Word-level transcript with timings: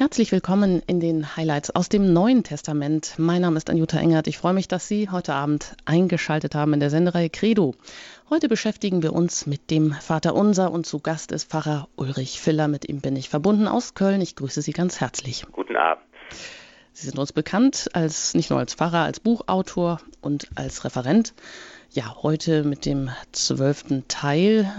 Herzlich 0.00 0.32
willkommen 0.32 0.82
in 0.86 0.98
den 0.98 1.36
Highlights 1.36 1.76
aus 1.76 1.90
dem 1.90 2.14
Neuen 2.14 2.42
Testament. 2.42 3.16
Mein 3.18 3.42
Name 3.42 3.58
ist 3.58 3.68
Anjuta 3.68 3.98
Engert. 3.98 4.28
Ich 4.28 4.38
freue 4.38 4.54
mich, 4.54 4.66
dass 4.66 4.88
Sie 4.88 5.10
heute 5.10 5.34
Abend 5.34 5.76
eingeschaltet 5.84 6.54
haben 6.54 6.72
in 6.72 6.80
der 6.80 6.88
Sendereihe 6.88 7.28
Credo. 7.28 7.74
Heute 8.30 8.48
beschäftigen 8.48 9.02
wir 9.02 9.12
uns 9.12 9.44
mit 9.44 9.70
dem 9.70 9.92
Vater 9.92 10.34
Unser 10.34 10.72
und 10.72 10.86
zu 10.86 11.00
Gast 11.00 11.32
ist 11.32 11.50
Pfarrer 11.50 11.86
Ulrich 11.96 12.40
Filler. 12.40 12.66
Mit 12.66 12.88
ihm 12.88 13.02
bin 13.02 13.14
ich 13.14 13.28
verbunden 13.28 13.68
aus 13.68 13.92
Köln. 13.92 14.22
Ich 14.22 14.36
grüße 14.36 14.62
Sie 14.62 14.72
ganz 14.72 15.00
herzlich. 15.00 15.44
Guten 15.52 15.76
Abend. 15.76 16.02
Sie 16.94 17.04
sind 17.04 17.18
uns 17.18 17.34
bekannt 17.34 17.90
als 17.92 18.32
nicht 18.32 18.48
nur 18.48 18.58
als 18.58 18.72
Pfarrer, 18.72 19.04
als 19.04 19.20
Buchautor 19.20 20.00
und 20.22 20.48
als 20.54 20.82
Referent. 20.86 21.34
Ja, 21.90 22.16
heute 22.22 22.64
mit 22.64 22.86
dem 22.86 23.10
zwölften 23.32 24.08
Teil 24.08 24.72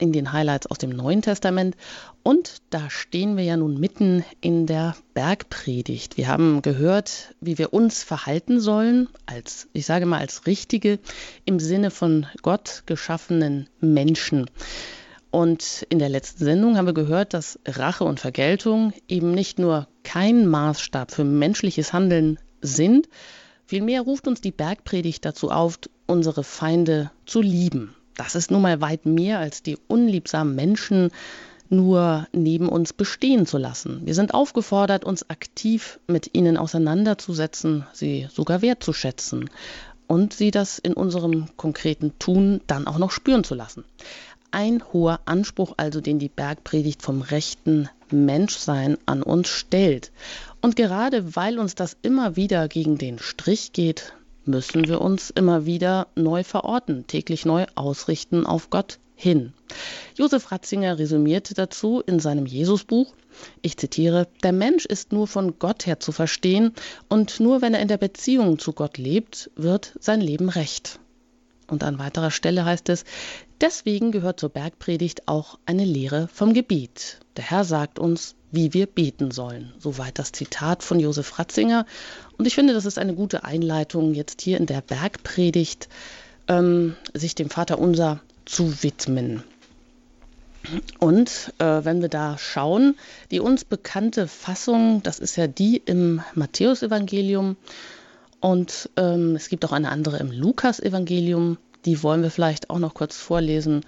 in 0.00 0.12
den 0.12 0.32
Highlights 0.32 0.66
aus 0.66 0.78
dem 0.78 0.90
Neuen 0.90 1.22
Testament. 1.22 1.76
Und 2.22 2.58
da 2.70 2.90
stehen 2.90 3.36
wir 3.36 3.44
ja 3.44 3.56
nun 3.56 3.78
mitten 3.78 4.24
in 4.40 4.66
der 4.66 4.96
Bergpredigt. 5.14 6.16
Wir 6.16 6.28
haben 6.28 6.62
gehört, 6.62 7.34
wie 7.40 7.58
wir 7.58 7.72
uns 7.72 8.02
verhalten 8.02 8.60
sollen, 8.60 9.08
als, 9.26 9.68
ich 9.72 9.86
sage 9.86 10.06
mal, 10.06 10.18
als 10.18 10.46
richtige, 10.46 10.98
im 11.44 11.60
Sinne 11.60 11.90
von 11.90 12.26
Gott 12.42 12.82
geschaffenen 12.86 13.68
Menschen. 13.80 14.50
Und 15.30 15.86
in 15.90 16.00
der 16.00 16.08
letzten 16.08 16.44
Sendung 16.44 16.76
haben 16.76 16.86
wir 16.86 16.94
gehört, 16.94 17.34
dass 17.34 17.60
Rache 17.64 18.04
und 18.04 18.18
Vergeltung 18.18 18.92
eben 19.06 19.32
nicht 19.32 19.58
nur 19.58 19.86
kein 20.02 20.46
Maßstab 20.46 21.12
für 21.12 21.24
menschliches 21.24 21.92
Handeln 21.92 22.40
sind, 22.62 23.08
vielmehr 23.64 24.02
ruft 24.02 24.26
uns 24.26 24.40
die 24.40 24.50
Bergpredigt 24.50 25.24
dazu 25.24 25.50
auf, 25.50 25.78
unsere 26.06 26.42
Feinde 26.42 27.12
zu 27.26 27.40
lieben. 27.40 27.94
Das 28.16 28.34
ist 28.34 28.50
nun 28.50 28.62
mal 28.62 28.80
weit 28.80 29.06
mehr 29.06 29.38
als 29.38 29.62
die 29.62 29.78
unliebsamen 29.88 30.54
Menschen 30.54 31.10
nur 31.70 32.26
neben 32.32 32.68
uns 32.68 32.92
bestehen 32.92 33.46
zu 33.46 33.56
lassen. 33.56 34.02
Wir 34.04 34.14
sind 34.14 34.34
aufgefordert, 34.34 35.04
uns 35.04 35.30
aktiv 35.30 36.00
mit 36.06 36.34
ihnen 36.34 36.56
auseinanderzusetzen, 36.56 37.86
sie 37.92 38.28
sogar 38.32 38.60
wertzuschätzen 38.60 39.48
und 40.08 40.32
sie 40.32 40.50
das 40.50 40.80
in 40.80 40.92
unserem 40.92 41.46
konkreten 41.56 42.18
Tun 42.18 42.60
dann 42.66 42.88
auch 42.88 42.98
noch 42.98 43.12
spüren 43.12 43.44
zu 43.44 43.54
lassen. 43.54 43.84
Ein 44.50 44.82
hoher 44.92 45.20
Anspruch 45.26 45.74
also, 45.76 46.00
den 46.00 46.18
die 46.18 46.28
Bergpredigt 46.28 47.02
vom 47.02 47.22
rechten 47.22 47.88
Menschsein 48.10 48.98
an 49.06 49.22
uns 49.22 49.48
stellt. 49.48 50.10
Und 50.60 50.74
gerade 50.74 51.36
weil 51.36 51.60
uns 51.60 51.76
das 51.76 51.96
immer 52.02 52.34
wieder 52.34 52.66
gegen 52.66 52.98
den 52.98 53.20
Strich 53.20 53.72
geht, 53.72 54.12
müssen 54.44 54.88
wir 54.88 55.00
uns 55.00 55.30
immer 55.30 55.66
wieder 55.66 56.08
neu 56.14 56.44
verorten, 56.44 57.06
täglich 57.06 57.44
neu 57.44 57.66
ausrichten 57.74 58.46
auf 58.46 58.70
Gott 58.70 58.98
hin. 59.14 59.52
Josef 60.16 60.50
Ratzinger 60.50 60.98
resümierte 60.98 61.54
dazu 61.54 62.02
in 62.06 62.20
seinem 62.20 62.46
Jesusbuch, 62.46 63.14
ich 63.62 63.76
zitiere, 63.76 64.28
der 64.42 64.52
Mensch 64.52 64.84
ist 64.84 65.12
nur 65.12 65.26
von 65.26 65.58
Gott 65.58 65.86
her 65.86 66.00
zu 66.00 66.12
verstehen 66.12 66.72
und 67.08 67.40
nur 67.40 67.62
wenn 67.62 67.74
er 67.74 67.80
in 67.80 67.88
der 67.88 67.98
Beziehung 67.98 68.58
zu 68.58 68.72
Gott 68.72 68.98
lebt, 68.98 69.50
wird 69.56 69.94
sein 70.00 70.20
Leben 70.20 70.48
recht. 70.48 70.98
Und 71.68 71.84
an 71.84 71.98
weiterer 71.98 72.32
Stelle 72.32 72.64
heißt 72.64 72.88
es, 72.88 73.04
deswegen 73.60 74.10
gehört 74.10 74.40
zur 74.40 74.48
Bergpredigt 74.48 75.28
auch 75.28 75.58
eine 75.66 75.84
Lehre 75.84 76.28
vom 76.32 76.52
Gebet. 76.52 77.20
Der 77.36 77.44
Herr 77.44 77.64
sagt 77.64 78.00
uns, 78.00 78.34
wie 78.50 78.74
wir 78.74 78.86
beten 78.86 79.30
sollen. 79.30 79.72
Soweit 79.78 80.18
das 80.18 80.32
Zitat 80.32 80.82
von 80.82 80.98
Josef 80.98 81.38
Ratzinger. 81.38 81.86
Und 82.40 82.46
ich 82.46 82.54
finde, 82.54 82.72
das 82.72 82.86
ist 82.86 82.98
eine 82.98 83.12
gute 83.12 83.44
Einleitung, 83.44 84.14
jetzt 84.14 84.40
hier 84.40 84.56
in 84.56 84.64
der 84.64 84.80
Bergpredigt 84.80 85.90
ähm, 86.48 86.96
sich 87.12 87.34
dem 87.34 87.50
Vater 87.50 87.78
unser 87.78 88.20
zu 88.46 88.82
widmen. 88.82 89.42
Und 90.98 91.52
äh, 91.58 91.84
wenn 91.84 92.00
wir 92.00 92.08
da 92.08 92.38
schauen, 92.38 92.96
die 93.30 93.40
uns 93.40 93.66
bekannte 93.66 94.26
Fassung, 94.26 95.02
das 95.02 95.18
ist 95.18 95.36
ja 95.36 95.48
die 95.48 95.82
im 95.84 96.22
Matthäusevangelium 96.34 97.56
und 98.40 98.88
ähm, 98.96 99.36
es 99.36 99.50
gibt 99.50 99.62
auch 99.66 99.72
eine 99.72 99.90
andere 99.90 100.16
im 100.16 100.30
Lukasevangelium, 100.30 101.58
die 101.84 102.02
wollen 102.02 102.22
wir 102.22 102.30
vielleicht 102.30 102.70
auch 102.70 102.78
noch 102.78 102.94
kurz 102.94 103.18
vorlesen 103.18 103.84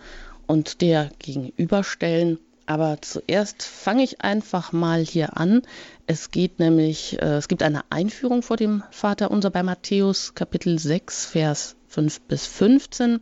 und 0.46 0.82
der 0.82 1.10
gegenüberstellen. 1.20 2.38
Aber 2.66 2.98
zuerst 3.00 3.62
fange 3.62 4.04
ich 4.04 4.20
einfach 4.20 4.72
mal 4.72 5.04
hier 5.04 5.36
an. 5.36 5.62
Es 6.06 6.30
geht 6.30 6.58
nämlich, 6.58 7.20
äh, 7.20 7.36
es 7.36 7.48
gibt 7.48 7.62
eine 7.62 7.82
Einführung 7.90 8.42
vor 8.42 8.56
dem 8.56 8.82
Vater 8.90 9.30
unser 9.30 9.50
bei 9.50 9.62
Matthäus 9.62 10.34
Kapitel 10.34 10.78
6, 10.78 11.26
Vers 11.26 11.76
5 11.88 12.20
bis 12.22 12.46
15 12.46 13.20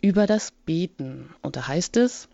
über 0.00 0.26
das 0.26 0.52
Beten. 0.66 1.30
Und 1.40 1.56
da 1.56 1.66
heißt 1.66 1.96
es, 1.96 2.28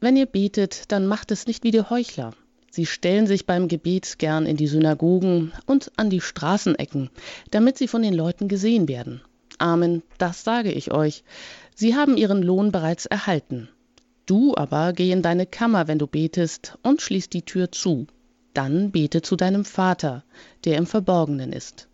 wenn 0.00 0.16
ihr 0.16 0.26
betet, 0.26 0.92
dann 0.92 1.06
macht 1.06 1.32
es 1.32 1.46
nicht 1.46 1.64
wie 1.64 1.72
die 1.72 1.82
Heuchler. 1.82 2.32
Sie 2.70 2.86
stellen 2.86 3.26
sich 3.26 3.46
beim 3.46 3.66
Gebet 3.66 4.18
gern 4.18 4.46
in 4.46 4.56
die 4.56 4.68
Synagogen 4.68 5.52
und 5.66 5.90
an 5.96 6.10
die 6.10 6.20
Straßenecken, 6.20 7.10
damit 7.50 7.76
sie 7.76 7.88
von 7.88 8.02
den 8.02 8.14
Leuten 8.14 8.46
gesehen 8.46 8.86
werden. 8.86 9.20
Amen, 9.58 10.04
das 10.18 10.44
sage 10.44 10.70
ich 10.70 10.92
euch. 10.92 11.24
Sie 11.74 11.96
haben 11.96 12.16
ihren 12.16 12.42
Lohn 12.42 12.70
bereits 12.70 13.06
erhalten. 13.06 13.68
Du 14.28 14.54
aber 14.54 14.92
geh 14.92 15.10
in 15.10 15.22
deine 15.22 15.46
Kammer, 15.46 15.88
wenn 15.88 15.98
du 15.98 16.06
betest, 16.06 16.76
und 16.82 17.00
schließ 17.00 17.30
die 17.30 17.46
Tür 17.46 17.72
zu. 17.72 18.06
Dann 18.52 18.90
bete 18.90 19.22
zu 19.22 19.36
deinem 19.36 19.64
Vater, 19.64 20.22
der 20.66 20.76
im 20.76 20.84
Verborgenen 20.84 21.50
ist. 21.50 21.88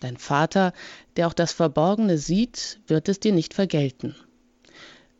Dein 0.00 0.18
Vater, 0.18 0.74
der 1.16 1.26
auch 1.26 1.32
das 1.32 1.52
Verborgene 1.52 2.18
sieht, 2.18 2.78
wird 2.86 3.08
es 3.08 3.20
dir 3.20 3.32
nicht 3.32 3.54
vergelten. 3.54 4.14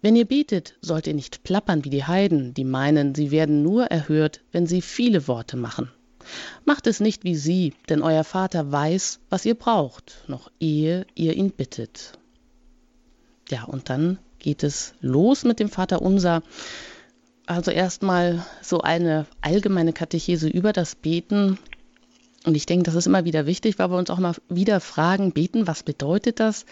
Wenn 0.02 0.14
ihr 0.14 0.26
betet, 0.26 0.76
sollt 0.82 1.06
ihr 1.06 1.14
nicht 1.14 1.42
plappern 1.42 1.86
wie 1.86 1.90
die 1.90 2.04
Heiden, 2.04 2.52
die 2.52 2.64
meinen, 2.64 3.14
sie 3.14 3.30
werden 3.30 3.62
nur 3.62 3.86
erhört, 3.86 4.42
wenn 4.52 4.66
sie 4.66 4.82
viele 4.82 5.26
Worte 5.26 5.56
machen. 5.56 5.90
Macht 6.66 6.86
es 6.86 7.00
nicht 7.00 7.24
wie 7.24 7.34
sie, 7.34 7.72
denn 7.88 8.02
euer 8.02 8.24
Vater 8.24 8.70
weiß, 8.70 9.20
was 9.30 9.46
ihr 9.46 9.54
braucht, 9.54 10.22
noch 10.26 10.50
ehe 10.60 11.06
ihr 11.14 11.32
ihn 11.32 11.50
bittet. 11.50 12.12
Ja, 13.48 13.64
und 13.64 13.88
dann 13.88 14.18
geht 14.38 14.62
es 14.62 14.94
los 15.00 15.44
mit 15.44 15.60
dem 15.60 15.68
Vater 15.68 16.02
Unser. 16.02 16.42
Also 17.46 17.70
erstmal 17.70 18.44
so 18.62 18.80
eine 18.80 19.26
allgemeine 19.40 19.92
Katechese 19.92 20.48
über 20.48 20.72
das 20.72 20.94
Beten. 20.94 21.58
Und 22.44 22.54
ich 22.56 22.66
denke, 22.66 22.84
das 22.84 22.94
ist 22.94 23.06
immer 23.06 23.24
wieder 23.24 23.46
wichtig, 23.46 23.78
weil 23.78 23.90
wir 23.90 23.96
uns 23.96 24.10
auch 24.10 24.18
mal 24.18 24.34
wieder 24.48 24.80
fragen, 24.80 25.32
beten, 25.32 25.66
was 25.66 25.82
bedeutet 25.82 26.40
das? 26.40 26.66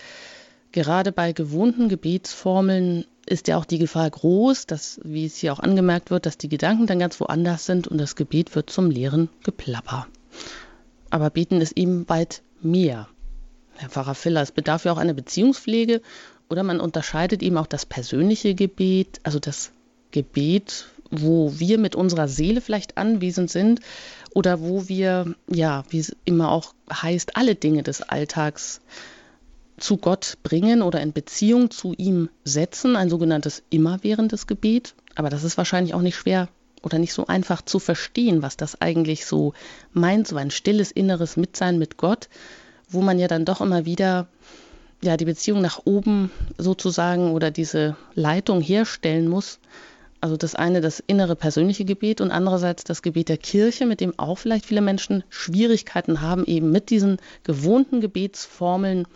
Gerade 0.73 1.13
bei 1.13 1.33
gewohnten 1.33 1.89
Gebetsformeln 1.89 3.07
ist 3.25 3.49
ja 3.49 3.57
auch 3.57 3.65
die 3.65 3.79
Gefahr 3.79 4.09
groß, 4.09 4.67
dass, 4.67 5.01
wie 5.03 5.27
es 5.27 5.37
hier 5.37 5.53
auch 5.53 5.61
angemerkt 5.61 6.11
wird, 6.11 6.27
dass 6.27 6.39
die 6.39 6.49
Gedanken 6.49 6.87
dann 6.87 6.99
ganz 6.99 7.19
woanders 7.21 7.67
sind 7.67 7.89
und 7.89 7.99
das 7.99 8.15
Gebet 8.15 8.55
wird 8.55 8.71
zum 8.71 8.91
leeren 8.91 9.29
Geplapper. 9.43 10.07
Aber 11.11 11.31
beten 11.31 11.61
ist 11.61 11.77
eben 11.77 12.09
weit 12.09 12.43
mehr. 12.61 13.09
Herr 13.75 13.91
Pfarrer 13.91 14.15
Filler, 14.15 14.43
es 14.43 14.53
bedarf 14.53 14.85
ja 14.85 14.93
auch 14.93 14.99
einer 14.99 15.15
Beziehungspflege 15.15 16.01
oder 16.49 16.63
man 16.63 16.81
unterscheidet 16.81 17.43
eben 17.43 17.57
auch 17.59 17.67
das 17.67 17.87
persönliche 17.87 18.55
Gebet, 18.55 19.21
also 19.23 19.39
das 19.39 19.73
Gebet, 20.11 20.87
wo 21.11 21.53
wir 21.59 21.79
mit 21.79 21.95
unserer 21.95 22.29
Seele 22.29 22.61
vielleicht 22.61 22.97
anwesend 22.97 23.51
sind 23.51 23.81
oder 24.35 24.61
wo 24.61 24.89
wir, 24.89 25.35
ja, 25.49 25.85
wie 25.91 25.99
es 25.99 26.17
immer 26.25 26.51
auch 26.51 26.75
heißt, 26.93 27.37
alle 27.37 27.55
Dinge 27.55 27.83
des 27.83 28.03
Alltags 28.03 28.81
zu 29.79 29.99
Gott 29.99 30.39
bringen 30.43 30.83
oder 30.83 31.01
in 31.01 31.13
Beziehung 31.13 31.71
zu 31.71 31.95
ihm 31.97 32.31
setzen, 32.45 32.97
ein 32.97 33.11
sogenanntes 33.11 33.63
immerwährendes 33.71 34.47
Gebet. 34.47 34.95
Aber 35.15 35.31
das 35.31 35.45
ist 35.45 35.59
wahrscheinlich 35.59 35.95
auch 35.95 36.03
nicht 36.03 36.17
schwer 36.17 36.49
oder 36.83 36.99
nicht 36.99 37.13
so 37.13 37.27
einfach 37.27 37.63
zu 37.63 37.79
verstehen, 37.79 38.43
was 38.43 38.57
das 38.57 38.81
eigentlich 38.81 39.27
so 39.27 39.55
meint, 39.93 40.29
so 40.29 40.37
ein 40.37 40.51
stilles 40.51 40.93
inneres 40.93 41.37
Mitsein 41.37 41.79
mit 41.79 41.97
Gott, 41.97 42.29
wo 42.89 43.03
man 43.03 43.19
ja 43.19 43.29
dann 43.29 43.45
doch 43.45 43.61
immer 43.61 43.85
wieder 43.85 44.29
ja, 45.03 45.17
die 45.17 45.25
Beziehung 45.25 45.61
nach 45.61 45.81
oben 45.85 46.31
sozusagen 46.59 47.33
oder 47.33 47.51
diese 47.51 47.97
Leitung 48.15 48.61
herstellen 48.61 49.29
muss. 49.29 49.59
Also 50.21 50.37
das 50.37 50.55
eine 50.55 50.81
das 50.81 51.01
innere 51.07 51.37
persönliche 51.37 51.85
Gebet 51.85 52.21
und 52.21 52.31
andererseits 52.31 52.85
das 52.85 53.03
Gebet 53.03 53.29
der 53.29 53.37
Kirche, 53.37 53.87
mit 53.87 54.01
dem 54.01 54.19
auch 54.19 54.39
vielleicht 54.39 54.67
viele 54.67 54.81
Menschen 54.81 55.23
Schwierigkeiten 55.29 56.21
haben, 56.21 56.45
eben 56.47 56.73
mit 56.73 56.91
diesen 56.91 57.19
gewohnten 57.45 58.01
Gebetsformeln. 58.01 59.07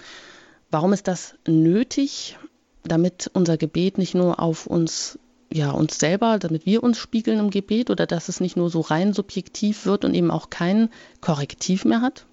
Warum 0.70 0.92
ist 0.92 1.08
das 1.08 1.34
nötig? 1.46 2.38
Damit 2.84 3.30
unser 3.32 3.56
Gebet 3.56 3.98
nicht 3.98 4.14
nur 4.14 4.40
auf 4.40 4.66
uns, 4.66 5.18
ja, 5.52 5.70
uns 5.70 5.98
selber, 5.98 6.38
damit 6.38 6.66
wir 6.66 6.82
uns 6.82 6.98
spiegeln 6.98 7.38
im 7.38 7.50
Gebet 7.50 7.90
oder 7.90 8.06
dass 8.06 8.28
es 8.28 8.40
nicht 8.40 8.56
nur 8.56 8.70
so 8.70 8.80
rein 8.80 9.12
subjektiv 9.12 9.86
wird 9.86 10.04
und 10.04 10.14
eben 10.14 10.30
auch 10.30 10.50
kein 10.50 10.90
Korrektiv 11.20 11.84
mehr 11.84 12.02
hat? 12.02 12.26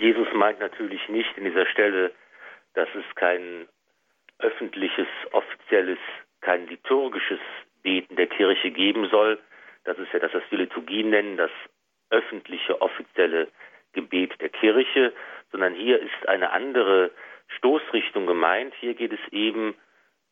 Jesus 0.00 0.32
meint 0.32 0.58
natürlich 0.60 1.06
nicht 1.10 1.36
in 1.36 1.44
dieser 1.44 1.66
Stelle, 1.66 2.12
dass 2.72 2.88
es 2.94 3.04
kein 3.16 3.68
öffentliches, 4.38 5.06
offizielles, 5.32 5.98
kein 6.40 6.66
liturgisches 6.68 7.38
Beten 7.82 8.16
der 8.16 8.26
Kirche 8.26 8.70
geben 8.70 9.10
soll. 9.10 9.38
Das 9.84 9.98
ist 9.98 10.10
ja 10.14 10.18
das, 10.18 10.32
was 10.32 10.42
wir 10.48 10.56
Liturgien 10.56 11.10
nennen, 11.10 11.36
das 11.36 11.50
öffentliche, 12.08 12.80
offizielle 12.80 13.48
Gebet 13.92 14.40
der 14.40 14.48
Kirche, 14.48 15.12
sondern 15.52 15.74
hier 15.74 16.00
ist 16.00 16.28
eine 16.28 16.50
andere 16.50 17.10
Stoßrichtung 17.58 18.26
gemeint. 18.26 18.72
Hier 18.80 18.94
geht 18.94 19.12
es 19.12 19.32
eben 19.32 19.74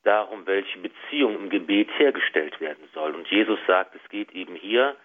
darum, 0.02 0.46
welche 0.46 0.78
Beziehung 0.78 1.36
im 1.36 1.50
Gebet 1.50 1.90
hergestellt 1.98 2.58
werden 2.58 2.88
soll. 2.94 3.14
Und 3.14 3.28
Jesus 3.28 3.58
sagt, 3.66 3.94
es 3.94 4.08
geht 4.08 4.32
eben 4.32 4.54
hier 4.54 4.96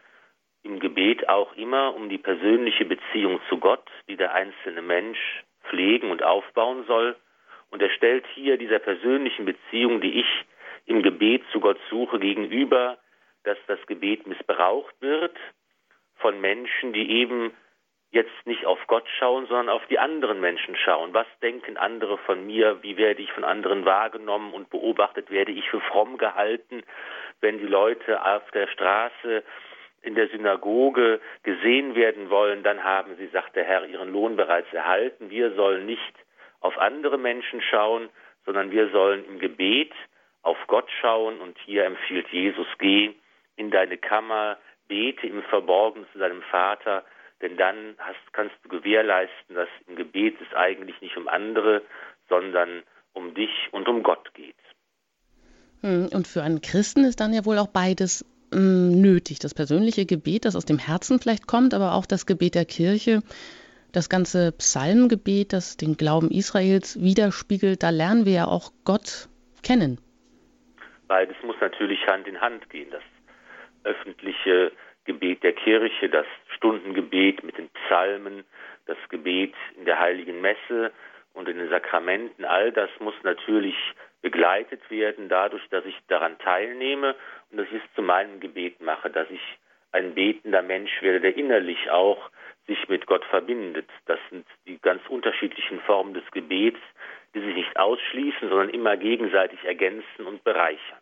im 0.63 0.79
Gebet 0.79 1.29
auch 1.29 1.53
immer 1.55 1.93
um 1.93 2.09
die 2.09 2.17
persönliche 2.17 2.85
Beziehung 2.85 3.39
zu 3.49 3.57
Gott, 3.57 3.85
die 4.07 4.15
der 4.15 4.33
einzelne 4.33 4.81
Mensch 4.81 5.43
pflegen 5.65 6.09
und 6.09 6.23
aufbauen 6.23 6.85
soll. 6.87 7.15
Und 7.69 7.81
er 7.81 7.89
stellt 7.89 8.25
hier 8.33 8.57
dieser 8.57 8.79
persönlichen 8.79 9.45
Beziehung, 9.45 9.99
die 10.01 10.21
ich 10.21 10.45
im 10.85 11.03
Gebet 11.03 11.43
zu 11.51 11.59
Gott 11.59 11.79
suche, 11.89 12.19
gegenüber, 12.19 12.97
dass 13.43 13.57
das 13.67 13.79
Gebet 13.87 14.25
missbraucht 14.25 14.95
wird 15.01 15.35
von 16.15 16.39
Menschen, 16.39 16.93
die 16.93 17.09
eben 17.11 17.51
jetzt 18.11 18.45
nicht 18.45 18.65
auf 18.65 18.79
Gott 18.87 19.05
schauen, 19.17 19.47
sondern 19.47 19.69
auf 19.69 19.85
die 19.87 19.97
anderen 19.97 20.39
Menschen 20.39 20.75
schauen. 20.77 21.13
Was 21.13 21.25
denken 21.41 21.77
andere 21.77 22.19
von 22.19 22.45
mir? 22.45 22.81
Wie 22.83 22.95
werde 22.95 23.21
ich 23.21 23.31
von 23.31 23.43
anderen 23.43 23.85
wahrgenommen 23.85 24.53
und 24.53 24.69
beobachtet? 24.69 25.31
Werde 25.31 25.51
ich 25.51 25.67
für 25.69 25.81
fromm 25.81 26.17
gehalten, 26.17 26.83
wenn 27.41 27.57
die 27.57 27.65
Leute 27.65 28.23
auf 28.23 28.49
der 28.51 28.67
Straße 28.67 29.43
in 30.03 30.15
der 30.15 30.27
Synagoge 30.27 31.19
gesehen 31.43 31.95
werden 31.95 32.29
wollen, 32.29 32.61
dann 32.61 32.83
haben 32.83 33.15
sie, 33.17 33.27
sagt 33.27 33.55
der 33.55 33.63
Herr, 33.63 33.85
ihren 33.85 34.11
Lohn 34.11 34.35
bereits 34.35 34.71
erhalten. 34.73 35.29
Wir 35.29 35.55
sollen 35.55 35.85
nicht 35.85 36.13
auf 36.59 36.77
andere 36.77 37.17
Menschen 37.17 37.61
schauen, 37.61 38.09
sondern 38.45 38.71
wir 38.71 38.89
sollen 38.91 39.25
im 39.25 39.39
Gebet 39.39 39.91
auf 40.41 40.57
Gott 40.67 40.89
schauen. 41.01 41.39
Und 41.39 41.57
hier 41.65 41.85
empfiehlt 41.85 42.27
Jesus, 42.29 42.67
geh 42.77 43.13
in 43.55 43.71
deine 43.71 43.97
Kammer, 43.97 44.57
bete 44.87 45.25
im 45.25 45.41
Verborgenen 45.43 46.07
zu 46.11 46.19
deinem 46.19 46.41
Vater, 46.43 47.03
denn 47.41 47.57
dann 47.57 47.95
hast, 47.97 48.33
kannst 48.33 48.55
du 48.63 48.69
gewährleisten, 48.69 49.55
dass 49.55 49.69
im 49.87 49.95
Gebet 49.95 50.35
es 50.41 50.55
eigentlich 50.55 50.99
nicht 51.01 51.17
um 51.17 51.27
andere, 51.27 51.81
sondern 52.29 52.83
um 53.13 53.33
dich 53.33 53.69
und 53.71 53.87
um 53.87 54.03
Gott 54.03 54.33
geht. 54.33 54.55
Hm, 55.81 56.09
und 56.13 56.27
für 56.27 56.41
einen 56.41 56.61
Christen 56.61 57.03
ist 57.03 57.19
dann 57.19 57.33
ja 57.33 57.45
wohl 57.45 57.57
auch 57.57 57.67
beides 57.67 58.25
nötig. 58.53 59.39
Das 59.39 59.53
persönliche 59.53 60.05
Gebet, 60.05 60.45
das 60.45 60.55
aus 60.55 60.65
dem 60.65 60.79
Herzen 60.79 61.19
vielleicht 61.19 61.47
kommt, 61.47 61.73
aber 61.73 61.93
auch 61.93 62.05
das 62.05 62.25
Gebet 62.25 62.55
der 62.55 62.65
Kirche, 62.65 63.21
das 63.91 64.09
ganze 64.09 64.51
Psalmgebet, 64.51 65.53
das 65.53 65.77
den 65.77 65.97
Glauben 65.97 66.31
Israels 66.31 67.01
widerspiegelt, 67.01 67.83
da 67.83 67.89
lernen 67.89 68.25
wir 68.25 68.33
ja 68.33 68.45
auch 68.45 68.71
Gott 68.85 69.29
kennen. 69.63 69.99
Beides 71.07 71.35
muss 71.43 71.55
natürlich 71.61 72.05
Hand 72.07 72.27
in 72.27 72.41
Hand 72.41 72.69
gehen. 72.69 72.89
Das 72.91 73.03
öffentliche 73.83 74.71
Gebet 75.05 75.43
der 75.43 75.53
Kirche, 75.53 76.09
das 76.09 76.25
Stundengebet 76.55 77.43
mit 77.43 77.57
den 77.57 77.69
Psalmen, 77.69 78.43
das 78.85 78.97
Gebet 79.09 79.53
in 79.77 79.85
der 79.85 79.99
heiligen 79.99 80.41
Messe 80.41 80.91
und 81.33 81.47
in 81.49 81.57
den 81.57 81.69
Sakramenten, 81.69 82.45
all 82.45 82.71
das 82.71 82.89
muss 82.99 83.15
natürlich 83.23 83.75
begleitet 84.21 84.89
werden 84.89 85.27
dadurch, 85.27 85.67
dass 85.69 85.85
ich 85.85 85.95
daran 86.07 86.37
teilnehme 86.39 87.15
und 87.53 87.59
dass 87.59 87.67
ich 87.67 87.83
es 87.83 87.95
zu 87.95 88.01
meinem 88.01 88.39
Gebet 88.39 88.81
mache, 88.81 89.11
dass 89.11 89.29
ich 89.29 89.41
ein 89.91 90.15
betender 90.15 90.63
Mensch 90.63 91.01
werde, 91.01 91.21
der 91.21 91.37
innerlich 91.37 91.91
auch 91.91 92.31
sich 92.65 92.89
mit 92.89 93.05
Gott 93.05 93.23
verbindet. 93.25 93.87
Das 94.07 94.19
sind 94.31 94.45
die 94.65 94.79
ganz 94.79 95.01
unterschiedlichen 95.07 95.79
Formen 95.81 96.15
des 96.15 96.23
Gebets, 96.31 96.79
die 97.35 97.41
sich 97.41 97.53
nicht 97.53 97.77
ausschließen, 97.77 98.49
sondern 98.49 98.69
immer 98.69 98.97
gegenseitig 98.97 99.63
ergänzen 99.63 100.25
und 100.25 100.43
bereichern 100.43 100.97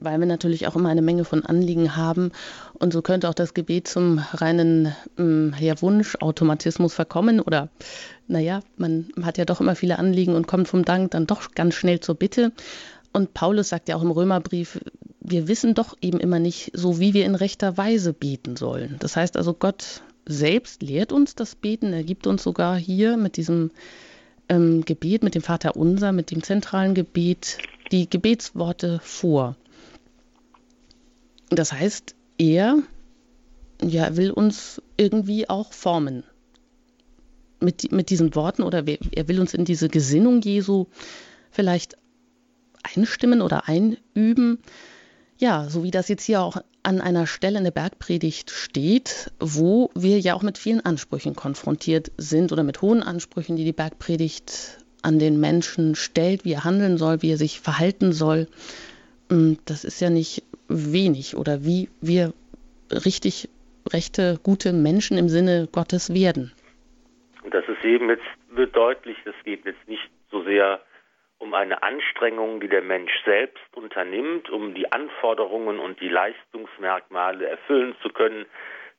weil 0.00 0.18
wir 0.18 0.26
natürlich 0.26 0.66
auch 0.66 0.76
immer 0.76 0.88
eine 0.88 1.02
Menge 1.02 1.24
von 1.24 1.44
Anliegen 1.44 1.96
haben. 1.96 2.32
Und 2.74 2.92
so 2.92 3.02
könnte 3.02 3.28
auch 3.28 3.34
das 3.34 3.54
Gebet 3.54 3.88
zum 3.88 4.18
reinen 4.32 4.94
ähm, 5.18 5.54
ja, 5.58 5.80
Wunschautomatismus 5.80 6.94
verkommen. 6.94 7.40
Oder 7.40 7.68
naja, 8.26 8.60
man 8.76 9.08
hat 9.22 9.38
ja 9.38 9.44
doch 9.44 9.60
immer 9.60 9.74
viele 9.74 9.98
Anliegen 9.98 10.34
und 10.34 10.46
kommt 10.46 10.68
vom 10.68 10.84
Dank 10.84 11.10
dann 11.10 11.26
doch 11.26 11.52
ganz 11.54 11.74
schnell 11.74 12.00
zur 12.00 12.14
Bitte. 12.14 12.52
Und 13.18 13.34
Paulus 13.34 13.70
sagt 13.70 13.88
ja 13.88 13.96
auch 13.96 14.02
im 14.02 14.12
Römerbrief, 14.12 14.78
wir 15.18 15.48
wissen 15.48 15.74
doch 15.74 15.96
eben 16.00 16.20
immer 16.20 16.38
nicht, 16.38 16.70
so 16.72 17.00
wie 17.00 17.14
wir 17.14 17.24
in 17.24 17.34
rechter 17.34 17.76
Weise 17.76 18.12
beten 18.12 18.54
sollen. 18.54 18.94
Das 19.00 19.16
heißt 19.16 19.36
also, 19.36 19.54
Gott 19.54 20.02
selbst 20.24 20.82
lehrt 20.84 21.10
uns 21.10 21.34
das 21.34 21.56
Beten. 21.56 21.92
Er 21.92 22.04
gibt 22.04 22.28
uns 22.28 22.44
sogar 22.44 22.76
hier 22.76 23.16
mit 23.16 23.36
diesem 23.36 23.72
ähm, 24.48 24.84
Gebet, 24.84 25.24
mit 25.24 25.34
dem 25.34 25.42
Vater 25.42 25.74
Unser, 25.74 26.12
mit 26.12 26.30
dem 26.30 26.44
zentralen 26.44 26.94
Gebet, 26.94 27.58
die 27.90 28.08
Gebetsworte 28.08 29.00
vor. 29.02 29.56
Das 31.50 31.72
heißt, 31.72 32.14
er 32.38 32.78
ja, 33.82 34.16
will 34.16 34.30
uns 34.30 34.80
irgendwie 34.96 35.48
auch 35.48 35.72
formen. 35.72 36.22
Mit, 37.58 37.90
mit 37.90 38.10
diesen 38.10 38.36
Worten 38.36 38.62
oder 38.62 38.84
er 38.86 39.26
will 39.26 39.40
uns 39.40 39.54
in 39.54 39.64
diese 39.64 39.88
Gesinnung 39.88 40.40
Jesu 40.40 40.86
vielleicht 41.50 41.96
einstimmen 42.96 43.42
oder 43.42 43.68
einüben. 43.68 44.58
Ja, 45.38 45.64
so 45.68 45.84
wie 45.84 45.90
das 45.90 46.08
jetzt 46.08 46.24
hier 46.24 46.40
auch 46.40 46.56
an 46.82 47.00
einer 47.00 47.26
Stelle 47.26 47.58
in 47.58 47.64
der 47.64 47.70
Bergpredigt 47.70 48.50
steht, 48.50 49.30
wo 49.38 49.90
wir 49.94 50.18
ja 50.18 50.34
auch 50.34 50.42
mit 50.42 50.58
vielen 50.58 50.84
Ansprüchen 50.84 51.36
konfrontiert 51.36 52.10
sind 52.16 52.50
oder 52.50 52.62
mit 52.62 52.82
hohen 52.82 53.02
Ansprüchen, 53.02 53.56
die 53.56 53.64
die 53.64 53.72
Bergpredigt 53.72 54.78
an 55.02 55.18
den 55.18 55.38
Menschen 55.38 55.94
stellt, 55.94 56.44
wie 56.44 56.54
er 56.54 56.64
handeln 56.64 56.98
soll, 56.98 57.22
wie 57.22 57.30
er 57.30 57.36
sich 57.36 57.60
verhalten 57.60 58.12
soll. 58.12 58.48
Das 59.64 59.84
ist 59.84 60.00
ja 60.00 60.10
nicht 60.10 60.42
wenig 60.68 61.36
oder 61.36 61.64
wie 61.64 61.88
wir 62.00 62.32
richtig 62.90 63.48
rechte, 63.92 64.40
gute 64.42 64.72
Menschen 64.72 65.18
im 65.18 65.28
Sinne 65.28 65.68
Gottes 65.70 66.12
werden. 66.12 66.52
Das 67.50 67.64
ist 67.68 67.84
eben 67.84 68.08
jetzt 68.08 68.24
deutlich, 68.74 69.16
es 69.24 69.34
geht 69.44 69.64
jetzt 69.64 69.86
nicht 69.86 70.10
so 70.30 70.42
sehr 70.42 70.80
um 71.38 71.54
eine 71.54 71.82
Anstrengung, 71.82 72.60
die 72.60 72.68
der 72.68 72.82
Mensch 72.82 73.12
selbst 73.24 73.76
unternimmt, 73.76 74.50
um 74.50 74.74
die 74.74 74.90
Anforderungen 74.90 75.78
und 75.78 76.00
die 76.00 76.08
Leistungsmerkmale 76.08 77.46
erfüllen 77.46 77.96
zu 78.02 78.10
können, 78.10 78.46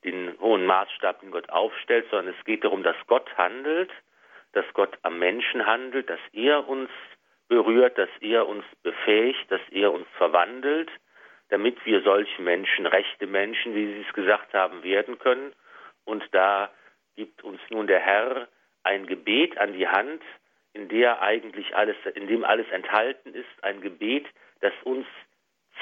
den 0.03 0.37
hohen 0.39 0.65
Maßstab, 0.65 1.19
den 1.21 1.31
Gott 1.31 1.49
aufstellt, 1.49 2.05
sondern 2.09 2.33
es 2.37 2.45
geht 2.45 2.63
darum, 2.63 2.83
dass 2.83 2.95
Gott 3.07 3.29
handelt, 3.37 3.91
dass 4.53 4.65
Gott 4.73 4.97
am 5.01 5.19
Menschen 5.19 5.65
handelt, 5.65 6.09
dass 6.09 6.19
er 6.31 6.67
uns 6.67 6.89
berührt, 7.49 7.97
dass 7.97 8.09
er 8.21 8.47
uns 8.47 8.63
befähigt, 8.83 9.51
dass 9.51 9.61
er 9.71 9.91
uns 9.91 10.07
verwandelt, 10.17 10.89
damit 11.49 11.83
wir 11.85 12.01
solche 12.01 12.41
Menschen, 12.41 12.85
rechte 12.85 13.27
Menschen, 13.27 13.75
wie 13.75 13.87
Sie 13.87 14.05
es 14.07 14.13
gesagt 14.13 14.53
haben, 14.53 14.83
werden 14.83 15.19
können. 15.19 15.53
Und 16.05 16.23
da 16.31 16.71
gibt 17.15 17.43
uns 17.43 17.59
nun 17.69 17.87
der 17.87 17.99
Herr 17.99 18.47
ein 18.83 19.07
Gebet 19.07 19.57
an 19.57 19.73
die 19.73 19.87
Hand, 19.87 20.21
in 20.79 20.87
der 20.87 21.21
eigentlich 21.21 21.75
alles, 21.75 21.97
in 22.15 22.27
dem 22.27 22.45
alles 22.45 22.69
enthalten 22.71 23.33
ist, 23.33 23.63
ein 23.63 23.81
Gebet, 23.81 24.25
das 24.61 24.73
uns 24.83 25.05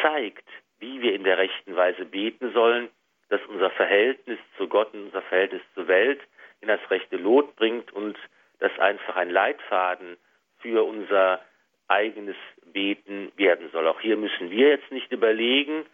zeigt, 0.02 0.48
wie 0.80 1.02
wir 1.02 1.14
in 1.14 1.24
der 1.24 1.38
rechten 1.38 1.76
Weise 1.76 2.06
beten 2.06 2.52
sollen, 2.52 2.90
das 3.30 3.42
unser 3.48 3.70
Verhältnis 3.72 4.40
zu 4.58 4.68
Gott 4.68 4.94
und 4.94 5.06
unser 5.06 5.22
Verhältnis 5.22 5.62
zur 5.76 5.88
Welt 5.88 6.20
in 6.62 6.68
das 6.68 6.80
rechte 6.90 7.18
Lot 7.18 7.56
bringt 7.56 7.92
und 7.94 8.18
das 8.60 8.72
einfach 8.80 9.16
ein 9.18 9.30
Leitfaden 9.30 10.18
für 10.60 10.84
unser 10.84 11.42
eigenes 11.88 12.38
Beten 12.66 13.32
werden 13.36 13.70
soll. 13.72 13.88
Auch 13.88 14.00
hier 14.00 14.18
müssen 14.18 14.50
wir 14.50 14.70
jetzt 14.70 14.92
nicht 14.92 15.12
überlegen, 15.12 15.86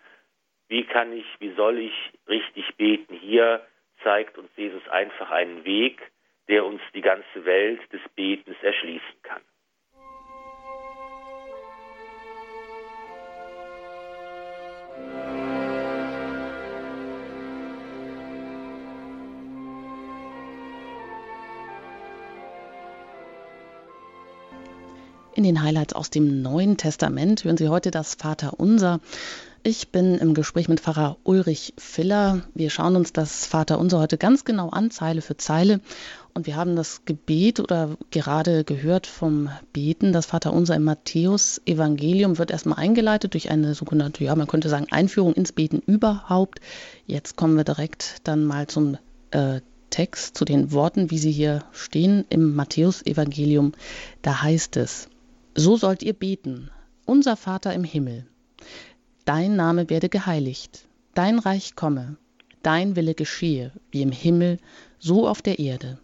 wie 0.69 0.85
kann 0.85 1.11
ich, 1.11 1.25
wie 1.39 1.53
soll 1.55 1.77
ich 1.77 1.93
richtig 2.27 2.73
beten. 2.77 3.15
Hier 3.15 3.65
zeigt 4.01 4.37
uns 4.37 4.49
Jesus 4.55 4.87
einfach 4.87 5.29
einen 5.29 5.65
Weg, 5.65 6.01
der 6.47 6.65
uns 6.65 6.81
die 6.93 7.01
ganze 7.01 7.45
Welt 7.45 7.81
des 7.91 8.01
Betens 8.15 8.57
erschließen 8.61 9.21
kann. 9.23 9.41
In 25.35 25.43
den 25.43 25.63
Highlights 25.63 25.93
aus 25.93 26.11
dem 26.11 26.43
Neuen 26.43 26.77
Testament 26.77 27.43
hören 27.43 27.57
Sie 27.57 27.67
heute 27.67 27.89
das 27.89 28.13
Vater 28.13 28.59
Unser. 28.59 28.99
Ich 29.65 29.87
bin 29.93 30.15
im 30.15 30.33
Gespräch 30.33 30.67
mit 30.67 30.81
Pfarrer 30.81 31.15
Ulrich 31.23 31.73
Filler. 31.77 32.41
Wir 32.53 32.69
schauen 32.69 32.97
uns 32.97 33.13
das 33.13 33.45
Vater 33.45 33.79
Unser 33.79 33.99
heute 33.99 34.17
ganz 34.17 34.43
genau 34.43 34.67
an, 34.71 34.91
Zeile 34.91 35.21
für 35.21 35.37
Zeile. 35.37 35.79
Und 36.33 36.47
wir 36.47 36.57
haben 36.57 36.75
das 36.75 37.05
Gebet 37.05 37.61
oder 37.61 37.95
gerade 38.11 38.65
gehört 38.65 39.07
vom 39.07 39.49
Beten. 39.71 40.11
Das 40.11 40.25
Vater 40.25 40.51
Unser 40.51 40.75
im 40.75 40.83
Matthäus 40.83 41.61
Evangelium 41.65 42.37
wird 42.39 42.51
erstmal 42.51 42.77
eingeleitet 42.77 43.35
durch 43.35 43.51
eine 43.51 43.73
sogenannte, 43.73 44.25
ja, 44.25 44.35
man 44.35 44.47
könnte 44.47 44.67
sagen, 44.67 44.87
Einführung 44.91 45.33
ins 45.33 45.53
Beten 45.53 45.81
überhaupt. 45.85 46.59
Jetzt 47.07 47.37
kommen 47.37 47.55
wir 47.55 47.63
direkt 47.63 48.17
dann 48.25 48.43
mal 48.43 48.67
zum 48.67 48.97
äh, 49.31 49.61
Text, 49.91 50.35
zu 50.35 50.43
den 50.43 50.73
Worten, 50.73 51.09
wie 51.09 51.19
sie 51.19 51.31
hier 51.31 51.63
stehen 51.71 52.25
im 52.27 52.53
Matthäus 52.53 53.01
Evangelium. 53.05 53.71
Da 54.23 54.41
heißt 54.41 54.75
es, 54.75 55.07
so 55.55 55.77
sollt 55.77 56.03
ihr 56.03 56.13
beten, 56.13 56.69
unser 57.05 57.37
Vater 57.37 57.73
im 57.73 57.85
Himmel. 57.85 58.25
Dein 59.25 59.55
Name 59.55 59.89
werde 59.89 60.09
geheiligt, 60.09 60.85
dein 61.13 61.39
Reich 61.39 61.75
komme, 61.75 62.17
dein 62.61 62.95
Wille 62.95 63.15
geschehe, 63.15 63.71
wie 63.89 64.01
im 64.01 64.11
Himmel, 64.11 64.57
so 64.99 65.27
auf 65.27 65.41
der 65.41 65.59
Erde. 65.59 65.97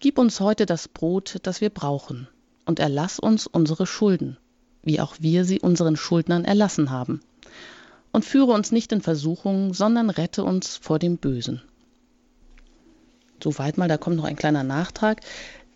Gib 0.00 0.18
uns 0.18 0.40
heute 0.40 0.66
das 0.66 0.88
Brot, 0.88 1.36
das 1.42 1.60
wir 1.60 1.70
brauchen, 1.70 2.28
und 2.64 2.80
erlass 2.80 3.20
uns 3.20 3.46
unsere 3.46 3.86
Schulden, 3.86 4.36
wie 4.82 5.00
auch 5.00 5.16
wir 5.20 5.44
sie 5.44 5.60
unseren 5.60 5.96
Schuldnern 5.96 6.44
erlassen 6.44 6.90
haben. 6.90 7.20
und 8.12 8.24
führe 8.24 8.52
uns 8.52 8.72
nicht 8.72 8.92
in 8.92 9.02
Versuchung, 9.02 9.72
sondern 9.74 10.10
rette 10.10 10.42
uns 10.44 10.76
vor 10.76 10.98
dem 10.98 11.18
Bösen. 11.18 11.62
Soweit 13.42 13.78
mal, 13.78 13.88
da 13.88 13.96
kommt 13.96 14.16
noch 14.16 14.24
ein 14.24 14.36
kleiner 14.36 14.64
Nachtrag. 14.64 15.20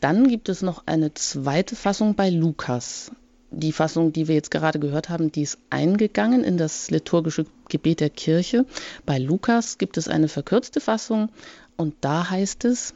Dann 0.00 0.28
gibt 0.28 0.48
es 0.48 0.60
noch 0.60 0.82
eine 0.86 1.14
zweite 1.14 1.76
Fassung 1.76 2.14
bei 2.14 2.28
Lukas. 2.30 3.12
Die 3.56 3.72
Fassung, 3.72 4.12
die 4.12 4.26
wir 4.26 4.34
jetzt 4.34 4.50
gerade 4.50 4.80
gehört 4.80 5.08
haben, 5.08 5.30
die 5.30 5.42
ist 5.42 5.58
eingegangen 5.70 6.42
in 6.42 6.56
das 6.56 6.90
liturgische 6.90 7.46
Gebet 7.68 8.00
der 8.00 8.10
Kirche. 8.10 8.66
Bei 9.06 9.18
Lukas 9.18 9.78
gibt 9.78 9.96
es 9.96 10.08
eine 10.08 10.26
verkürzte 10.26 10.80
Fassung 10.80 11.28
und 11.76 11.94
da 12.00 12.30
heißt 12.30 12.64
es, 12.64 12.94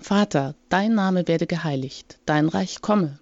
Vater, 0.00 0.54
dein 0.70 0.94
Name 0.94 1.28
werde 1.28 1.46
geheiligt, 1.46 2.18
dein 2.24 2.48
Reich 2.48 2.80
komme. 2.80 3.18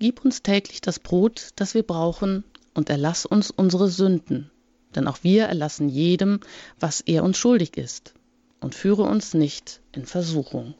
Gib 0.00 0.24
uns 0.24 0.42
täglich 0.42 0.80
das 0.80 0.98
Brot, 0.98 1.50
das 1.54 1.74
wir 1.74 1.84
brauchen, 1.84 2.42
und 2.74 2.90
erlass 2.90 3.26
uns 3.26 3.52
unsere 3.52 3.88
Sünden, 3.88 4.50
denn 4.94 5.06
auch 5.06 5.18
wir 5.22 5.44
erlassen 5.44 5.88
jedem, 5.88 6.40
was 6.80 7.00
er 7.00 7.22
uns 7.22 7.38
schuldig 7.38 7.76
ist, 7.76 8.12
und 8.60 8.74
führe 8.74 9.04
uns 9.04 9.34
nicht 9.34 9.80
in 9.92 10.04
Versuchung. 10.04 10.74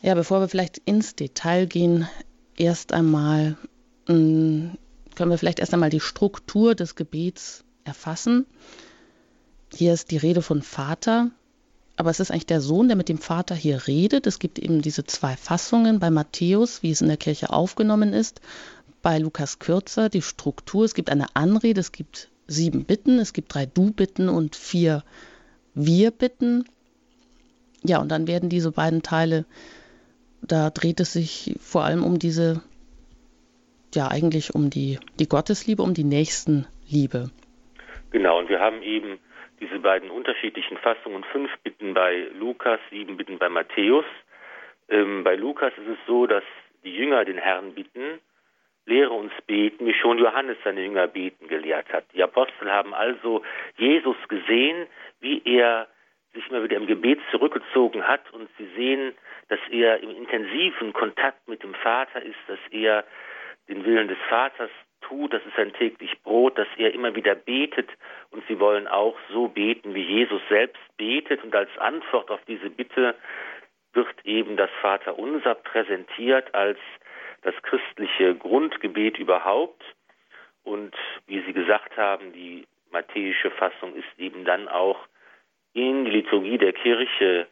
Ja, 0.00 0.14
bevor 0.14 0.40
wir 0.40 0.48
vielleicht 0.48 0.78
ins 0.78 1.16
Detail 1.16 1.66
gehen, 1.66 2.08
erst 2.56 2.92
einmal 2.92 3.56
hm, 4.06 4.78
können 5.16 5.30
wir 5.30 5.38
vielleicht 5.38 5.58
erst 5.58 5.74
einmal 5.74 5.90
die 5.90 6.00
Struktur 6.00 6.76
des 6.76 6.94
Gebets 6.94 7.64
erfassen. 7.82 8.46
Hier 9.74 9.92
ist 9.92 10.12
die 10.12 10.16
Rede 10.16 10.42
von 10.42 10.62
Vater, 10.62 11.30
aber 11.96 12.10
es 12.10 12.20
ist 12.20 12.30
eigentlich 12.30 12.46
der 12.46 12.60
Sohn, 12.60 12.86
der 12.86 12.96
mit 12.96 13.08
dem 13.08 13.18
Vater 13.18 13.56
hier 13.56 13.88
redet. 13.88 14.28
Es 14.28 14.38
gibt 14.38 14.60
eben 14.60 14.80
diese 14.80 15.04
zwei 15.04 15.36
Fassungen 15.36 15.98
bei 15.98 16.10
Matthäus, 16.10 16.84
wie 16.84 16.92
es 16.92 17.00
in 17.00 17.08
der 17.08 17.16
Kirche 17.16 17.50
aufgenommen 17.50 18.12
ist, 18.12 18.40
bei 19.02 19.18
Lukas 19.18 19.58
kürzer 19.58 20.08
die 20.08 20.22
Struktur. 20.22 20.84
Es 20.84 20.94
gibt 20.94 21.10
eine 21.10 21.34
Anrede, 21.34 21.80
es 21.80 21.90
gibt 21.90 22.28
sieben 22.46 22.84
Bitten, 22.84 23.18
es 23.18 23.32
gibt 23.32 23.52
drei 23.52 23.66
Du-Bitten 23.66 24.28
und 24.28 24.54
vier 24.54 25.02
Wir-Bitten. 25.74 26.64
Ja, 27.84 27.98
und 27.98 28.08
dann 28.08 28.28
werden 28.28 28.48
diese 28.48 28.70
beiden 28.70 29.02
Teile, 29.02 29.44
da 30.42 30.70
dreht 30.70 31.00
es 31.00 31.12
sich 31.12 31.56
vor 31.60 31.84
allem 31.84 32.04
um 32.04 32.18
diese, 32.18 32.62
ja, 33.94 34.08
eigentlich 34.08 34.54
um 34.54 34.70
die, 34.70 34.98
die 35.18 35.28
Gottesliebe, 35.28 35.82
um 35.82 35.94
die 35.94 36.04
Nächstenliebe. 36.04 37.30
Genau, 38.10 38.38
und 38.38 38.48
wir 38.48 38.60
haben 38.60 38.82
eben 38.82 39.18
diese 39.60 39.78
beiden 39.78 40.10
unterschiedlichen 40.10 40.78
Fassungen, 40.78 41.24
fünf 41.24 41.50
Bitten 41.62 41.94
bei 41.94 42.28
Lukas, 42.38 42.80
sieben 42.90 43.16
Bitten 43.16 43.38
bei 43.38 43.48
Matthäus. 43.48 44.04
Ähm, 44.88 45.24
bei 45.24 45.34
Lukas 45.34 45.72
ist 45.76 45.88
es 45.88 45.98
so, 46.06 46.26
dass 46.26 46.44
die 46.84 46.94
Jünger 46.94 47.24
den 47.24 47.38
Herrn 47.38 47.74
bitten, 47.74 48.20
lehre 48.86 49.10
uns 49.10 49.32
beten, 49.46 49.86
wie 49.86 49.94
schon 49.94 50.18
Johannes 50.18 50.56
seine 50.64 50.82
Jünger 50.82 51.08
beten 51.08 51.48
gelehrt 51.48 51.92
hat. 51.92 52.04
Die 52.14 52.22
Apostel 52.22 52.70
haben 52.70 52.94
also 52.94 53.42
Jesus 53.76 54.16
gesehen, 54.28 54.86
wie 55.20 55.42
er 55.44 55.88
sich 56.34 56.50
mal 56.50 56.62
wieder 56.62 56.76
im 56.76 56.86
Gebet 56.86 57.20
zurückgezogen 57.30 58.06
hat 58.06 58.32
und 58.32 58.48
sie 58.58 58.68
sehen, 58.76 59.14
dass 59.48 59.60
er 59.70 60.02
im 60.02 60.10
intensiven 60.10 60.92
Kontakt 60.92 61.48
mit 61.48 61.62
dem 61.62 61.74
Vater 61.74 62.22
ist, 62.22 62.38
dass 62.46 62.58
er 62.70 63.04
den 63.68 63.84
Willen 63.84 64.08
des 64.08 64.18
Vaters 64.28 64.70
tut, 65.00 65.32
das 65.32 65.44
ist 65.46 65.56
sein 65.56 65.72
täglich 65.72 66.20
Brot, 66.22 66.58
dass 66.58 66.68
er 66.76 66.92
immer 66.92 67.14
wieder 67.14 67.34
betet 67.34 67.88
und 68.30 68.42
sie 68.48 68.58
wollen 68.58 68.88
auch 68.88 69.16
so 69.32 69.48
beten, 69.48 69.94
wie 69.94 70.02
Jesus 70.02 70.42
selbst 70.48 70.82
betet 70.96 71.42
und 71.44 71.54
als 71.54 71.70
Antwort 71.78 72.30
auf 72.30 72.40
diese 72.46 72.70
Bitte 72.70 73.14
wird 73.92 74.24
eben 74.24 74.56
das 74.56 74.70
Vaterunser 74.80 75.54
präsentiert 75.54 76.54
als 76.54 76.78
das 77.42 77.54
christliche 77.62 78.34
Grundgebet 78.34 79.18
überhaupt. 79.18 79.82
Und 80.64 80.94
wie 81.26 81.40
Sie 81.42 81.52
gesagt 81.52 81.96
haben, 81.96 82.32
die 82.32 82.66
matthäische 82.90 83.50
Fassung 83.50 83.94
ist 83.94 84.18
eben 84.18 84.44
dann 84.44 84.68
auch 84.68 85.07
in 85.78 86.04
die 86.04 86.10
Liturgie 86.10 86.58
der 86.58 86.72
Kirche 86.72 87.46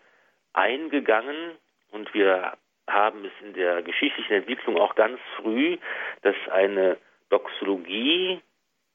eingegangen. 0.52 1.52
Und 1.92 2.12
wir 2.14 2.56
haben 2.88 3.24
es 3.24 3.32
in 3.44 3.54
der 3.54 3.82
geschichtlichen 3.82 4.32
Entwicklung 4.32 4.76
auch 4.76 4.94
ganz 4.94 5.18
früh, 5.36 5.78
dass 6.22 6.36
eine 6.50 6.96
Doxologie 7.30 8.40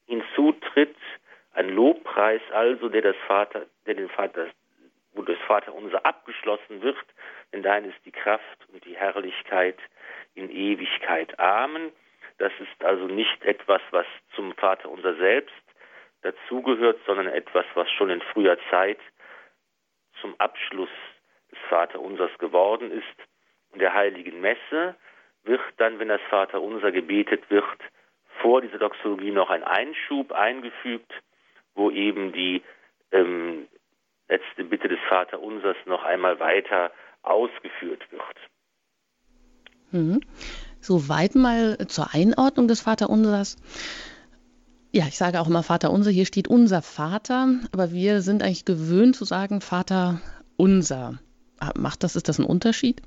hinzutritt, 0.06 0.96
ein 1.54 1.68
Lobpreis 1.70 2.40
also, 2.52 2.88
der 2.88 3.02
das 3.02 3.16
Vater, 3.26 3.66
der 3.86 3.94
den 3.94 4.08
Vater, 4.08 4.48
wo 5.14 5.22
das 5.22 5.38
Vater 5.46 5.74
unser 5.74 6.04
abgeschlossen 6.06 6.82
wird, 6.82 6.96
denn 7.52 7.62
dein 7.62 7.84
ist 7.84 7.98
die 8.04 8.12
Kraft 8.12 8.58
und 8.72 8.84
die 8.84 8.96
Herrlichkeit 8.96 9.76
in 10.34 10.50
Ewigkeit. 10.50 11.38
Amen. 11.38 11.92
Das 12.38 12.52
ist 12.58 12.84
also 12.84 13.04
nicht 13.04 13.44
etwas, 13.44 13.82
was 13.90 14.06
zum 14.34 14.54
Vater 14.54 14.90
unser 14.90 15.14
selbst 15.16 15.52
dazugehört, 16.22 16.98
sondern 17.06 17.28
etwas, 17.28 17.66
was 17.74 17.90
schon 17.90 18.10
in 18.10 18.22
früher 18.32 18.56
Zeit 18.70 18.98
zum 20.22 20.34
Abschluss 20.38 20.88
des 21.50 21.58
Vaterunsers 21.68 22.30
geworden 22.38 22.90
ist. 22.90 23.28
In 23.74 23.80
der 23.80 23.92
heiligen 23.92 24.40
Messe 24.40 24.94
wird 25.44 25.60
dann, 25.76 25.98
wenn 25.98 26.08
das 26.08 26.20
Vaterunser 26.30 26.92
gebetet 26.92 27.50
wird, 27.50 27.66
vor 28.40 28.62
dieser 28.62 28.78
Doxologie 28.78 29.30
noch 29.30 29.50
ein 29.50 29.62
Einschub 29.62 30.32
eingefügt, 30.32 31.12
wo 31.74 31.90
eben 31.90 32.32
die 32.32 32.62
ähm, 33.10 33.68
letzte 34.28 34.64
Bitte 34.64 34.88
des 34.88 34.98
Vaterunsers 35.08 35.76
noch 35.84 36.04
einmal 36.04 36.40
weiter 36.40 36.92
ausgeführt 37.22 38.02
wird. 38.10 38.22
Mhm. 39.90 40.20
Soweit 40.80 41.34
mal 41.34 41.78
zur 41.86 42.14
Einordnung 42.14 42.66
des 42.66 42.80
Vaterunsers. 42.80 43.56
Ja, 44.92 45.06
ich 45.06 45.16
sage 45.16 45.40
auch 45.40 45.48
immer 45.48 45.62
Vater 45.62 45.90
unser. 45.90 46.10
Hier 46.10 46.26
steht 46.26 46.48
unser 46.48 46.82
Vater, 46.82 47.48
aber 47.72 47.92
wir 47.92 48.20
sind 48.20 48.42
eigentlich 48.42 48.66
gewöhnt 48.66 49.16
zu 49.16 49.24
sagen 49.24 49.62
Vater 49.62 50.20
unser. 50.56 51.18
Ah, 51.58 51.72
macht 51.76 52.02
das, 52.04 52.14
ist 52.14 52.28
das 52.28 52.38
ein 52.38 52.44
Unterschied? 52.44 53.00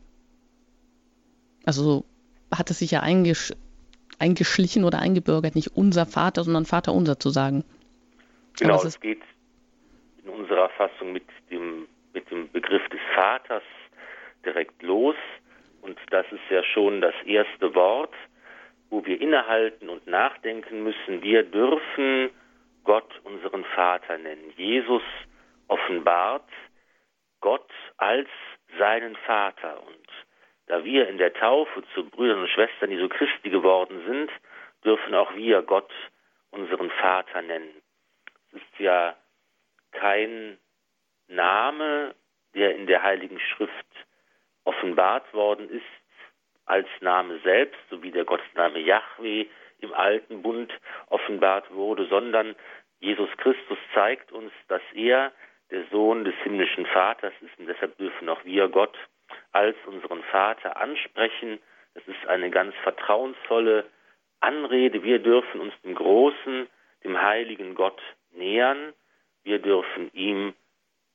Also 1.64 2.06
hat 2.52 2.72
es 2.72 2.80
sich 2.80 2.92
ja 2.92 3.02
eingesch 3.02 3.54
eingeschlichen 4.18 4.86
oder 4.86 5.00
eingebürgert, 5.00 5.56
nicht 5.56 5.76
unser 5.76 6.06
Vater, 6.06 6.44
sondern 6.44 6.66
Vater 6.66 6.94
unser 6.94 7.20
zu 7.20 7.30
sagen. 7.30 7.66
Genau, 8.58 8.82
es 8.82 9.00
geht 9.00 9.22
in 10.24 10.30
unserer 10.30 10.70
Fassung 10.70 11.12
mit 11.12 11.26
dem, 11.52 11.88
mit 12.14 12.32
dem 12.32 12.50
Begriff 12.52 12.88
des 12.90 13.02
Vaters 13.14 13.64
direkt 14.46 14.82
los. 14.82 15.16
Und 15.82 15.98
das 16.10 16.26
ist 16.32 16.50
ja 16.50 16.64
schon 16.64 17.02
das 17.02 17.14
erste 17.26 17.76
Wort, 17.76 18.14
wo 19.06 19.10
wir 19.10 19.22
innehalten 19.22 19.90
und 19.90 20.08
nachdenken 20.08 20.84
müssen. 20.84 21.22
Wir 21.22 21.44
dürfen 21.44 22.32
Gott 22.84 23.20
unseren 23.24 23.64
Vater 23.66 24.18
nennen. 24.18 24.52
Jesus 24.58 25.04
offenbart 25.68 26.50
Gott 27.40 27.70
als 27.98 28.28
seinen 28.78 29.16
Vater. 29.28 29.82
Und 29.86 30.08
da 30.68 30.84
wir 30.84 31.08
in 31.08 31.18
der 31.18 31.34
Taufe 31.34 31.84
zu 31.94 32.10
Brüdern 32.10 32.40
und 32.40 32.50
Schwestern 32.50 32.92
Jesu 32.92 33.08
Christi 33.10 33.50
geworden 33.50 34.04
sind, 34.08 34.32
dürfen 34.84 35.14
auch 35.14 35.34
wir 35.36 35.62
Gott 35.62 35.92
unseren 36.52 36.90
Vater 36.92 37.42
nennen. 37.42 37.82
Es 38.52 38.62
ist 38.62 38.80
ja 38.80 39.16
kein 39.92 40.58
Name, 41.28 42.16
der 42.54 42.76
in 42.76 42.88
der 42.88 43.04
Heiligen 43.04 43.40
Schrift 43.40 43.86
offenbart 44.64 45.32
worden 45.34 45.70
ist 45.70 46.05
als 46.66 46.88
Name 47.02 47.40
selbst, 47.44 47.80
so 47.90 48.02
wie 48.02 48.12
der 48.12 48.26
Gottesname 48.26 48.80
Yahweh 48.80 49.46
im 49.80 49.94
alten 49.94 50.42
Bund 50.42 50.72
offenbart 51.08 51.72
wurde, 51.72 52.08
sondern 52.08 52.56
Jesus 53.00 53.30
Christus 53.38 53.78
zeigt 53.94 54.32
uns, 54.32 54.52
dass 54.68 54.82
er 54.94 55.32
der 55.72 55.84
Sohn 55.92 56.24
des 56.24 56.36
himmlischen 56.44 56.86
Vaters 56.86 57.34
ist 57.42 57.58
und 57.60 57.68
deshalb 57.68 57.98
dürfen 57.98 58.30
auch 58.30 58.44
wir 58.46 58.68
Gott 58.68 58.98
als 59.52 59.76
unseren 59.86 60.24
Vater 60.24 60.78
ansprechen. 60.78 61.60
Es 61.94 62.08
ist 62.08 62.28
eine 62.28 62.50
ganz 62.50 62.76
vertrauensvolle 62.84 63.86
Anrede. 64.40 65.04
Wir 65.04 65.20
dürfen 65.20 65.62
uns 65.62 65.74
dem 65.84 65.96
großen, 65.96 66.68
dem 67.04 67.22
heiligen 67.22 67.76
Gott 67.76 68.02
nähern. 68.32 68.94
Wir 69.44 69.60
dürfen 69.60 70.12
ihm 70.14 70.54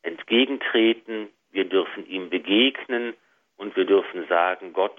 entgegentreten. 0.02 1.28
Wir 1.50 1.64
dürfen 1.64 2.06
ihm 2.06 2.30
begegnen 2.30 3.14
und 3.56 3.76
wir 3.76 3.84
dürfen 3.84 4.26
sagen, 4.28 4.72
Gott 4.72 4.98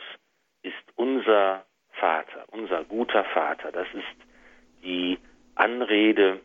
ist 0.63 0.74
unser 0.96 1.65
Vater, 1.94 2.46
unser 2.48 2.84
guter 2.84 3.24
Vater. 3.25 3.72
Das 3.72 3.88
ist 3.94 4.84
die 4.84 5.18
Anrede, 5.56 6.39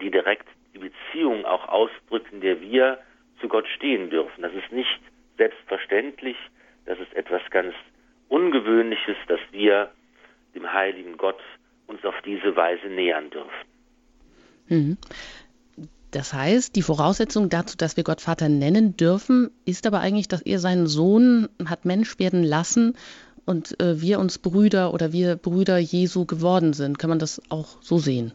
die 0.00 0.10
direkt 0.10 0.46
die 0.74 0.78
Beziehung 0.78 1.44
auch 1.44 1.68
ausdrückt, 1.68 2.32
in 2.32 2.40
der 2.40 2.60
wir 2.60 2.98
zu 3.40 3.48
Gott 3.48 3.66
stehen 3.76 4.10
dürfen. 4.10 4.42
Das 4.42 4.52
ist 4.52 4.70
nicht 4.72 5.00
selbstverständlich, 5.36 6.36
das 6.84 6.98
ist 6.98 7.12
etwas 7.14 7.42
ganz 7.50 7.74
Ungewöhnliches, 8.28 9.16
dass 9.26 9.40
wir 9.52 9.90
dem 10.54 10.70
heiligen 10.72 11.16
Gott 11.16 11.40
uns 11.86 12.04
auf 12.04 12.14
diese 12.24 12.54
Weise 12.56 12.88
nähern 12.88 13.30
dürfen. 13.30 13.50
Mhm. 14.68 14.98
Das 16.10 16.32
heißt, 16.32 16.74
die 16.76 16.82
Voraussetzung 16.82 17.48
dazu, 17.48 17.76
dass 17.76 17.96
wir 17.96 18.04
Gott 18.04 18.20
Vater 18.20 18.48
nennen 18.48 18.96
dürfen, 18.96 19.50
ist 19.66 19.86
aber 19.86 20.00
eigentlich, 20.00 20.28
dass 20.28 20.42
er 20.42 20.58
seinen 20.58 20.86
Sohn 20.86 21.48
hat 21.66 21.84
Mensch 21.84 22.18
werden 22.18 22.42
lassen 22.42 22.96
und 23.48 23.80
äh, 23.80 24.00
wir 24.02 24.18
uns 24.18 24.38
Brüder 24.38 24.92
oder 24.92 25.12
wir 25.12 25.36
Brüder 25.36 25.78
Jesu 25.78 26.26
geworden 26.26 26.74
sind. 26.74 26.98
Kann 26.98 27.08
man 27.08 27.18
das 27.18 27.40
auch 27.50 27.80
so 27.80 27.96
sehen? 27.96 28.32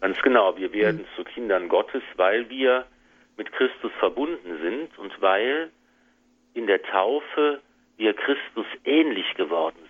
Ganz 0.00 0.20
genau. 0.22 0.56
Wir 0.56 0.72
werden 0.72 1.02
mhm. 1.02 1.16
zu 1.16 1.22
Kindern 1.24 1.68
Gottes, 1.68 2.02
weil 2.16 2.50
wir 2.50 2.86
mit 3.36 3.52
Christus 3.52 3.92
verbunden 4.00 4.58
sind 4.62 4.98
und 4.98 5.12
weil 5.22 5.70
in 6.54 6.66
der 6.66 6.82
Taufe 6.82 7.60
wir 7.96 8.14
Christus 8.14 8.66
ähnlich 8.84 9.32
geworden 9.36 9.78
sind. 9.78 9.88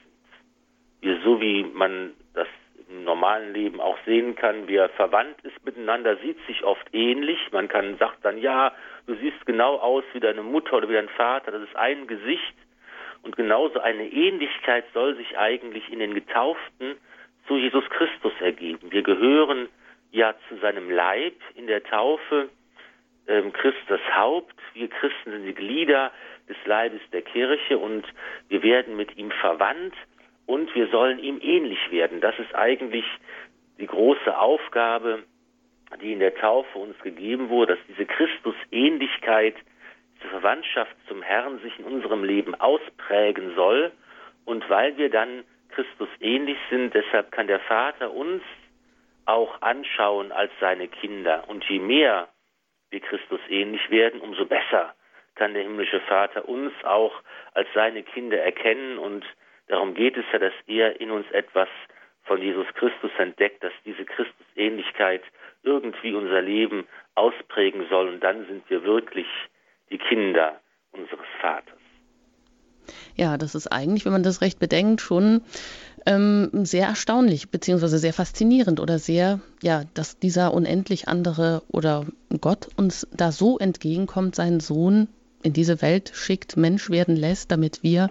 Wir, 1.01 1.21
so 1.25 1.41
wie 1.41 1.65
man 1.65 2.13
das 2.35 2.49
im 2.91 3.05
normalen 3.05 3.55
Leben 3.55 3.81
auch 3.81 3.99
sehen 4.05 4.35
kann, 4.35 4.67
wer 4.67 4.91
verwandt 4.91 5.41
ist 5.43 5.65
miteinander, 5.65 6.17
sieht 6.19 6.39
sich 6.47 6.63
oft 6.65 6.87
ähnlich. 6.93 7.39
Man 7.53 7.69
kann 7.69 7.97
sagt 7.99 8.23
dann, 8.23 8.39
ja, 8.39 8.73
du 9.07 9.15
siehst 9.15 9.47
genau 9.47 9.77
aus 9.77 10.05
wie 10.13 10.21
deine 10.21 10.43
Mutter 10.43 10.77
oder 10.77 10.89
wie 10.89 10.95
dein 10.95 11.09
Vater, 11.11 11.53
das 11.53 11.63
ist 11.63 11.77
ein 11.77 12.07
Gesicht. 12.07 12.55
Und 13.29 13.37
genauso 13.37 13.79
eine 13.81 14.11
Ähnlichkeit 14.11 14.87
soll 14.95 15.15
sich 15.17 15.37
eigentlich 15.37 15.93
in 15.93 15.99
den 15.99 16.15
Getauften 16.15 16.97
zu 17.47 17.59
Jesus 17.59 17.85
Christus 17.91 18.33
ergeben. 18.41 18.91
Wir 18.91 19.03
gehören 19.03 19.69
ja 20.13 20.35
zu 20.49 20.57
seinem 20.57 20.91
Leib 20.91 21.35
in 21.55 21.67
der 21.67 21.85
Taufe, 21.85 22.49
ähm, 23.27 23.53
Christ 23.53 23.77
Haupt, 24.17 24.55
wir 24.73 24.89
Christen 24.89 25.33
sind 25.33 25.45
die 25.45 25.53
Glieder 25.53 26.11
des 26.49 26.57
Leibes 26.65 27.03
der 27.13 27.21
Kirche 27.21 27.77
und 27.77 28.07
wir 28.49 28.63
werden 28.63 28.97
mit 28.97 29.15
ihm 29.19 29.31
verwandt 29.31 29.95
und 30.47 30.75
wir 30.75 30.89
sollen 30.89 31.19
ihm 31.19 31.39
ähnlich 31.43 31.91
werden. 31.91 32.23
Das 32.23 32.39
ist 32.39 32.55
eigentlich 32.55 33.05
die 33.79 33.89
große 33.89 34.39
Aufgabe, 34.39 35.25
die 36.01 36.15
in 36.15 36.21
der 36.21 36.35
Taufe 36.35 36.79
uns 36.79 36.99
gegeben 37.01 37.51
wurde, 37.51 37.77
dass 37.77 37.87
diese 37.89 38.07
Christusähnlichkeit, 38.07 39.57
diese 40.19 40.29
Verwandtschaft 40.31 40.95
zum 41.09 41.23
Herrn 41.23 41.61
sich 41.61 41.79
in 41.79 41.85
unserem 41.85 42.25
Leben 42.25 42.55
ausprägen 42.55 43.55
soll. 43.55 43.93
Und 44.45 44.69
weil 44.69 44.97
wir 44.97 45.11
dann 45.11 45.45
Christus 45.71 46.09
ähnlich 46.21 46.59
sind, 46.71 46.95
deshalb 46.95 47.33
kann 47.33 47.47
der 47.47 47.61
Vater 47.61 48.13
uns 48.13 48.43
auch 49.27 49.61
anschauen 49.63 50.33
als 50.33 50.51
seine 50.61 50.89
Kinder. 50.89 51.45
Und 51.49 51.65
je 51.65 51.79
mehr 51.79 52.29
wir 52.91 53.01
Christus 53.01 53.41
ähnlich 53.49 53.91
werden, 53.91 54.21
umso 54.21 54.47
besser 54.47 54.95
kann 55.35 55.55
der 55.55 55.63
himmlische 55.63 56.01
Vater 56.01 56.49
uns 56.49 56.73
auch 56.85 57.13
als 57.55 57.69
seine 57.75 58.03
Kinder 58.03 58.39
erkennen 58.39 58.99
und 58.99 59.25
Darum 59.69 59.95
geht 59.95 60.17
es 60.17 60.25
ja, 60.33 60.39
dass 60.39 60.55
er 60.67 61.01
in 61.01 61.11
uns 61.11 61.31
etwas 61.31 61.69
von 62.25 62.41
Jesus 62.43 62.67
Christus 62.75 63.11
entdeckt, 63.19 63.63
dass 63.63 63.73
diese 63.85 64.05
Christusähnlichkeit 64.05 65.23
irgendwie 65.63 66.15
unser 66.15 66.41
Leben 66.43 66.87
ausprägen 67.15 67.87
soll. 67.89 68.09
Und 68.09 68.21
dann 68.21 68.47
sind 68.47 68.69
wir 68.71 68.83
wirklich 68.85 69.27
die 69.91 69.99
Kinder 69.99 70.61
unseres 70.93 71.27
Vaters. 71.41 71.75
Ja, 73.17 73.37
das 73.37 73.55
ist 73.55 73.67
eigentlich, 73.67 74.05
wenn 74.05 74.13
man 74.13 74.23
das 74.23 74.41
recht 74.41 74.59
bedenkt, 74.59 75.01
schon 75.01 75.43
ähm, 76.07 76.51
sehr 76.65 76.87
erstaunlich, 76.87 77.51
beziehungsweise 77.51 77.99
sehr 77.99 78.13
faszinierend 78.13 78.81
oder 78.81 78.99
sehr, 78.99 79.41
ja, 79.63 79.83
dass 79.95 80.19
dieser 80.19 80.55
unendlich 80.55 81.09
andere 81.09 81.63
oder 81.69 82.07
Gott 82.41 82.69
uns 82.77 83.07
da 83.13 83.33
so 83.33 83.59
entgegenkommt, 83.59 84.35
seinen 84.35 84.61
Sohn 84.61 85.09
in 85.43 85.53
diese 85.53 85.83
Welt 85.83 86.13
schickt, 86.15 86.57
Mensch 86.57 86.91
werden 86.91 87.17
lässt, 87.17 87.51
damit 87.51 87.83
wir 87.83 88.11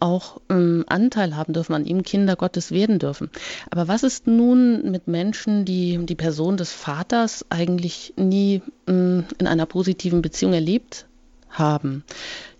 auch 0.00 0.40
ähm, 0.50 0.84
Anteil 0.88 1.36
haben 1.36 1.52
dürfen, 1.52 1.74
an 1.74 1.86
ihm 1.86 2.02
Kinder 2.02 2.36
Gottes 2.36 2.70
werden 2.70 2.98
dürfen. 2.98 3.30
Aber 3.70 3.88
was 3.88 4.02
ist 4.02 4.26
nun 4.26 4.90
mit 4.90 5.08
Menschen, 5.08 5.64
die 5.64 5.98
die 6.04 6.14
Person 6.14 6.56
des 6.56 6.72
Vaters 6.72 7.46
eigentlich 7.50 8.14
nie 8.16 8.62
ähm, 8.86 9.24
in 9.38 9.46
einer 9.46 9.66
positiven 9.66 10.22
Beziehung 10.22 10.52
erlebt 10.52 11.06
haben? 11.50 12.04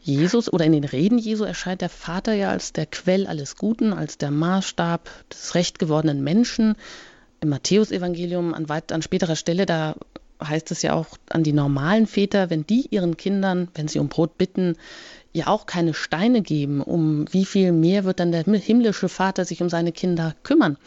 Jesus 0.00 0.52
oder 0.52 0.64
in 0.64 0.72
den 0.72 0.84
Reden 0.84 1.18
Jesu 1.18 1.42
erscheint 1.42 1.80
der 1.80 1.88
Vater 1.88 2.32
ja 2.32 2.50
als 2.50 2.72
der 2.72 2.86
Quell 2.86 3.26
alles 3.26 3.56
Guten, 3.56 3.92
als 3.92 4.18
der 4.18 4.30
Maßstab 4.30 5.10
des 5.30 5.54
recht 5.56 5.78
gewordenen 5.80 6.22
Menschen. 6.22 6.76
Im 7.40 7.48
Matthäusevangelium 7.48 8.54
an, 8.54 8.66
an 8.70 9.02
späterer 9.02 9.34
Stelle, 9.34 9.66
da 9.66 9.96
heißt 10.42 10.70
es 10.70 10.82
ja 10.82 10.94
auch 10.94 11.06
an 11.30 11.42
die 11.42 11.52
normalen 11.52 12.06
Väter, 12.06 12.50
wenn 12.50 12.66
die 12.66 12.86
ihren 12.90 13.16
Kindern, 13.16 13.68
wenn 13.74 13.88
sie 13.88 13.98
um 13.98 14.08
Brot 14.08 14.38
bitten, 14.38 14.76
ja 15.36 15.46
auch 15.48 15.66
keine 15.66 15.94
Steine 15.94 16.42
geben, 16.42 16.82
um 16.82 17.26
wie 17.30 17.44
viel 17.44 17.72
mehr 17.72 18.04
wird 18.04 18.20
dann 18.20 18.32
der 18.32 18.42
himmlische 18.42 19.08
Vater 19.08 19.44
sich 19.44 19.62
um 19.62 19.68
seine 19.68 19.92
Kinder 19.92 20.34
kümmern. 20.42 20.78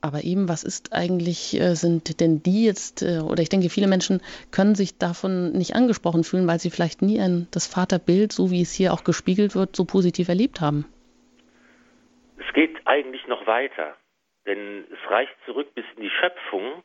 Aber 0.00 0.22
eben, 0.22 0.50
was 0.50 0.64
ist 0.64 0.92
eigentlich, 0.92 1.58
äh, 1.58 1.74
sind 1.74 2.20
denn 2.20 2.42
die 2.42 2.66
jetzt, 2.66 3.02
äh, 3.02 3.20
oder 3.20 3.42
ich 3.42 3.48
denke, 3.48 3.70
viele 3.70 3.86
Menschen 3.86 4.20
können 4.52 4.74
sich 4.74 4.98
davon 4.98 5.52
nicht 5.52 5.74
angesprochen 5.74 6.24
fühlen, 6.24 6.46
weil 6.46 6.58
sie 6.58 6.70
vielleicht 6.70 7.00
nie 7.00 7.18
ein, 7.20 7.48
das 7.52 7.66
Vaterbild, 7.66 8.30
so 8.32 8.50
wie 8.50 8.60
es 8.60 8.74
hier 8.74 8.92
auch 8.92 9.04
gespiegelt 9.04 9.54
wird, 9.54 9.74
so 9.74 9.86
positiv 9.86 10.28
erlebt 10.28 10.60
haben. 10.60 10.84
Es 12.36 12.52
geht 12.52 12.76
eigentlich 12.84 13.26
noch 13.28 13.46
weiter, 13.46 13.96
denn 14.46 14.84
es 14.92 15.10
reicht 15.10 15.34
zurück 15.46 15.74
bis 15.74 15.86
in 15.96 16.02
die 16.02 16.10
Schöpfung, 16.10 16.82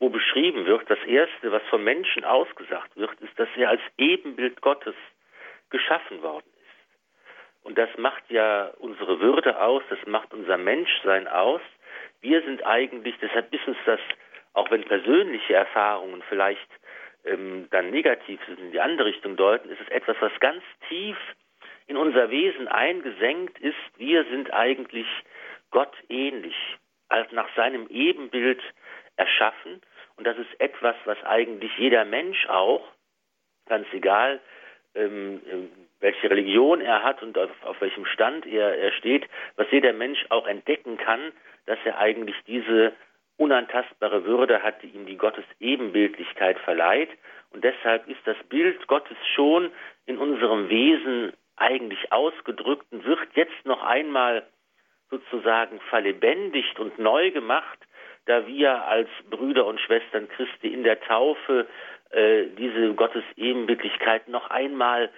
wo 0.00 0.08
beschrieben 0.08 0.66
wird, 0.66 0.88
das 0.90 1.02
Erste, 1.06 1.52
was 1.52 1.62
vom 1.70 1.84
Menschen 1.84 2.24
ausgesagt 2.24 2.96
wird, 2.96 3.20
ist, 3.20 3.38
dass 3.38 3.48
er 3.56 3.70
als 3.70 3.82
Ebenbild 3.98 4.60
Gottes 4.60 4.94
geschaffen 5.70 6.22
worden 6.22 6.46
ist. 6.46 7.64
Und 7.64 7.76
das 7.76 7.90
macht 7.98 8.30
ja 8.30 8.72
unsere 8.78 9.20
Würde 9.20 9.60
aus, 9.60 9.82
das 9.90 9.98
macht 10.06 10.32
unser 10.32 10.56
Menschsein 10.56 11.28
aus. 11.28 11.60
Wir 12.20 12.42
sind 12.42 12.64
eigentlich, 12.64 13.14
deshalb 13.20 13.52
ist 13.52 13.66
uns 13.66 13.78
das, 13.84 14.00
auch 14.54 14.70
wenn 14.70 14.84
persönliche 14.84 15.54
Erfahrungen 15.54 16.22
vielleicht 16.28 16.68
ähm, 17.24 17.68
dann 17.70 17.90
negativ 17.90 18.40
sind, 18.46 18.58
in 18.58 18.72
die 18.72 18.80
andere 18.80 19.08
Richtung 19.08 19.36
deuten, 19.36 19.70
ist 19.70 19.80
es 19.80 19.88
etwas, 19.88 20.16
was 20.20 20.32
ganz 20.40 20.62
tief 20.88 21.16
in 21.86 21.96
unser 21.96 22.30
Wesen 22.30 22.68
eingesenkt 22.68 23.58
ist. 23.58 23.76
Wir 23.96 24.24
sind 24.24 24.52
eigentlich 24.52 25.06
Gott 25.70 25.94
ähnlich, 26.08 26.56
als 27.08 27.30
nach 27.32 27.48
seinem 27.54 27.86
Ebenbild 27.88 28.62
erschaffen. 29.16 29.80
Und 30.16 30.26
das 30.26 30.36
ist 30.38 30.60
etwas, 30.60 30.96
was 31.04 31.22
eigentlich 31.24 31.76
jeder 31.78 32.04
Mensch 32.04 32.46
auch, 32.48 32.86
ganz 33.66 33.86
egal, 33.92 34.40
ähm, 34.98 35.40
ähm, 35.50 35.68
welche 36.00 36.30
Religion 36.30 36.80
er 36.80 37.02
hat 37.02 37.22
und 37.22 37.36
auf, 37.38 37.50
auf 37.64 37.80
welchem 37.80 38.04
Stand 38.06 38.46
er, 38.46 38.76
er 38.76 38.92
steht, 38.92 39.26
was 39.56 39.66
jeder 39.70 39.92
Mensch 39.92 40.26
auch 40.28 40.46
entdecken 40.46 40.96
kann, 40.96 41.32
dass 41.66 41.78
er 41.84 41.98
eigentlich 41.98 42.36
diese 42.46 42.92
unantastbare 43.36 44.24
Würde 44.24 44.62
hat, 44.62 44.82
die 44.82 44.88
ihm 44.88 45.06
die 45.06 45.16
Gottes 45.16 45.44
Ebenbildlichkeit 45.60 46.58
verleiht. 46.60 47.10
Und 47.50 47.64
deshalb 47.64 48.06
ist 48.08 48.20
das 48.24 48.36
Bild 48.48 48.86
Gottes 48.86 49.16
schon 49.34 49.70
in 50.06 50.18
unserem 50.18 50.68
Wesen 50.68 51.32
eigentlich 51.56 52.12
ausgedrückt 52.12 52.86
und 52.90 53.04
wird 53.04 53.20
jetzt 53.34 53.64
noch 53.64 53.82
einmal 53.82 54.46
sozusagen 55.10 55.80
verlebendigt 55.88 56.78
und 56.78 56.98
neu 56.98 57.30
gemacht, 57.30 57.78
da 58.26 58.46
wir 58.46 58.84
als 58.84 59.08
Brüder 59.30 59.64
und 59.66 59.80
Schwestern 59.80 60.28
Christi 60.28 60.68
in 60.68 60.84
der 60.84 61.00
Taufe 61.00 61.66
äh, 62.10 62.46
diese 62.58 62.94
Gottes 62.94 63.24
Ebenbildlichkeit 63.36 64.28
noch 64.28 64.50
einmal 64.50 65.10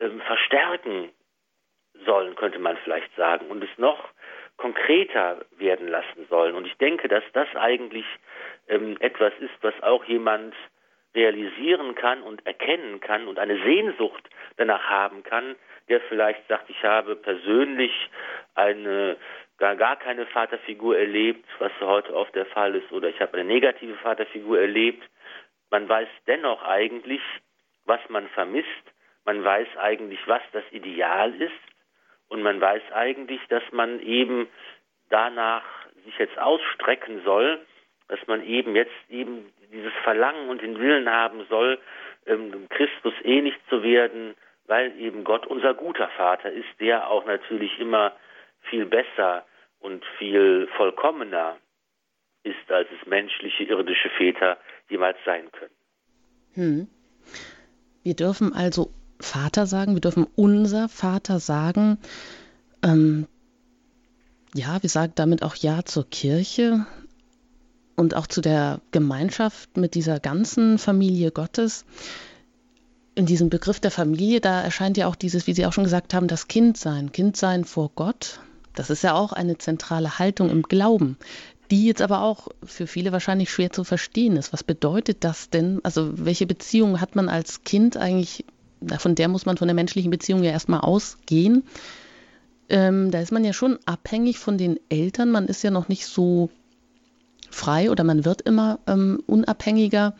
ähm, 0.00 0.20
verstärken 0.22 1.10
sollen, 2.04 2.34
könnte 2.36 2.58
man 2.58 2.76
vielleicht 2.78 3.14
sagen, 3.16 3.46
und 3.48 3.62
es 3.62 3.78
noch 3.78 4.08
konkreter 4.56 5.44
werden 5.56 5.88
lassen 5.88 6.26
sollen. 6.28 6.54
Und 6.54 6.66
ich 6.66 6.76
denke, 6.78 7.08
dass 7.08 7.24
das 7.32 7.48
eigentlich 7.54 8.06
ähm, 8.68 8.96
etwas 9.00 9.32
ist, 9.40 9.54
was 9.62 9.74
auch 9.82 10.04
jemand 10.04 10.54
realisieren 11.14 11.94
kann 11.94 12.22
und 12.22 12.44
erkennen 12.46 13.00
kann 13.00 13.28
und 13.28 13.38
eine 13.38 13.56
Sehnsucht 13.62 14.28
danach 14.56 14.84
haben 14.84 15.22
kann, 15.22 15.56
der 15.88 16.00
vielleicht 16.02 16.46
sagt, 16.48 16.68
ich 16.68 16.82
habe 16.82 17.16
persönlich 17.16 17.92
eine 18.54 19.16
gar, 19.58 19.74
gar 19.76 19.96
keine 19.96 20.26
Vaterfigur 20.26 20.98
erlebt, 20.98 21.46
was 21.58 21.72
heute 21.80 22.14
oft 22.14 22.34
der 22.34 22.46
Fall 22.46 22.74
ist, 22.74 22.92
oder 22.92 23.08
ich 23.08 23.20
habe 23.20 23.34
eine 23.34 23.44
negative 23.44 23.94
Vaterfigur 23.96 24.60
erlebt, 24.60 25.02
man 25.70 25.88
weiß 25.88 26.08
dennoch 26.26 26.62
eigentlich, 26.62 27.22
was 27.84 28.00
man 28.08 28.28
vermisst. 28.28 28.68
Man 29.24 29.44
weiß 29.44 29.68
eigentlich, 29.78 30.20
was 30.26 30.42
das 30.52 30.64
Ideal 30.70 31.34
ist. 31.34 31.52
Und 32.28 32.42
man 32.42 32.60
weiß 32.60 32.82
eigentlich, 32.92 33.40
dass 33.48 33.62
man 33.72 34.00
eben 34.00 34.48
danach 35.08 35.64
sich 36.04 36.18
jetzt 36.18 36.38
ausstrecken 36.38 37.22
soll, 37.24 37.60
dass 38.08 38.18
man 38.26 38.42
eben 38.44 38.74
jetzt 38.76 38.94
eben 39.08 39.52
dieses 39.70 39.92
Verlangen 40.02 40.48
und 40.48 40.62
den 40.62 40.78
Willen 40.78 41.10
haben 41.10 41.46
soll, 41.48 41.78
ähm, 42.26 42.68
Christus 42.70 43.14
ähnlich 43.22 43.54
zu 43.68 43.82
werden, 43.82 44.34
weil 44.66 44.98
eben 44.98 45.24
Gott 45.24 45.46
unser 45.46 45.74
guter 45.74 46.08
Vater 46.08 46.50
ist, 46.50 46.68
der 46.80 47.08
auch 47.08 47.24
natürlich 47.24 47.78
immer 47.78 48.12
viel 48.62 48.86
besser 48.86 49.46
und 49.80 50.04
viel 50.18 50.68
vollkommener 50.76 51.58
ist, 52.42 52.70
als 52.70 52.88
es 52.90 53.06
menschliche, 53.06 53.64
irdische 53.64 54.10
Väter 54.10 54.58
jemals 54.88 55.16
sein 55.24 55.50
können. 55.52 55.74
Hm. 56.52 56.88
Wir 58.02 58.14
dürfen 58.14 58.52
also 58.52 58.90
Vater 59.20 59.66
sagen, 59.66 59.94
wir 59.94 60.00
dürfen 60.00 60.26
unser 60.36 60.88
Vater 60.88 61.40
sagen. 61.40 61.98
Ähm, 62.82 63.26
ja, 64.54 64.82
wir 64.82 64.90
sagen 64.90 65.12
damit 65.16 65.42
auch 65.42 65.56
Ja 65.56 65.84
zur 65.84 66.08
Kirche 66.08 66.86
und 67.96 68.14
auch 68.14 68.26
zu 68.26 68.40
der 68.40 68.80
Gemeinschaft 68.92 69.76
mit 69.76 69.94
dieser 69.94 70.20
ganzen 70.20 70.78
Familie 70.78 71.32
Gottes. 71.32 71.84
in 73.18 73.26
diesem 73.26 73.50
Begriff 73.50 73.80
der 73.80 73.90
Familie, 73.90 74.40
da 74.40 74.62
erscheint 74.62 74.96
ja 74.96 75.08
auch 75.08 75.16
dieses, 75.16 75.48
wie 75.48 75.52
Sie 75.52 75.66
auch 75.66 75.72
schon 75.72 75.82
gesagt 75.82 76.14
haben, 76.14 76.28
das 76.28 76.46
Kindsein, 76.46 77.10
Kindsein 77.10 77.64
vor 77.64 77.90
Gott. 77.96 78.38
Das 78.76 78.90
ist 78.90 79.02
ja 79.02 79.14
auch 79.14 79.32
eine 79.32 79.58
zentrale 79.58 80.20
Haltung 80.20 80.50
im 80.50 80.62
Glauben, 80.62 81.18
die 81.70 81.86
jetzt 81.86 82.02
aber 82.02 82.22
auch 82.22 82.48
für 82.64 82.86
viele 82.86 83.12
wahrscheinlich 83.12 83.50
schwer 83.50 83.70
zu 83.70 83.84
verstehen 83.84 84.36
ist. 84.36 84.52
Was 84.52 84.64
bedeutet 84.64 85.24
das 85.24 85.50
denn? 85.50 85.80
Also 85.82 86.12
welche 86.14 86.46
Beziehung 86.46 87.00
hat 87.00 87.16
man 87.16 87.28
als 87.28 87.64
Kind 87.64 87.96
eigentlich? 87.96 88.44
Von 88.98 89.14
der 89.14 89.28
muss 89.28 89.44
man 89.44 89.56
von 89.56 89.68
der 89.68 89.74
menschlichen 89.74 90.10
Beziehung 90.10 90.42
ja 90.44 90.52
erstmal 90.52 90.80
ausgehen. 90.80 91.64
Ähm, 92.68 93.10
da 93.10 93.20
ist 93.20 93.32
man 93.32 93.44
ja 93.44 93.52
schon 93.52 93.78
abhängig 93.86 94.38
von 94.38 94.56
den 94.56 94.78
Eltern. 94.88 95.30
Man 95.30 95.46
ist 95.46 95.62
ja 95.62 95.70
noch 95.70 95.88
nicht 95.88 96.06
so 96.06 96.50
frei 97.50 97.90
oder 97.90 98.04
man 98.04 98.24
wird 98.24 98.42
immer 98.42 98.78
ähm, 98.86 99.22
unabhängiger. 99.26 100.14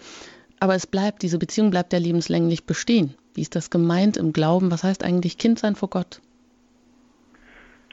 Aber 0.61 0.75
es 0.75 0.87
bleibt, 0.87 1.23
diese 1.23 1.39
Beziehung 1.39 1.71
bleibt 1.71 1.93
ja 1.93 1.99
lebenslänglich 1.99 2.65
bestehen. 2.65 3.15
Wie 3.35 3.43
ist 3.43 3.55
das 3.55 3.71
gemeint 3.71 4.17
im 4.17 4.33
Glauben? 4.33 4.71
Was 4.71 4.83
heißt 4.83 5.05
eigentlich 5.05 5.39
Kind 5.39 5.59
sein 5.59 5.77
vor 5.77 5.89
Gott? 5.91 6.21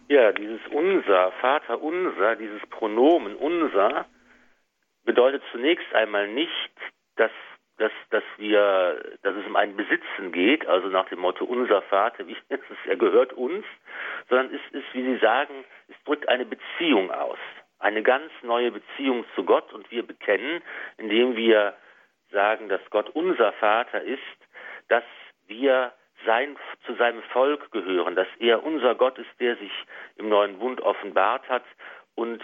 Ja, 0.08 0.32
dieses 0.32 0.62
Unser, 0.68 1.32
Vater 1.42 1.82
unser, 1.82 2.36
dieses 2.36 2.62
Pronomen 2.70 3.36
unser, 3.36 4.06
bedeutet 5.04 5.42
zunächst 5.52 5.94
einmal 5.96 6.28
nicht, 6.28 6.72
dass, 7.16 7.32
dass, 7.78 7.92
dass, 8.12 8.24
wir, 8.38 9.18
dass 9.24 9.36
es 9.36 9.46
um 9.48 9.56
ein 9.56 9.76
Besitzen 9.76 10.32
geht, 10.32 10.68
also 10.68 10.90
nach 10.90 11.10
dem 11.10 11.20
Motto 11.20 11.46
unser 11.46 11.82
Vater, 11.84 12.28
wie 12.28 12.38
er 12.86 12.96
gehört 12.98 13.34
uns, 13.34 13.66
sondern 14.30 14.54
es 14.54 14.62
ist, 14.74 14.94
wie 14.94 15.04
Sie 15.04 15.18
sagen, 15.18 15.66
es 15.88 15.96
drückt 16.04 16.30
eine 16.30 16.46
Beziehung 16.46 17.10
aus, 17.10 17.40
eine 17.80 18.04
ganz 18.04 18.32
neue 18.44 18.72
Beziehung 18.72 19.26
zu 19.34 19.44
Gott. 19.44 19.74
Und 19.74 19.90
wir 19.90 20.06
bekennen, 20.06 20.62
indem 20.98 21.36
wir 21.36 21.74
sagen, 22.32 22.70
dass 22.70 22.82
Gott 22.92 23.10
unser 23.10 23.54
Vater 23.54 24.02
ist, 24.02 24.20
dass 24.88 25.04
wir 25.48 25.94
sein, 26.26 26.58
zu 26.86 26.96
seinem 26.96 27.22
Volk 27.24 27.72
gehören, 27.72 28.16
dass 28.16 28.28
er 28.40 28.64
unser 28.64 28.96
Gott 28.96 29.18
ist, 29.18 29.40
der 29.40 29.56
sich 29.58 29.72
im 30.18 30.30
neuen 30.30 30.60
Bund 30.60 30.82
offenbart 30.82 31.48
hat 31.50 31.66
und 32.16 32.42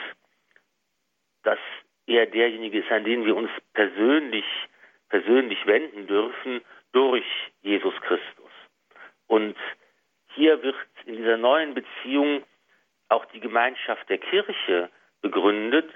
dass 1.43 1.59
er 2.05 2.25
derjenige 2.27 2.79
ist, 2.79 2.91
an 2.91 3.03
den 3.03 3.25
wir 3.25 3.35
uns 3.35 3.49
persönlich, 3.73 4.45
persönlich 5.09 5.65
wenden 5.65 6.07
dürfen 6.07 6.61
durch 6.91 7.25
Jesus 7.61 7.93
Christus. 8.01 8.51
Und 9.27 9.55
hier 10.35 10.61
wird 10.61 10.75
in 11.05 11.17
dieser 11.17 11.37
neuen 11.37 11.73
Beziehung 11.73 12.43
auch 13.09 13.25
die 13.25 13.39
Gemeinschaft 13.39 14.07
der 14.09 14.17
Kirche 14.17 14.89
begründet 15.21 15.89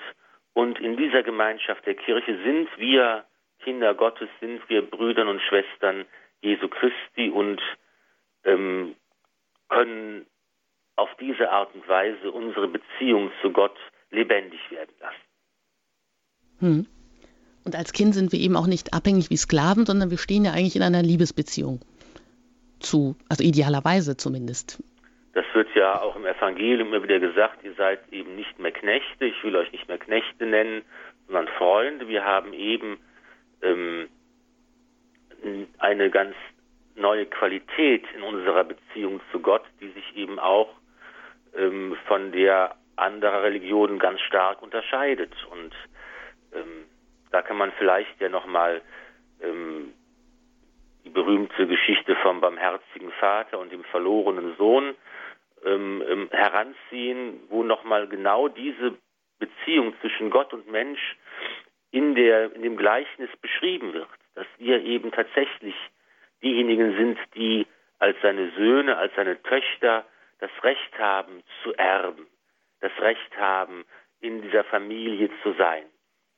und 0.53 0.79
in 0.79 0.97
dieser 0.97 1.23
Gemeinschaft 1.23 1.85
der 1.85 1.95
Kirche 1.95 2.37
sind 2.43 2.69
wir 2.77 3.25
Kinder 3.65 3.95
Gottes 3.95 4.29
sind 4.39 4.61
wir 4.69 4.83
Brüdern 4.83 5.27
und 5.27 5.41
Schwestern 5.41 6.05
Jesu 6.41 6.67
Christi 6.67 7.31
und 7.31 7.59
ähm, 8.43 8.95
können 9.69 10.27
auf 10.95 11.09
diese 11.19 11.49
Art 11.49 11.73
und 11.73 11.87
Weise 11.87 12.31
unsere 12.31 12.67
Beziehung 12.67 13.31
zu 13.41 13.51
Gott 13.51 13.75
lebendig 14.11 14.59
werden 14.69 14.93
lassen. 14.99 15.25
Hm. 16.59 16.87
Und 17.65 17.75
als 17.75 17.91
Kind 17.91 18.13
sind 18.13 18.31
wir 18.31 18.39
eben 18.39 18.55
auch 18.55 18.67
nicht 18.67 18.93
abhängig 18.93 19.31
wie 19.31 19.37
Sklaven, 19.37 19.87
sondern 19.87 20.11
wir 20.11 20.19
stehen 20.19 20.45
ja 20.45 20.51
eigentlich 20.51 20.75
in 20.75 20.83
einer 20.83 21.01
Liebesbeziehung 21.01 21.79
zu, 22.79 23.15
also 23.29 23.43
idealerweise 23.43 24.15
zumindest. 24.15 24.83
Das 25.33 25.45
wird 25.53 25.67
ja 25.73 25.99
auch 26.03 26.15
im 26.15 26.27
Evangelium 26.27 26.93
immer 26.93 27.01
wieder 27.01 27.19
gesagt, 27.19 27.63
ihr 27.63 27.73
seid 27.73 27.99
eben 28.13 28.35
nicht 28.35 28.59
mehr 28.59 28.71
Knechte, 28.71 29.25
ich 29.25 29.43
will 29.43 29.55
euch 29.55 29.71
nicht 29.71 29.87
mehr 29.87 29.97
Knechte 29.97 30.45
nennen, 30.45 30.83
sondern 31.25 31.47
Freunde. 31.57 32.07
Wir 32.07 32.23
haben 32.23 32.53
eben 32.53 32.99
ähm, 33.61 34.09
eine 35.77 36.09
ganz 36.09 36.35
neue 36.95 37.25
Qualität 37.25 38.05
in 38.15 38.23
unserer 38.23 38.63
Beziehung 38.63 39.21
zu 39.31 39.39
Gott, 39.39 39.63
die 39.81 39.89
sich 39.89 40.15
eben 40.15 40.39
auch 40.39 40.69
ähm, 41.55 41.97
von 42.07 42.31
der 42.31 42.75
anderer 42.95 43.43
Religionen 43.43 43.99
ganz 43.99 44.21
stark 44.21 44.61
unterscheidet. 44.61 45.33
Und 45.51 45.73
ähm, 46.53 46.85
da 47.31 47.41
kann 47.41 47.57
man 47.57 47.71
vielleicht 47.73 48.19
ja 48.21 48.29
nochmal 48.29 48.81
ähm, 49.41 49.93
die 51.03 51.09
berühmte 51.09 51.67
Geschichte 51.67 52.15
vom 52.17 52.41
barmherzigen 52.41 53.11
Vater 53.19 53.59
und 53.59 53.71
dem 53.71 53.83
verlorenen 53.85 54.55
Sohn 54.57 54.95
ähm, 55.65 56.03
ähm, 56.07 56.29
heranziehen, 56.31 57.41
wo 57.49 57.63
nochmal 57.63 58.07
genau 58.07 58.47
diese 58.47 58.95
Beziehung 59.39 59.93
zwischen 59.99 60.29
Gott 60.29 60.53
und 60.53 60.71
Mensch 60.71 61.17
in, 61.95 62.13
der, 62.13 62.53
in 62.53 62.61
dem 62.61 62.75
Gleichnis 62.75 63.29
beschrieben 63.41 63.93
wird, 63.93 64.09
dass 64.33 64.45
wir 64.57 64.83
eben 64.83 65.13
tatsächlich 65.13 65.75
diejenigen 66.43 66.97
sind, 66.97 67.17
die 67.35 67.65
als 67.99 68.17
seine 68.21 68.51
Söhne, 68.51 68.97
als 68.97 69.15
seine 69.15 69.41
Töchter 69.41 70.03
das 70.39 70.51
Recht 70.63 70.99
haben 70.99 71.41
zu 71.63 71.73
erben, 71.75 72.27
das 72.81 72.91
Recht 72.99 73.37
haben, 73.37 73.85
in 74.19 74.41
dieser 74.41 74.65
Familie 74.65 75.29
zu 75.41 75.53
sein, 75.53 75.83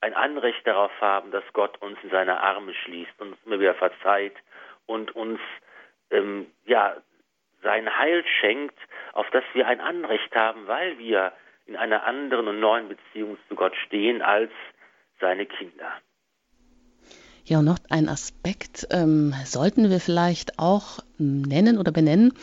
ein 0.01 0.13
Anrecht 0.13 0.65
darauf 0.67 0.91
haben, 1.01 1.31
dass 1.31 1.43
Gott 1.53 1.81
uns 1.81 1.97
in 2.03 2.11
seine 2.11 2.39
Arme 2.39 2.75
schließt 2.75 3.19
und 3.19 3.29
uns 3.29 3.39
immer 3.43 3.59
wieder 3.59 3.73
verzeiht 3.73 4.35
und 4.85 5.15
uns 5.15 5.39
ähm, 6.11 6.51
ja 6.65 6.97
sein 7.63 7.97
Heil 7.97 8.23
schenkt, 8.39 8.77
auf 9.13 9.27
das 9.31 9.43
wir 9.53 9.65
ein 9.65 9.81
Anrecht 9.81 10.35
haben, 10.35 10.67
weil 10.67 10.99
wir 10.99 11.33
in 11.65 11.75
einer 11.75 12.03
anderen 12.03 12.47
und 12.47 12.59
neuen 12.59 12.89
Beziehung 12.89 13.39
zu 13.49 13.55
Gott 13.55 13.75
stehen 13.87 14.21
als 14.21 14.51
seine 15.19 15.45
Kinder. 15.45 15.91
Ja, 17.45 17.59
und 17.59 17.65
noch 17.65 17.79
ein 17.89 18.09
Aspekt 18.09 18.87
ähm, 18.91 19.33
sollten 19.45 19.89
wir 19.89 20.01
vielleicht 20.01 20.59
auch 20.59 20.99
nennen 21.17 21.77
oder 21.77 21.91
benennen. 21.93 22.33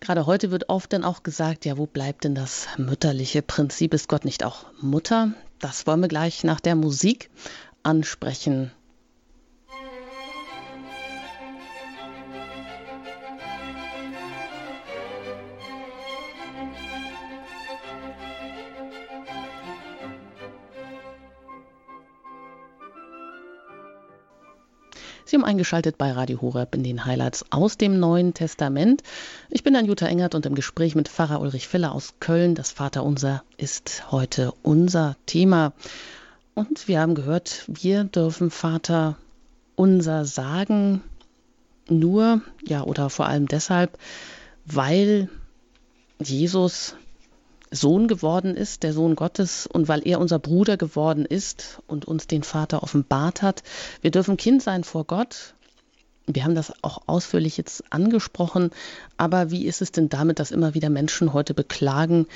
Gerade 0.00 0.26
heute 0.26 0.50
wird 0.50 0.68
oft 0.68 0.92
dann 0.92 1.04
auch 1.04 1.22
gesagt, 1.22 1.64
ja, 1.64 1.78
wo 1.78 1.86
bleibt 1.86 2.24
denn 2.24 2.34
das 2.34 2.66
mütterliche 2.76 3.40
Prinzip? 3.40 3.94
Ist 3.94 4.08
Gott 4.08 4.24
nicht 4.24 4.42
auch 4.42 4.66
Mutter? 4.80 5.32
Das 5.60 5.86
wollen 5.86 6.00
wir 6.00 6.08
gleich 6.08 6.42
nach 6.42 6.58
der 6.58 6.74
Musik 6.74 7.30
ansprechen. 7.84 8.72
Eingeschaltet 25.52 25.98
bei 25.98 26.10
Radio 26.12 26.40
Horeb 26.40 26.74
in 26.74 26.82
den 26.82 27.04
Highlights 27.04 27.44
aus 27.50 27.76
dem 27.76 28.00
Neuen 28.00 28.32
Testament. 28.32 29.02
Ich 29.50 29.62
bin 29.62 29.74
Jutta 29.84 30.06
Engert 30.06 30.34
und 30.34 30.46
im 30.46 30.54
Gespräch 30.54 30.94
mit 30.94 31.10
Pfarrer 31.10 31.42
Ulrich 31.42 31.68
Filler 31.68 31.92
aus 31.92 32.14
Köln. 32.20 32.54
Das 32.54 32.70
Vaterunser 32.70 33.42
ist 33.58 34.10
heute 34.10 34.54
unser 34.62 35.14
Thema. 35.26 35.74
Und 36.54 36.88
wir 36.88 37.00
haben 37.00 37.14
gehört, 37.14 37.66
wir 37.66 38.04
dürfen 38.04 38.50
Vater 38.50 39.18
unser 39.76 40.24
sagen, 40.24 41.02
nur, 41.86 42.40
ja, 42.64 42.82
oder 42.84 43.10
vor 43.10 43.26
allem 43.26 43.46
deshalb, 43.46 43.98
weil 44.64 45.28
Jesus 46.18 46.96
Sohn 47.72 48.06
geworden 48.06 48.54
ist, 48.54 48.82
der 48.82 48.92
Sohn 48.92 49.16
Gottes, 49.16 49.66
und 49.66 49.88
weil 49.88 50.06
er 50.06 50.20
unser 50.20 50.38
Bruder 50.38 50.76
geworden 50.76 51.24
ist 51.24 51.82
und 51.86 52.04
uns 52.04 52.26
den 52.26 52.42
Vater 52.42 52.82
offenbart 52.82 53.42
hat. 53.42 53.62
Wir 54.02 54.10
dürfen 54.10 54.36
Kind 54.36 54.62
sein 54.62 54.84
vor 54.84 55.04
Gott. 55.04 55.54
Wir 56.26 56.44
haben 56.44 56.54
das 56.54 56.84
auch 56.84 57.02
ausführlich 57.06 57.56
jetzt 57.56 57.92
angesprochen, 57.92 58.70
aber 59.16 59.50
wie 59.50 59.66
ist 59.66 59.82
es 59.82 59.90
denn 59.90 60.08
damit, 60.08 60.38
dass 60.38 60.52
immer 60.52 60.74
wieder 60.74 60.88
Menschen 60.88 61.32
heute 61.32 61.52
beklagen, 61.52 62.26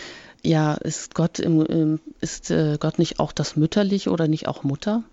ja, 0.42 0.74
ist 0.74 1.14
Gott, 1.14 1.38
im, 1.38 2.00
ist 2.20 2.50
äh, 2.50 2.78
Gott 2.80 2.98
nicht 2.98 3.20
auch 3.20 3.32
das 3.32 3.56
Mütterliche 3.56 4.10
oder 4.10 4.26
nicht 4.26 4.48
auch 4.48 4.64
Mutter? 4.64 5.04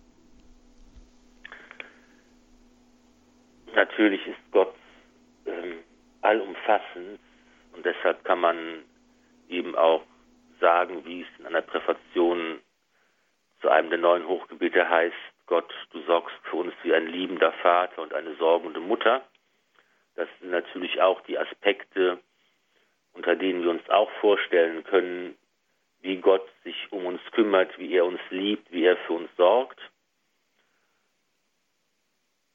Natürlich 3.76 4.26
ist 4.26 4.52
Gott 4.52 4.74
ähm, 5.46 5.76
allumfassend 6.22 7.20
und 7.76 7.86
deshalb 7.86 8.24
kann 8.24 8.40
man 8.40 8.58
eben 9.50 9.76
auch 9.76 10.02
sagen, 10.63 11.04
wie 11.06 11.23
es 11.23 11.39
in 11.39 11.45
einer 11.45 11.62
Präfation 11.62 12.62
zu 13.60 13.67
einem 13.67 13.89
der 13.89 13.99
neuen 13.99 14.26
Hochgebete 14.26 14.89
heißt, 14.89 15.13
Gott, 15.45 15.69
du 15.91 16.02
sorgst 16.04 16.36
für 16.49 16.56
uns 16.56 16.73
wie 16.84 16.93
ein 16.93 17.08
liebender 17.08 17.52
Vater 17.52 18.02
und 18.02 18.13
eine 18.13 18.34
sorgende 18.36 18.80
Mutter. 18.80 19.21
Das 20.15 20.30
sind 20.39 20.52
natürlich 20.52 21.02
auch 21.02 21.19
die 21.21 21.38
Aspekte, 21.38 22.17
unter 23.12 23.36
denen 23.36 23.62
wir 23.62 23.71
uns 23.71 23.88
auch 23.89 24.10
vorstellen 24.21 24.86
können, 24.86 25.38
wie 26.02 26.15
Gott 26.17 26.47
sich 26.63 26.91
um 26.91 27.06
uns 27.08 27.21
kümmert, 27.34 27.78
wie 27.78 27.93
er 27.93 28.06
uns 28.06 28.21
liebt, 28.30 28.71
wie 28.71 28.86
er 28.86 28.95
für 29.06 29.13
uns 29.13 29.30
sorgt. 29.36 29.80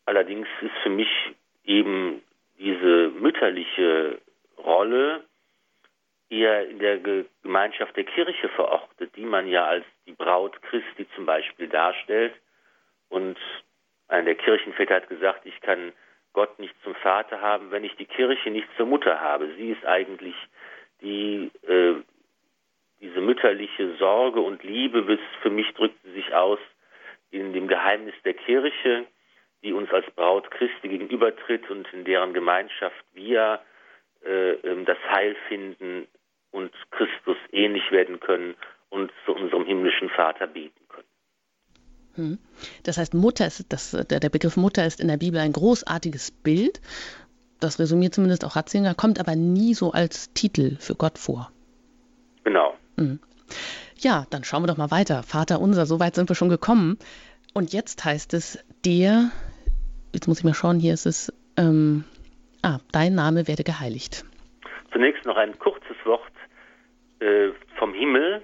Allerdings 0.07 0.49
ist 0.63 0.77
für 0.83 0.91
mich 0.91 1.11
eben 1.65 2.23
diese 2.59 3.11
mütterliche 3.21 4.19
Rolle 4.57 5.28
eher 6.31 6.69
in 6.69 6.79
der 6.79 6.99
Gemeinschaft 7.43 7.97
der 7.97 8.05
Kirche 8.05 8.49
verortet, 8.51 9.15
die 9.17 9.25
man 9.25 9.49
ja 9.49 9.67
als 9.67 9.85
die 10.07 10.13
Braut 10.13 10.61
Christi 10.63 11.07
zum 11.15 11.27
Beispiel 11.27 11.69
darstellt. 11.69 12.35
Und 13.09 13.39
einer 14.09 14.25
der 14.25 14.35
Kirchenväter 14.35 14.97
hat 14.97 15.09
gesagt, 15.09 15.47
ich 15.47 15.61
kann 15.61 15.93
Gott 16.33 16.59
nicht 16.59 16.75
zum 16.83 16.95
Vater 16.97 17.41
haben, 17.41 17.71
wenn 17.71 17.85
ich 17.85 17.97
die 17.97 18.05
Kirche 18.05 18.51
nicht 18.51 18.69
zur 18.77 18.87
Mutter 18.87 19.21
habe. 19.21 19.49
Sie 19.57 19.71
ist 19.71 19.85
eigentlich 19.87 20.35
die, 21.01 21.51
äh, 21.67 21.95
diese 23.01 23.21
mütterliche 23.21 23.97
Sorge 23.97 24.41
und 24.41 24.63
Liebe, 24.63 25.19
für 25.43 25.51
mich 25.51 25.73
drückt 25.75 26.01
sie 26.05 26.13
sich 26.13 26.35
aus 26.35 26.59
in 27.31 27.53
dem 27.53 27.69
Geheimnis 27.69 28.15
der 28.25 28.35
Kirche, 28.35 29.07
die 29.63 29.73
uns 29.73 29.91
als 29.93 30.09
Braut 30.13 30.51
Christi 30.51 30.89
gegenübertritt 30.89 31.71
und 31.71 31.93
in 31.93 32.05
deren 32.05 32.33
Gemeinschaft 32.33 33.05
wir 33.15 33.61
äh, 34.25 34.53
ähm, 34.53 34.85
das 34.85 34.99
Heil 35.11 35.37
finden 35.49 36.07
und 36.51 36.73
Christus 36.91 37.37
ähnlich 37.53 37.91
werden 37.91 38.21
können 38.21 38.55
und 38.91 39.11
zu 39.27 39.35
unserem 39.35 39.65
himmlischen 39.65 40.09
Vater 40.11 40.47
beten 40.47 40.81
können. 40.89 41.09
Hm. 42.15 42.39
Das 42.85 42.99
heißt, 42.99 43.15
Mutter 43.15 43.47
ist 43.47 43.73
das, 43.73 43.91
der 43.93 44.31
Begriff 44.31 44.57
Mutter 44.57 44.85
ist 44.87 45.01
in 45.01 45.09
der 45.09 45.17
Bibel 45.17 45.41
ein 45.41 45.53
großartiges 45.53 46.31
Bild. 46.31 46.81
Das 47.61 47.79
resümiert 47.79 48.15
zumindest 48.15 48.45
auch 48.45 48.57
Ratzinger, 48.57 48.95
kommt 48.95 49.21
aber 49.21 49.37
nie 49.37 49.75
so 49.75 49.93
als 49.93 50.33
Titel 50.33 50.77
für 50.79 50.95
Gott 50.95 51.19
vor. 51.19 51.51
Genau. 52.45 52.75
Hm. 52.97 53.21
Ja, 53.99 54.27
dann 54.31 54.45
schauen 54.45 54.63
wir 54.63 54.69
doch 54.69 54.77
mal 54.77 54.91
weiter. 54.91 55.23
Vater 55.23 55.61
unser, 55.61 55.87
so 55.87 55.99
weit 55.99 56.15
sind 56.15 56.29
wir 56.31 56.37
schon 56.37 56.49
gekommen. 56.49 56.99
Und 57.55 57.73
jetzt 57.73 58.05
heißt 58.05 58.35
es, 58.35 58.65
der, 58.85 59.31
jetzt 60.13 60.29
muss 60.29 60.39
ich 60.39 60.45
mal 60.45 60.55
schauen, 60.55 60.79
hier 60.79 60.95
ist 60.95 61.07
es, 61.07 61.33
ähm, 61.57 62.05
ah, 62.63 62.79
dein 62.93 63.15
Name 63.15 63.49
werde 63.49 63.65
geheiligt. 63.65 64.25
Zunächst 64.93 65.25
noch 65.25 65.37
ein 65.37 65.59
kurzes 65.59 65.97
Wort 66.05 66.33
äh, 67.21 67.51
vom 67.77 67.95
Himmel. 67.95 68.43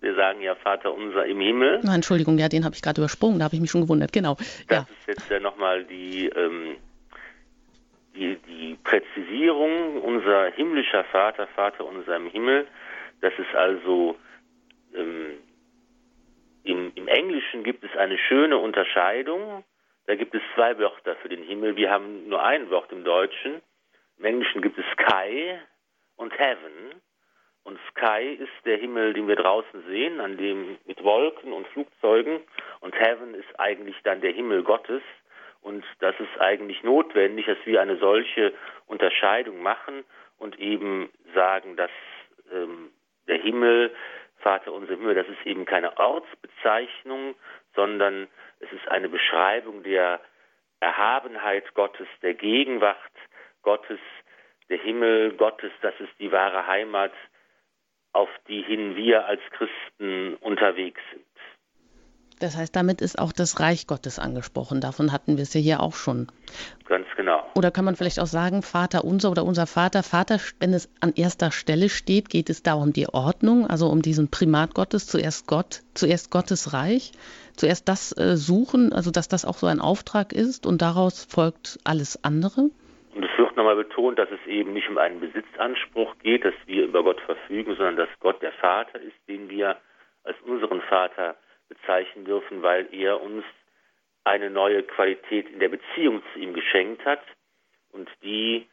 Wir 0.00 0.14
sagen 0.14 0.40
ja 0.42 0.54
Vater 0.54 0.92
unser 0.92 1.26
im 1.26 1.40
Himmel. 1.40 1.80
Na, 1.82 1.94
Entschuldigung, 1.94 2.38
ja, 2.38 2.48
den 2.48 2.64
habe 2.64 2.74
ich 2.74 2.82
gerade 2.82 3.00
übersprungen, 3.00 3.38
da 3.38 3.46
habe 3.46 3.54
ich 3.54 3.60
mich 3.60 3.70
schon 3.70 3.82
gewundert, 3.82 4.12
genau. 4.12 4.34
Das 4.34 4.66
ja. 4.70 4.80
ist 4.80 5.08
jetzt 5.08 5.30
ja 5.30 5.40
nochmal 5.40 5.84
die, 5.84 6.26
ähm, 6.28 6.76
die, 8.14 8.36
die 8.46 8.78
Präzisierung, 8.84 10.02
unser 10.02 10.50
himmlischer 10.52 11.04
Vater, 11.04 11.46
Vater 11.48 11.84
unser 11.84 12.16
im 12.16 12.28
Himmel. 12.30 12.66
Das 13.20 13.32
ist 13.38 13.54
also 13.54 14.16
ähm, 14.94 15.38
im, 16.64 16.92
im 16.94 17.08
Englischen 17.08 17.64
gibt 17.64 17.84
es 17.84 17.96
eine 17.96 18.18
schöne 18.18 18.58
Unterscheidung. 18.58 19.64
Da 20.06 20.14
gibt 20.14 20.34
es 20.34 20.42
zwei 20.54 20.78
Wörter 20.78 21.16
für 21.16 21.28
den 21.28 21.42
Himmel. 21.42 21.76
Wir 21.76 21.90
haben 21.90 22.28
nur 22.28 22.42
ein 22.42 22.70
Wort 22.70 22.92
im 22.92 23.04
Deutschen. 23.04 23.62
Im 24.18 24.24
Englischen 24.24 24.62
gibt 24.62 24.78
es 24.78 24.84
Sky 24.92 25.58
und 26.16 26.32
Heaven. 26.38 27.00
Und 27.66 27.80
Sky 27.90 28.38
ist 28.38 28.64
der 28.64 28.76
Himmel, 28.76 29.12
den 29.12 29.26
wir 29.26 29.34
draußen 29.34 29.82
sehen, 29.88 30.20
an 30.20 30.36
dem 30.36 30.78
mit 30.84 31.02
Wolken 31.02 31.52
und 31.52 31.66
Flugzeugen. 31.66 32.40
Und 32.78 32.94
Heaven 32.94 33.34
ist 33.34 33.58
eigentlich 33.58 33.96
dann 34.04 34.20
der 34.20 34.30
Himmel 34.30 34.62
Gottes. 34.62 35.02
Und 35.62 35.84
das 35.98 36.14
ist 36.20 36.40
eigentlich 36.40 36.84
notwendig, 36.84 37.46
dass 37.46 37.58
wir 37.64 37.80
eine 37.80 37.96
solche 37.96 38.52
Unterscheidung 38.86 39.64
machen 39.64 40.04
und 40.38 40.60
eben 40.60 41.10
sagen, 41.34 41.74
dass 41.74 41.90
ähm, 42.52 42.92
der 43.26 43.38
Himmel, 43.38 43.92
Vater 44.36 44.72
unser 44.72 44.92
Himmel, 44.92 45.16
das 45.16 45.26
ist 45.26 45.44
eben 45.44 45.64
keine 45.64 45.98
Ortsbezeichnung, 45.98 47.34
sondern 47.74 48.28
es 48.60 48.70
ist 48.70 48.86
eine 48.92 49.08
Beschreibung 49.08 49.82
der 49.82 50.20
Erhabenheit 50.78 51.74
Gottes, 51.74 52.06
der 52.22 52.34
Gegenwart 52.34 52.96
Gottes, 53.62 53.98
der 54.68 54.78
Himmel 54.78 55.32
Gottes, 55.32 55.72
das 55.82 55.98
ist 55.98 56.12
die 56.20 56.30
wahre 56.30 56.68
Heimat, 56.68 57.12
auf 58.16 58.30
die 58.48 58.62
hin 58.62 58.96
wir 58.96 59.26
als 59.26 59.42
Christen 59.50 60.36
unterwegs 60.40 61.00
sind. 61.12 61.22
Das 62.38 62.56
heißt, 62.56 62.76
damit 62.76 63.00
ist 63.00 63.18
auch 63.18 63.32
das 63.32 63.60
Reich 63.60 63.86
Gottes 63.86 64.18
angesprochen. 64.18 64.82
Davon 64.82 65.10
hatten 65.10 65.36
wir 65.36 65.42
es 65.42 65.54
ja 65.54 65.60
hier 65.60 65.80
auch 65.80 65.94
schon. 65.94 66.26
Ganz 66.86 67.06
genau. 67.16 67.42
Oder 67.54 67.70
kann 67.70 67.86
man 67.86 67.96
vielleicht 67.96 68.20
auch 68.20 68.26
sagen, 68.26 68.62
Vater 68.62 69.04
unser 69.04 69.30
oder 69.30 69.44
unser 69.44 69.66
Vater, 69.66 70.02
Vater, 70.02 70.38
wenn 70.60 70.74
es 70.74 70.90
an 71.00 71.14
erster 71.14 71.50
Stelle 71.50 71.88
steht, 71.88 72.28
geht 72.28 72.50
es 72.50 72.62
da 72.62 72.74
um 72.74 72.92
die 72.92 73.08
Ordnung, 73.08 73.66
also 73.66 73.88
um 73.88 74.02
diesen 74.02 74.30
Primat 74.30 74.74
Gottes, 74.74 75.06
zuerst 75.06 75.46
Gott, 75.46 75.82
zuerst 75.94 76.30
Gottes 76.30 76.74
Reich, 76.74 77.12
zuerst 77.56 77.88
das 77.88 78.12
äh, 78.18 78.36
suchen, 78.36 78.92
also 78.92 79.10
dass 79.10 79.28
das 79.28 79.46
auch 79.46 79.56
so 79.56 79.66
ein 79.66 79.80
Auftrag 79.80 80.34
ist 80.34 80.66
und 80.66 80.82
daraus 80.82 81.24
folgt 81.24 81.78
alles 81.84 82.22
andere? 82.22 82.68
Und 83.16 83.24
es 83.24 83.38
wird 83.38 83.56
nochmal 83.56 83.76
betont, 83.76 84.18
dass 84.18 84.30
es 84.30 84.46
eben 84.46 84.74
nicht 84.74 84.90
um 84.90 84.98
einen 84.98 85.20
Besitzanspruch 85.20 86.18
geht, 86.18 86.44
dass 86.44 86.52
wir 86.66 86.84
über 86.84 87.02
Gott 87.02 87.18
verfügen, 87.22 87.74
sondern 87.74 87.96
dass 87.96 88.10
Gott 88.20 88.42
der 88.42 88.52
Vater 88.52 89.00
ist, 89.00 89.16
den 89.26 89.48
wir 89.48 89.78
als 90.22 90.36
unseren 90.42 90.82
Vater 90.82 91.34
bezeichnen 91.70 92.26
dürfen, 92.26 92.62
weil 92.62 92.86
er 92.92 93.22
uns 93.22 93.42
eine 94.24 94.50
neue 94.50 94.82
Qualität 94.82 95.48
in 95.48 95.60
der 95.60 95.70
Beziehung 95.70 96.22
zu 96.34 96.40
ihm 96.40 96.52
geschenkt 96.52 97.06
hat 97.06 97.22
und 97.90 98.06
die 98.22 98.66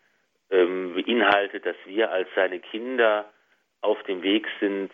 ähm, 0.49 0.93
beinhaltet, 0.93 1.65
dass 1.65 1.77
wir 1.85 2.11
als 2.11 2.27
seine 2.35 2.59
Kinder 2.59 3.31
auf 3.79 4.03
dem 4.03 4.23
Weg 4.23 4.45
sind, 4.59 4.91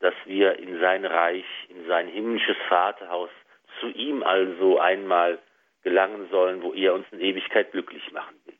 dass 0.00 0.14
wir 0.24 0.58
in 0.58 0.80
sein 0.80 1.04
Reich, 1.04 1.46
in 1.68 1.86
sein 1.86 2.08
himmlisches 2.08 2.56
Vaterhaus, 2.68 3.30
zu 3.78 3.86
ihm 3.90 4.24
also 4.24 4.80
einmal 4.80 5.38
gelangen 5.84 6.28
sollen, 6.32 6.60
wo 6.60 6.72
er 6.72 6.92
uns 6.94 7.06
in 7.12 7.20
Ewigkeit 7.20 7.70
glücklich 7.70 8.10
machen 8.10 8.34
will. 8.46 8.56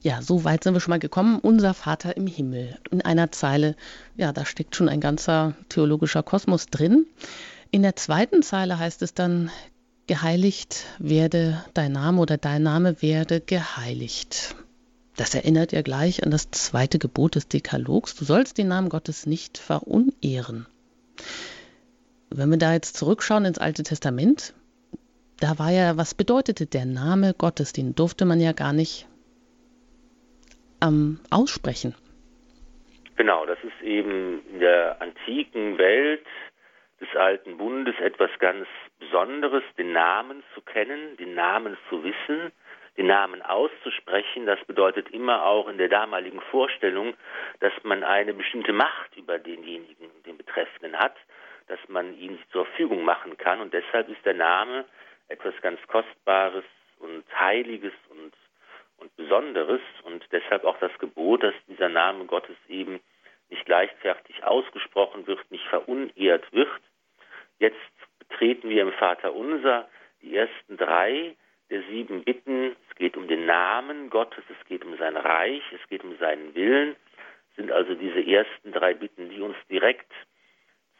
Ja, 0.00 0.22
so 0.22 0.44
weit 0.44 0.62
sind 0.62 0.74
wir 0.74 0.80
schon 0.80 0.92
mal 0.92 0.98
gekommen. 0.98 1.40
Unser 1.40 1.74
Vater 1.74 2.16
im 2.16 2.26
Himmel. 2.26 2.78
In 2.90 3.02
einer 3.02 3.32
Zeile, 3.32 3.74
ja, 4.16 4.32
da 4.32 4.44
steckt 4.44 4.76
schon 4.76 4.88
ein 4.88 5.00
ganzer 5.00 5.54
theologischer 5.68 6.22
Kosmos 6.22 6.66
drin. 6.66 7.06
In 7.70 7.82
der 7.82 7.96
zweiten 7.96 8.42
Zeile 8.42 8.78
heißt 8.78 9.02
es 9.02 9.14
dann, 9.14 9.50
geheiligt 10.06 10.86
werde 10.98 11.62
dein 11.74 11.92
Name 11.92 12.20
oder 12.20 12.38
dein 12.38 12.62
Name 12.62 13.02
werde 13.02 13.40
geheiligt. 13.40 14.54
Das 15.16 15.34
erinnert 15.34 15.72
ja 15.72 15.82
gleich 15.82 16.24
an 16.24 16.30
das 16.30 16.52
zweite 16.52 17.00
Gebot 17.00 17.34
des 17.34 17.48
Dekalogs. 17.48 18.14
Du 18.14 18.24
sollst 18.24 18.56
den 18.56 18.68
Namen 18.68 18.88
Gottes 18.88 19.26
nicht 19.26 19.58
verunehren. 19.58 20.66
Wenn 22.30 22.50
wir 22.50 22.56
da 22.56 22.72
jetzt 22.72 22.96
zurückschauen 22.96 23.44
ins 23.44 23.58
Alte 23.58 23.82
Testament, 23.82 24.54
da 25.40 25.58
war 25.58 25.70
ja, 25.70 25.96
was 25.96 26.14
bedeutete 26.14 26.66
der 26.66 26.84
Name 26.84 27.34
Gottes? 27.34 27.72
Den 27.72 27.96
durfte 27.96 28.24
man 28.26 28.40
ja 28.40 28.52
gar 28.52 28.72
nicht 28.72 29.07
ähm, 30.82 31.20
aussprechen. 31.30 31.94
Genau, 33.16 33.46
das 33.46 33.58
ist 33.64 33.82
eben 33.82 34.44
in 34.52 34.60
der 34.60 35.00
antiken 35.02 35.76
Welt 35.76 36.24
des 37.00 37.14
Alten 37.16 37.56
Bundes 37.56 37.94
etwas 38.00 38.30
ganz 38.38 38.66
Besonderes, 38.98 39.62
den 39.76 39.92
Namen 39.92 40.42
zu 40.54 40.60
kennen, 40.60 41.16
den 41.16 41.34
Namen 41.34 41.76
zu 41.88 42.02
wissen, 42.04 42.52
den 42.96 43.06
Namen 43.06 43.42
auszusprechen. 43.42 44.46
Das 44.46 44.58
bedeutet 44.66 45.08
immer 45.10 45.44
auch 45.44 45.68
in 45.68 45.78
der 45.78 45.88
damaligen 45.88 46.40
Vorstellung, 46.50 47.14
dass 47.60 47.72
man 47.84 48.02
eine 48.02 48.34
bestimmte 48.34 48.72
Macht 48.72 49.16
über 49.16 49.38
denjenigen, 49.38 50.10
den 50.26 50.36
Betreffenden 50.36 50.96
hat, 50.96 51.14
dass 51.68 51.78
man 51.88 52.16
ihn 52.18 52.38
zur 52.50 52.66
Verfügung 52.66 53.04
machen 53.04 53.36
kann. 53.36 53.60
Und 53.60 53.72
deshalb 53.72 54.08
ist 54.08 54.24
der 54.24 54.34
Name 54.34 54.84
etwas 55.28 55.54
ganz 55.60 55.80
Kostbares 55.86 56.64
und 56.98 57.24
Heiliges 57.38 57.92
und 58.10 58.32
und 58.98 59.14
Besonderes 59.16 59.80
und 60.04 60.24
deshalb 60.32 60.64
auch 60.64 60.78
das 60.78 60.96
Gebot, 60.98 61.42
dass 61.42 61.54
dieser 61.68 61.88
Name 61.88 62.24
Gottes 62.26 62.56
eben 62.68 63.00
nicht 63.48 63.66
leichtfertig 63.68 64.44
ausgesprochen 64.44 65.26
wird, 65.26 65.50
nicht 65.50 65.66
verunehrt 65.66 66.52
wird. 66.52 66.68
Jetzt 67.58 67.76
betreten 68.18 68.68
wir 68.68 68.82
im 68.82 68.92
Vater 68.92 69.34
Unser 69.34 69.88
die 70.22 70.36
ersten 70.36 70.76
drei 70.76 71.34
der 71.70 71.82
sieben 71.82 72.24
Bitten. 72.24 72.76
Es 72.88 72.96
geht 72.96 73.16
um 73.16 73.28
den 73.28 73.46
Namen 73.46 74.10
Gottes, 74.10 74.44
es 74.48 74.66
geht 74.66 74.84
um 74.84 74.96
sein 74.96 75.16
Reich, 75.16 75.62
es 75.72 75.88
geht 75.88 76.02
um 76.04 76.16
seinen 76.18 76.54
Willen. 76.54 76.96
Es 77.50 77.56
sind 77.56 77.72
also 77.72 77.94
diese 77.94 78.24
ersten 78.24 78.72
drei 78.72 78.94
Bitten, 78.94 79.30
die 79.30 79.40
uns 79.40 79.56
direkt 79.70 80.10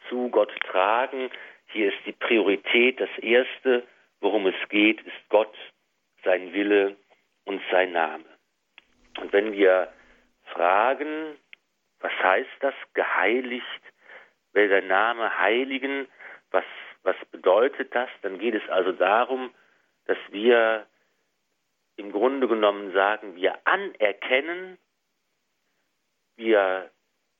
zu 0.09 0.29
Gott 0.29 0.51
tragen. 0.65 1.29
Hier 1.67 1.89
ist 1.89 1.99
die 2.05 2.11
Priorität. 2.11 2.99
Das 2.99 3.09
erste, 3.19 3.83
worum 4.21 4.47
es 4.47 4.69
geht, 4.69 5.01
ist 5.01 5.29
Gott, 5.29 5.55
sein 6.23 6.53
Wille 6.53 6.95
und 7.45 7.61
sein 7.71 7.91
Name. 7.91 8.25
Und 9.19 9.33
wenn 9.33 9.51
wir 9.53 9.91
fragen, 10.53 11.37
was 11.99 12.11
heißt 12.23 12.49
das, 12.61 12.73
geheiligt, 12.93 13.81
will 14.53 14.69
der 14.69 14.81
Name 14.81 15.37
heiligen, 15.39 16.07
was, 16.51 16.65
was 17.03 17.15
bedeutet 17.31 17.93
das, 17.93 18.09
dann 18.21 18.39
geht 18.39 18.55
es 18.55 18.67
also 18.69 18.91
darum, 18.91 19.53
dass 20.05 20.17
wir 20.29 20.87
im 21.97 22.11
Grunde 22.11 22.47
genommen 22.47 22.93
sagen, 22.93 23.35
wir 23.35 23.59
anerkennen, 23.65 24.77
wir 26.37 26.89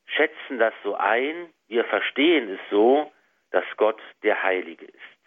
schätzen 0.05 0.59
das 0.59 0.73
so 0.83 0.95
ein, 0.95 1.51
wir 1.67 1.85
verstehen 1.85 2.49
es 2.49 2.59
so, 2.69 3.11
dass 3.51 3.63
Gott 3.77 4.01
der 4.23 4.43
Heilige 4.43 4.85
ist. 4.85 5.19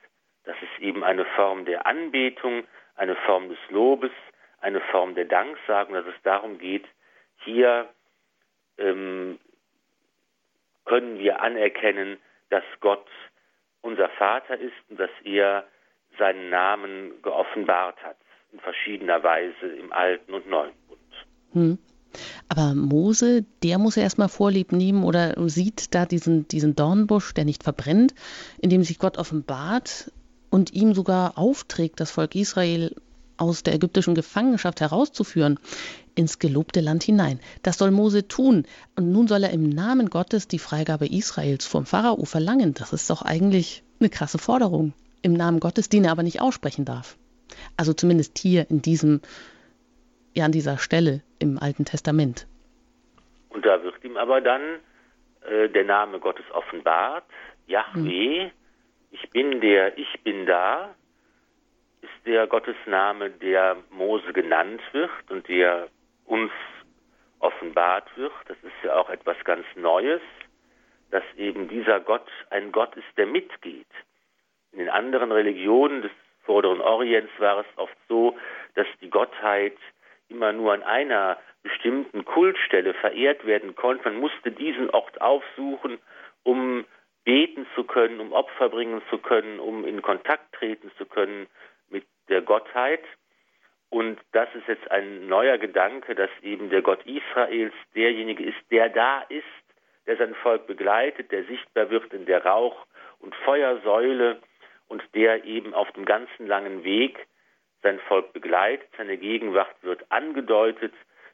Das 0.45 0.57
ist 0.61 0.83
eben 0.83 1.03
eine 1.03 1.25
Form 1.25 1.65
der 1.65 1.87
Anbetung, 1.87 2.67
eine 2.95 3.17
Form 3.17 3.49
des 3.49 3.59
Lobes, 3.71 4.13
eine 4.63 4.81
Form 4.81 5.15
der 5.15 5.27
Danksagung, 5.27 5.95
dass 5.95 6.07
es 6.07 6.23
darum 6.23 6.59
geht, 6.59 6.85
hier 7.45 7.89
ähm, 8.79 9.39
können 10.85 11.19
wir 11.19 11.41
anerkennen, 11.41 12.19
dass 12.51 12.65
Gott 12.81 13.07
unser 13.81 14.09
Vater 14.11 14.59
ist 14.59 14.73
und 14.89 14.99
dass 14.99 15.11
er 15.25 15.65
seinen 16.19 16.51
Namen 16.51 17.23
geoffenbart 17.23 18.03
hat. 18.03 18.17
in 18.53 18.61
verschiedener 18.61 19.23
Weise 19.23 19.67
im 19.67 19.93
Alten 19.93 20.35
und 20.35 20.47
Neuen 20.49 20.75
Bund. 20.87 21.01
Hm. 21.53 21.79
Aber 22.49 22.75
Mose, 22.75 23.47
der 23.63 23.79
muss 23.79 23.97
ja 23.97 24.03
erstmal 24.03 24.29
Vorlieb 24.29 24.73
nehmen 24.73 25.05
oder 25.05 25.35
sieht 25.49 25.95
da 25.95 26.05
diesen, 26.05 26.47
diesen 26.49 26.77
Dornbusch, 26.77 27.33
der 27.33 27.47
nicht 27.47 27.63
verbrennt, 27.63 28.15
in 28.61 28.69
dem 28.69 28.83
sich 28.83 28.99
Gott 28.99 29.17
offenbart 29.17 30.13
und 30.51 30.75
ihm 30.75 30.93
sogar 30.93 31.39
aufträgt, 31.39 31.99
das 31.99 32.11
Volk 32.11 32.35
Israel 32.35 32.95
aus 33.37 33.63
der 33.63 33.75
ägyptischen 33.75 34.15
Gefangenschaft 34.15 34.81
herauszuführen, 34.81 35.59
ins 36.15 36.39
gelobte 36.39 36.81
Land 36.81 37.03
hinein. 37.03 37.41
Das 37.63 37.79
soll 37.79 37.91
Mose 37.91 38.29
tun. 38.29 38.67
Und 38.97 39.11
nun 39.13 39.29
soll 39.29 39.45
er 39.45 39.51
im 39.51 39.69
Namen 39.69 40.11
Gottes 40.11 40.49
die 40.49 40.59
Freigabe 40.59 41.07
Israels 41.07 41.67
vom 41.67 41.87
Pharao 41.87 42.25
verlangen. 42.25 42.75
Das 42.75 42.93
ist 42.93 43.09
doch 43.11 43.23
eigentlich 43.23 43.83
eine 44.01 44.11
krasse 44.11 44.39
Forderung. 44.39 44.93
Im 45.23 45.33
Namen 45.33 45.61
Gottes, 45.61 45.89
den 45.89 46.05
er 46.05 46.13
aber 46.13 46.23
nicht 46.23 46.41
aussprechen 46.41 46.85
darf. 46.85 47.17
Also 47.77 47.93
zumindest 47.93 48.39
hier 48.39 48.69
in 48.71 48.83
diesem, 48.83 49.21
ja, 50.35 50.45
an 50.45 50.53
dieser 50.53 50.79
Stelle 50.79 51.23
im 51.39 51.59
Alten 51.59 51.85
Testament. 51.85 52.47
Und 53.49 53.65
da 53.65 53.83
wird 53.83 54.03
ihm 54.05 54.17
aber 54.17 54.41
dann 54.41 54.63
äh, 55.43 55.69
der 55.69 55.85
Name 55.85 56.19
Gottes 56.19 56.45
offenbart, 56.53 57.25
Yahweh, 57.67 58.45
hm. 58.45 58.51
ich 59.11 59.31
bin 59.31 59.61
der, 59.61 59.97
ich 59.99 60.21
bin 60.25 60.47
da, 60.47 60.95
ist 62.03 62.27
der 62.27 62.47
Gottesname, 62.47 63.31
der 63.31 63.77
Mose 63.91 64.33
genannt 64.33 64.83
wird 64.93 65.11
und 65.31 65.49
der 65.49 65.89
uns 66.27 66.53
offenbart 67.39 68.17
wird. 68.17 68.33
Das 68.47 68.57
ist 68.63 68.73
ja 68.85 68.97
auch 68.97 69.11
etwas 69.11 69.37
ganz 69.45 69.65
Neues, 69.75 70.21
dass 71.11 71.25
eben 71.37 71.69
dieser 71.69 72.01
Gott 72.01 72.27
ein 72.51 72.73
Gott 72.73 72.95
ist, 72.97 73.17
der 73.17 73.27
mitgeht. 73.27 73.87
In 74.73 74.79
den 74.79 74.89
anderen 74.89 75.33
Religionen 75.33 76.03
des 76.03 76.13
vorderen 76.45 76.81
Orients 76.81 77.33
war 77.39 77.61
es 77.61 77.67
oft 77.77 77.97
so, 78.09 78.37
dass 78.75 78.87
die 79.01 79.11
Gottheit 79.11 79.77
immer 80.29 80.53
nur 80.53 80.73
an 80.73 80.83
einer 80.83 81.39
bestimmten 81.63 82.25
Kultstelle 82.25 82.95
verehrt 82.95 83.47
werden 83.47 83.77
konnte. 83.77 84.05
Man 84.09 84.21
musste 84.21 84.51
diesen 84.51 84.91
Ort 84.91 85.21
aufsuchen, 85.21 85.99
um 86.43 86.85
beten 87.25 87.67
zu 87.75 87.85
können, 87.85 88.19
um 88.19 88.33
Opfer 88.33 88.69
bringen 88.69 89.03
zu 89.11 89.19
können, 89.19 89.61
um 89.61 89.85
in 89.85 90.03
Kontakt 90.03 90.53
treten 90.55 90.91
zu 90.99 91.07
können 91.07 91.47
der 92.29 92.43
Gottheit. 92.43 93.03
Und 93.91 94.19
das 94.33 94.49
ist 94.55 94.69
jetzt 94.69 94.91
ein 94.91 95.27
neuer 95.27 95.59
Gedanke, 95.59 96.15
dass 96.15 96.31
eben 96.43 96.71
der 96.71 96.83
Gott 96.83 97.05
Israels 97.05 97.75
derjenige 97.95 98.45
ist, 98.45 98.59
der 98.71 98.89
da 98.89 99.21
ist, 99.29 99.45
der 100.07 100.17
sein 100.17 100.35
Volk 100.37 100.67
begleitet, 100.67 101.31
der 101.31 101.45
sichtbar 101.45 101.91
wird 101.91 102.13
in 102.13 102.25
der 102.27 102.45
Rauch- 102.45 102.87
und 103.21 103.35
Feuersäule 103.45 104.41
und 104.89 105.03
der 105.15 105.45
eben 105.45 105.75
auf 105.75 105.91
dem 105.93 106.05
ganzen 106.05 106.47
langen 106.47 106.85
Weg 106.85 107.27
sein 107.83 107.99
Volk 108.09 108.33
begleitet. 108.33 108.89
Seine 108.97 109.17
Gegenwart 109.17 109.75
wird 109.83 110.11
angedeutet 110.11 110.93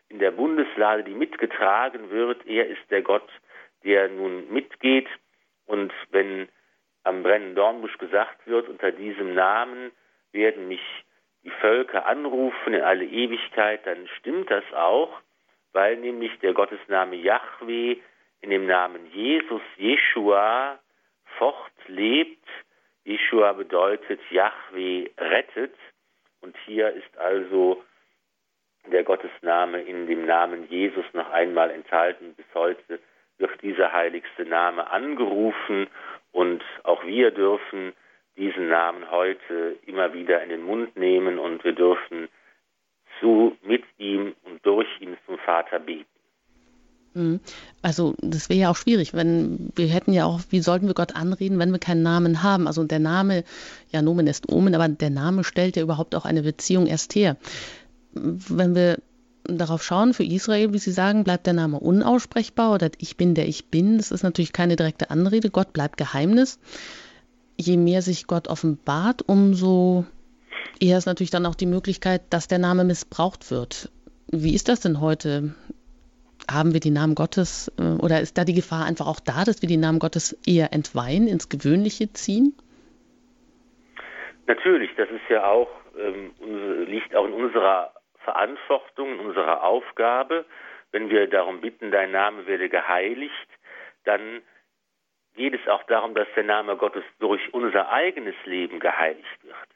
in 0.08 0.18
der 0.18 0.30
Bundeslade, 0.30 1.04
die 1.04 1.14
mitgetragen 1.14 2.10
wird. 2.10 2.46
Er 2.46 2.66
ist 2.66 2.90
der 2.90 3.02
Gott, 3.02 3.28
der 3.84 4.08
nun 4.08 4.52
mitgeht. 4.52 5.08
Und 5.66 5.92
wenn 6.10 6.48
am 7.04 7.22
brennenden 7.22 7.56
Dornbusch 7.56 7.98
gesagt 7.98 8.46
wird, 8.46 8.68
unter 8.68 8.90
diesem 8.90 9.34
Namen 9.34 9.92
werden 10.32 10.68
mich 10.68 10.82
die 11.44 11.50
Völker 11.50 12.06
anrufen 12.06 12.74
in 12.74 12.82
alle 12.82 13.04
Ewigkeit, 13.04 13.86
dann 13.86 14.08
stimmt 14.18 14.50
das 14.50 14.64
auch, 14.74 15.20
weil 15.72 15.96
nämlich 15.96 16.38
der 16.40 16.52
Gottesname 16.52 17.16
Yahweh 17.16 17.96
in 18.40 18.50
dem 18.50 18.66
Namen 18.66 19.06
Jesus, 19.12 19.62
Jeshua, 19.76 20.78
fortlebt. 21.38 22.46
Jeshua 23.04 23.52
bedeutet 23.52 24.20
Yahweh 24.30 25.08
rettet. 25.18 25.74
Und 26.40 26.56
hier 26.66 26.90
ist 26.90 27.16
also 27.18 27.82
der 28.86 29.04
Gottesname 29.04 29.82
in 29.82 30.06
dem 30.06 30.26
Namen 30.26 30.68
Jesus 30.68 31.04
noch 31.12 31.30
einmal 31.30 31.70
enthalten. 31.70 32.34
Bis 32.34 32.46
heute 32.54 33.00
wird 33.38 33.62
dieser 33.62 33.92
heiligste 33.92 34.44
Name 34.44 34.90
angerufen 34.90 35.88
und 36.32 36.62
auch 36.84 37.04
wir 37.04 37.30
dürfen 37.30 37.92
diesen 38.38 38.68
Namen 38.68 39.10
heute 39.10 39.76
immer 39.86 40.14
wieder 40.14 40.42
in 40.42 40.48
den 40.48 40.62
Mund 40.62 40.96
nehmen 40.96 41.38
und 41.38 41.64
wir 41.64 41.74
dürfen 41.74 42.28
zu, 43.20 43.56
mit 43.62 43.82
ihm 43.98 44.34
und 44.44 44.64
durch 44.64 44.88
ihn 45.00 45.16
zum 45.26 45.38
Vater 45.38 45.80
beten. 45.80 46.06
Mhm. 47.14 47.40
Also 47.82 48.14
das 48.20 48.48
wäre 48.48 48.60
ja 48.60 48.70
auch 48.70 48.76
schwierig, 48.76 49.12
wenn 49.12 49.72
wir 49.74 49.88
hätten 49.88 50.12
ja 50.12 50.24
auch, 50.24 50.40
wie 50.50 50.60
sollten 50.60 50.86
wir 50.86 50.94
Gott 50.94 51.16
anreden, 51.16 51.58
wenn 51.58 51.72
wir 51.72 51.78
keinen 51.78 52.02
Namen 52.02 52.42
haben? 52.42 52.66
Also 52.66 52.84
der 52.84 53.00
Name, 53.00 53.44
ja 53.90 54.02
Nomen 54.02 54.26
ist 54.26 54.50
Omen, 54.50 54.74
aber 54.74 54.88
der 54.88 55.10
Name 55.10 55.42
stellt 55.42 55.76
ja 55.76 55.82
überhaupt 55.82 56.14
auch 56.14 56.24
eine 56.24 56.42
Beziehung 56.42 56.86
erst 56.86 57.14
her. 57.14 57.36
Wenn 58.12 58.74
wir 58.74 58.98
darauf 59.44 59.82
schauen, 59.82 60.14
für 60.14 60.24
Israel, 60.24 60.72
wie 60.72 60.78
Sie 60.78 60.92
sagen, 60.92 61.24
bleibt 61.24 61.46
der 61.46 61.54
Name 61.54 61.80
unaussprechbar 61.80 62.72
oder 62.74 62.90
ich 62.98 63.16
bin 63.16 63.34
der 63.34 63.48
ich 63.48 63.66
bin, 63.66 63.96
das 63.96 64.10
ist 64.10 64.22
natürlich 64.22 64.52
keine 64.52 64.76
direkte 64.76 65.10
Anrede, 65.10 65.50
Gott 65.50 65.72
bleibt 65.72 65.96
Geheimnis 65.96 66.60
je 67.58 67.76
mehr 67.76 68.02
sich 68.02 68.26
Gott 68.26 68.48
offenbart, 68.48 69.22
umso 69.26 70.06
eher 70.80 70.98
ist 70.98 71.06
natürlich 71.06 71.30
dann 71.30 71.46
auch 71.46 71.54
die 71.54 71.66
Möglichkeit, 71.66 72.22
dass 72.30 72.48
der 72.48 72.58
Name 72.58 72.84
missbraucht 72.84 73.50
wird. 73.50 73.90
Wie 74.30 74.54
ist 74.54 74.68
das 74.68 74.80
denn 74.80 75.00
heute? 75.00 75.54
Haben 76.50 76.72
wir 76.72 76.80
die 76.80 76.90
Namen 76.90 77.14
Gottes 77.14 77.70
äh, 77.78 78.02
oder 78.02 78.20
ist 78.20 78.38
da 78.38 78.44
die 78.44 78.54
Gefahr 78.54 78.86
einfach 78.86 79.06
auch 79.06 79.20
da, 79.20 79.44
dass 79.44 79.60
wir 79.60 79.68
die 79.68 79.76
Namen 79.76 79.98
Gottes 79.98 80.32
eher 80.46 80.72
entweihen, 80.72 81.26
ins 81.26 81.48
Gewöhnliche 81.48 82.12
ziehen? 82.12 82.54
Natürlich, 84.46 84.90
das 84.96 85.10
ist 85.10 85.28
ja 85.28 85.46
auch, 85.46 85.68
ähm, 85.98 86.32
liegt 86.86 87.14
auch 87.14 87.26
in 87.26 87.34
unserer 87.34 87.92
Verantwortung, 88.24 89.14
in 89.14 89.20
unserer 89.20 89.62
Aufgabe. 89.62 90.46
Wenn 90.90 91.10
wir 91.10 91.28
darum 91.28 91.60
bitten, 91.60 91.90
dein 91.90 92.12
Name 92.12 92.46
werde 92.46 92.70
geheiligt, 92.70 93.48
dann 94.04 94.40
geht 95.38 95.54
es 95.54 95.68
auch 95.68 95.84
darum, 95.84 96.14
dass 96.14 96.28
der 96.34 96.42
Name 96.42 96.76
Gottes 96.76 97.04
durch 97.20 97.40
unser 97.54 97.90
eigenes 97.90 98.34
Leben 98.44 98.80
geheiligt 98.80 99.44
wird. 99.44 99.68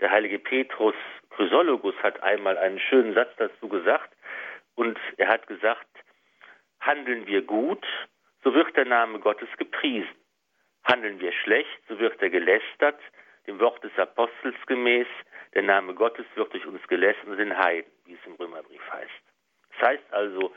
Der 0.00 0.10
heilige 0.10 0.38
Petrus 0.38 0.94
Chrysologus 1.30 1.96
hat 2.02 2.22
einmal 2.22 2.56
einen 2.56 2.78
schönen 2.78 3.12
Satz 3.14 3.30
dazu 3.36 3.68
gesagt 3.68 4.16
und 4.76 4.98
er 5.18 5.28
hat 5.28 5.46
gesagt, 5.48 5.88
handeln 6.80 7.26
wir 7.26 7.42
gut, 7.42 7.84
so 8.44 8.54
wird 8.54 8.74
der 8.76 8.86
Name 8.86 9.18
Gottes 9.18 9.48
gepriesen. 9.58 10.14
Handeln 10.84 11.20
wir 11.20 11.32
schlecht, 11.32 11.80
so 11.88 11.98
wird 11.98 12.22
er 12.22 12.30
gelästert, 12.30 12.98
dem 13.46 13.58
Wort 13.58 13.82
des 13.82 13.96
Apostels 13.98 14.56
gemäß, 14.66 15.08
der 15.54 15.62
Name 15.62 15.92
Gottes 15.94 16.24
wird 16.36 16.52
durch 16.54 16.64
uns 16.66 16.86
gelästert 16.86 17.26
und 17.26 17.36
den 17.36 17.58
Heiden, 17.58 17.90
wie 18.06 18.14
es 18.14 18.26
im 18.26 18.34
Römerbrief 18.34 18.92
heißt. 18.92 19.22
Das 19.72 19.88
heißt 19.88 20.12
also, 20.12 20.52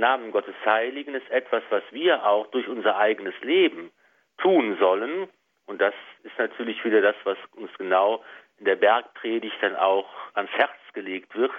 Namen 0.00 0.32
Gottes 0.32 0.54
heiligen, 0.64 1.14
ist 1.14 1.30
etwas, 1.30 1.62
was 1.70 1.82
wir 1.90 2.26
auch 2.26 2.46
durch 2.48 2.68
unser 2.68 2.96
eigenes 2.96 3.34
Leben 3.42 3.90
tun 4.38 4.76
sollen. 4.80 5.28
Und 5.66 5.80
das 5.80 5.94
ist 6.24 6.36
natürlich 6.38 6.84
wieder 6.84 7.00
das, 7.00 7.14
was 7.24 7.38
uns 7.52 7.70
genau 7.78 8.24
in 8.58 8.64
der 8.64 8.76
Bergpredigt 8.76 9.56
dann 9.60 9.76
auch 9.76 10.08
ans 10.34 10.50
Herz 10.52 10.76
gelegt 10.92 11.34
wird. 11.36 11.52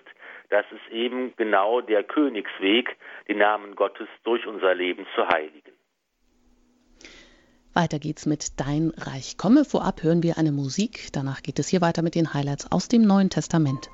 Das 0.50 0.66
ist 0.72 0.94
eben 0.94 1.34
genau 1.38 1.82
der 1.82 2.04
Königsweg, 2.04 2.98
den 3.28 3.38
Namen 3.38 3.76
Gottes 3.76 4.08
durch 4.24 4.46
unser 4.46 4.76
Leben 4.76 5.08
zu 5.16 5.28
heiligen. 5.28 5.72
Weiter 7.74 8.00
geht's 8.00 8.26
mit 8.26 8.60
Dein 8.60 8.92
Reich 8.98 9.38
komme. 9.38 9.64
Vorab 9.64 10.04
hören 10.04 10.24
wir 10.24 10.38
eine 10.38 10.52
Musik. 10.52 11.08
Danach 11.14 11.42
geht 11.42 11.58
es 11.58 11.70
hier 11.70 11.80
weiter 11.80 12.02
mit 12.02 12.16
den 12.16 12.34
Highlights 12.34 12.70
aus 12.70 12.90
dem 12.90 13.04
Neuen 13.04 13.30
Testament. 13.30 13.90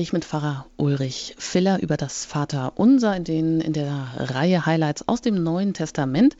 Gespräch 0.00 0.14
mit 0.14 0.24
Pfarrer 0.24 0.64
Ulrich 0.78 1.34
Filler 1.36 1.82
über 1.82 1.98
das 1.98 2.24
Vater 2.24 2.72
Unser 2.76 3.14
in, 3.14 3.24
den, 3.24 3.60
in 3.60 3.74
der 3.74 4.08
Reihe 4.16 4.64
Highlights 4.64 5.06
aus 5.06 5.20
dem 5.20 5.42
Neuen 5.42 5.74
Testament. 5.74 6.38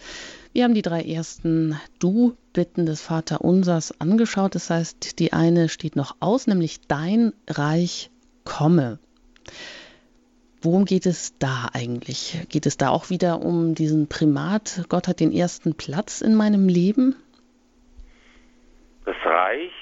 Wir 0.54 0.64
haben 0.64 0.72
die 0.72 0.80
drei 0.80 1.02
ersten 1.02 1.78
Du-Bitten 1.98 2.86
des 2.86 3.02
Vater 3.02 3.42
Unsers 3.42 4.00
angeschaut. 4.00 4.54
Das 4.54 4.70
heißt, 4.70 5.18
die 5.18 5.34
eine 5.34 5.68
steht 5.68 5.94
noch 5.94 6.16
aus, 6.20 6.46
nämlich 6.46 6.80
Dein 6.88 7.34
Reich 7.50 8.10
komme. 8.44 8.98
Worum 10.62 10.86
geht 10.86 11.04
es 11.04 11.36
da 11.38 11.68
eigentlich? 11.74 12.38
Geht 12.48 12.64
es 12.64 12.78
da 12.78 12.88
auch 12.88 13.10
wieder 13.10 13.42
um 13.42 13.74
diesen 13.74 14.08
Primat? 14.08 14.86
Gott 14.88 15.06
hat 15.06 15.20
den 15.20 15.32
ersten 15.32 15.74
Platz 15.76 16.22
in 16.22 16.34
meinem 16.34 16.66
Leben? 16.66 17.14
Das 19.04 19.16
Reich, 19.22 19.72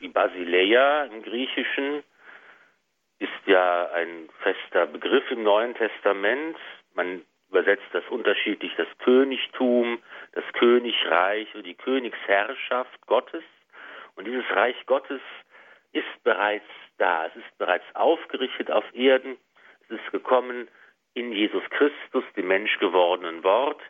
die 0.00 0.08
Basileia 0.08 1.04
im 1.04 1.22
Griechischen, 1.22 2.02
ist 3.18 3.46
ja 3.46 3.90
ein 3.92 4.28
fester 4.42 4.86
Begriff 4.86 5.30
im 5.30 5.42
Neuen 5.42 5.74
Testament. 5.74 6.56
Man 6.94 7.22
übersetzt 7.48 7.86
das 7.92 8.04
unterschiedlich 8.08 8.72
das 8.76 8.88
Königtum, 8.98 10.02
das 10.32 10.44
Königreich 10.52 11.54
und 11.54 11.64
die 11.64 11.74
Königsherrschaft 11.74 13.06
Gottes. 13.06 13.42
Und 14.14 14.26
dieses 14.26 14.44
Reich 14.50 14.76
Gottes, 14.86 15.20
ist 15.92 16.22
bereits 16.22 16.66
da. 16.98 17.26
Es 17.26 17.36
ist 17.36 17.58
bereits 17.58 17.84
aufgerichtet 17.94 18.70
auf 18.70 18.84
Erden. 18.94 19.36
Es 19.82 19.98
ist 19.98 20.12
gekommen 20.12 20.68
in 21.14 21.32
Jesus 21.32 21.62
Christus, 21.70 22.24
dem 22.36 22.48
menschgewordenen 22.48 23.42
Wort. 23.42 23.80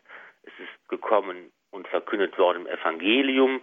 Es 0.43 0.53
ist 0.59 0.89
gekommen 0.89 1.51
und 1.71 1.87
verkündet 1.87 2.37
worden 2.37 2.65
im 2.65 2.67
Evangelium. 2.67 3.61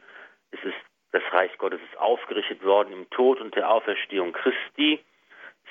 Es 0.50 0.62
ist 0.62 0.76
das 1.12 1.22
Reich 1.32 1.56
Gottes 1.56 1.80
ist 1.90 1.98
aufgerichtet 1.98 2.62
worden 2.62 2.92
im 2.92 3.08
Tod 3.10 3.40
und 3.40 3.54
der 3.54 3.70
Auferstehung 3.70 4.32
Christi. 4.32 5.02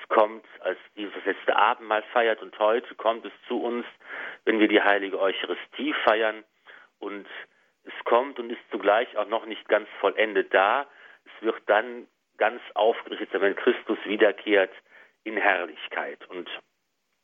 Kommt, 0.08 0.46
als 0.62 0.78
Jesus 0.94 1.24
letzte 1.26 1.56
Abendmahl 1.56 2.04
feiert 2.14 2.42
und 2.42 2.58
heute 2.60 2.94
kommt 2.96 3.26
es 3.26 3.32
zu 3.48 3.62
uns, 3.62 3.86
wenn 4.46 4.60
wir 4.60 4.68
die 4.68 4.82
heilige 4.82 5.20
Eucharistie 5.20 5.94
feiern 6.04 6.44
und 7.00 7.26
es 7.84 7.94
kommt 8.06 8.40
und 8.40 8.52
ist 8.52 8.62
zugleich 8.72 9.16
auch 9.18 9.28
noch 9.28 9.46
nicht 9.46 9.68
ganz 9.68 9.88
vollendet 10.00 10.54
da. 10.54 10.88
Es 11.26 11.46
wird 11.46 11.62
dann 11.68 12.08
ganz 12.38 12.62
aufgerichtet, 12.74 13.42
wenn 13.42 13.56
Christus 13.56 13.98
wiederkehrt 14.06 14.72
in 15.24 15.38
Herrlichkeit. 15.38 16.28
Und 16.30 16.50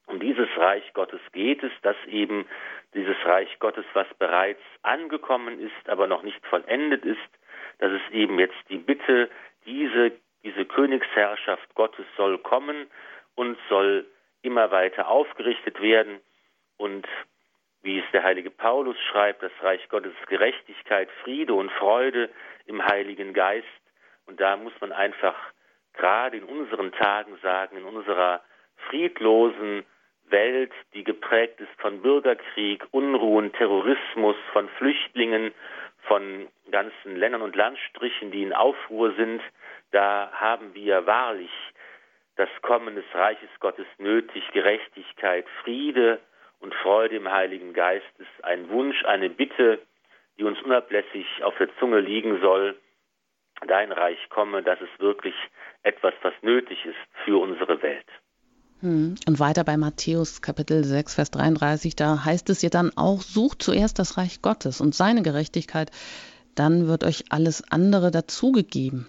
um 0.07 0.19
dieses 0.19 0.49
Reich 0.57 0.93
Gottes 0.93 1.21
geht 1.31 1.63
es, 1.63 1.71
dass 1.81 1.95
eben 2.07 2.45
dieses 2.93 3.15
Reich 3.25 3.59
Gottes, 3.59 3.85
was 3.93 4.07
bereits 4.19 4.61
angekommen 4.81 5.59
ist, 5.59 5.89
aber 5.89 6.07
noch 6.07 6.23
nicht 6.23 6.45
vollendet 6.47 7.05
ist, 7.05 7.19
dass 7.79 7.91
es 7.91 8.01
eben 8.11 8.39
jetzt 8.39 8.57
die 8.69 8.77
Bitte, 8.77 9.29
diese, 9.65 10.11
diese 10.43 10.65
Königsherrschaft 10.65 11.73
Gottes 11.75 12.05
soll 12.17 12.37
kommen 12.39 12.87
und 13.35 13.57
soll 13.69 14.05
immer 14.41 14.71
weiter 14.71 15.07
aufgerichtet 15.07 15.81
werden. 15.81 16.19
Und 16.77 17.07
wie 17.83 17.99
es 17.99 18.05
der 18.11 18.23
heilige 18.23 18.49
Paulus 18.49 18.97
schreibt, 19.11 19.43
das 19.43 19.51
Reich 19.61 19.87
Gottes 19.89 20.13
Gerechtigkeit, 20.27 21.09
Friede 21.23 21.53
und 21.53 21.71
Freude 21.71 22.29
im 22.65 22.83
Heiligen 22.85 23.33
Geist. 23.33 23.67
Und 24.25 24.39
da 24.39 24.55
muss 24.57 24.73
man 24.79 24.91
einfach 24.91 25.35
gerade 25.93 26.37
in 26.37 26.43
unseren 26.43 26.91
Tagen 26.91 27.37
sagen, 27.41 27.77
in 27.77 27.83
unserer 27.83 28.41
friedlosen 28.89 29.83
Welt, 30.25 30.71
die 30.93 31.03
geprägt 31.03 31.59
ist 31.59 31.71
von 31.79 32.01
Bürgerkrieg, 32.01 32.85
Unruhen, 32.91 33.51
Terrorismus, 33.53 34.35
von 34.53 34.69
Flüchtlingen, 34.77 35.53
von 36.03 36.47
ganzen 36.71 37.15
Ländern 37.15 37.41
und 37.41 37.55
Landstrichen, 37.55 38.31
die 38.31 38.43
in 38.43 38.53
Aufruhr 38.53 39.13
sind, 39.15 39.41
da 39.91 40.31
haben 40.33 40.73
wir 40.73 41.05
wahrlich 41.05 41.51
das 42.35 42.49
Kommen 42.61 42.95
des 42.95 43.05
Reiches 43.13 43.49
Gottes 43.59 43.85
nötig, 43.97 44.43
Gerechtigkeit, 44.53 45.45
Friede 45.63 46.19
und 46.59 46.73
Freude 46.75 47.17
im 47.17 47.31
Heiligen 47.31 47.73
Geist 47.73 48.05
ist 48.17 48.43
ein 48.43 48.69
Wunsch, 48.69 49.03
eine 49.05 49.29
Bitte, 49.29 49.79
die 50.37 50.43
uns 50.43 50.61
unablässig 50.61 51.25
auf 51.43 51.55
der 51.57 51.69
Zunge 51.77 51.99
liegen 51.99 52.39
soll. 52.41 52.79
Dein 53.67 53.91
Reich 53.91 54.17
komme, 54.29 54.63
das 54.63 54.79
ist 54.81 54.99
wirklich 54.99 55.35
etwas, 55.83 56.13
was 56.23 56.33
nötig 56.41 56.83
ist 56.85 56.97
für 57.25 57.39
unsere 57.39 57.81
Welt. 57.81 58.07
Hm. 58.79 59.15
Und 59.27 59.39
weiter 59.39 59.63
bei 59.63 59.77
Matthäus 59.77 60.41
Kapitel 60.41 60.83
6, 60.83 61.13
Vers 61.15 61.29
33, 61.31 61.95
da 61.95 62.25
heißt 62.25 62.49
es 62.49 62.63
ja 62.63 62.69
dann 62.69 62.91
auch, 62.95 63.21
sucht 63.21 63.61
zuerst 63.61 63.99
das 63.99 64.17
Reich 64.17 64.41
Gottes 64.41 64.81
und 64.81 64.95
seine 64.95 65.21
Gerechtigkeit, 65.21 65.91
dann 66.55 66.87
wird 66.87 67.03
euch 67.03 67.25
alles 67.29 67.63
andere 67.69 68.11
dazugegeben. 68.11 69.07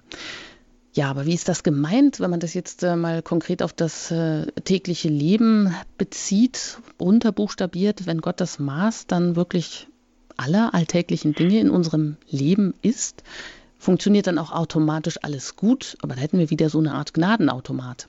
Ja, 0.95 1.09
aber 1.09 1.25
wie 1.25 1.33
ist 1.33 1.49
das 1.49 1.63
gemeint, 1.63 2.21
wenn 2.21 2.31
man 2.31 2.41
das 2.41 2.53
jetzt 2.53 2.83
äh, 2.83 2.97
mal 2.97 3.23
konkret 3.23 3.63
auf 3.63 3.73
das 3.73 4.11
äh, 4.11 4.47
tägliche 4.65 5.09
Leben 5.09 5.75
bezieht, 5.97 6.79
runterbuchstabiert, 7.01 8.07
wenn 8.07 8.21
Gott 8.21 8.41
das 8.41 8.59
Maß 8.59 9.07
dann 9.07 9.35
wirklich 9.35 9.89
aller 10.37 10.75
alltäglichen 10.75 11.35
Dinge 11.35 11.61
in 11.61 11.71
unserem 11.71 12.17
Leben 12.29 12.75
ist, 12.83 13.23
funktioniert 13.79 14.27
dann 14.27 14.39
auch 14.39 14.53
automatisch 14.53 15.19
alles 15.23 15.57
gut, 15.57 15.97
aber 16.03 16.15
da 16.15 16.21
hätten 16.21 16.39
wir 16.39 16.51
wieder 16.51 16.69
so 16.69 16.79
eine 16.79 16.93
Art 16.93 17.15
Gnadenautomat. 17.15 18.09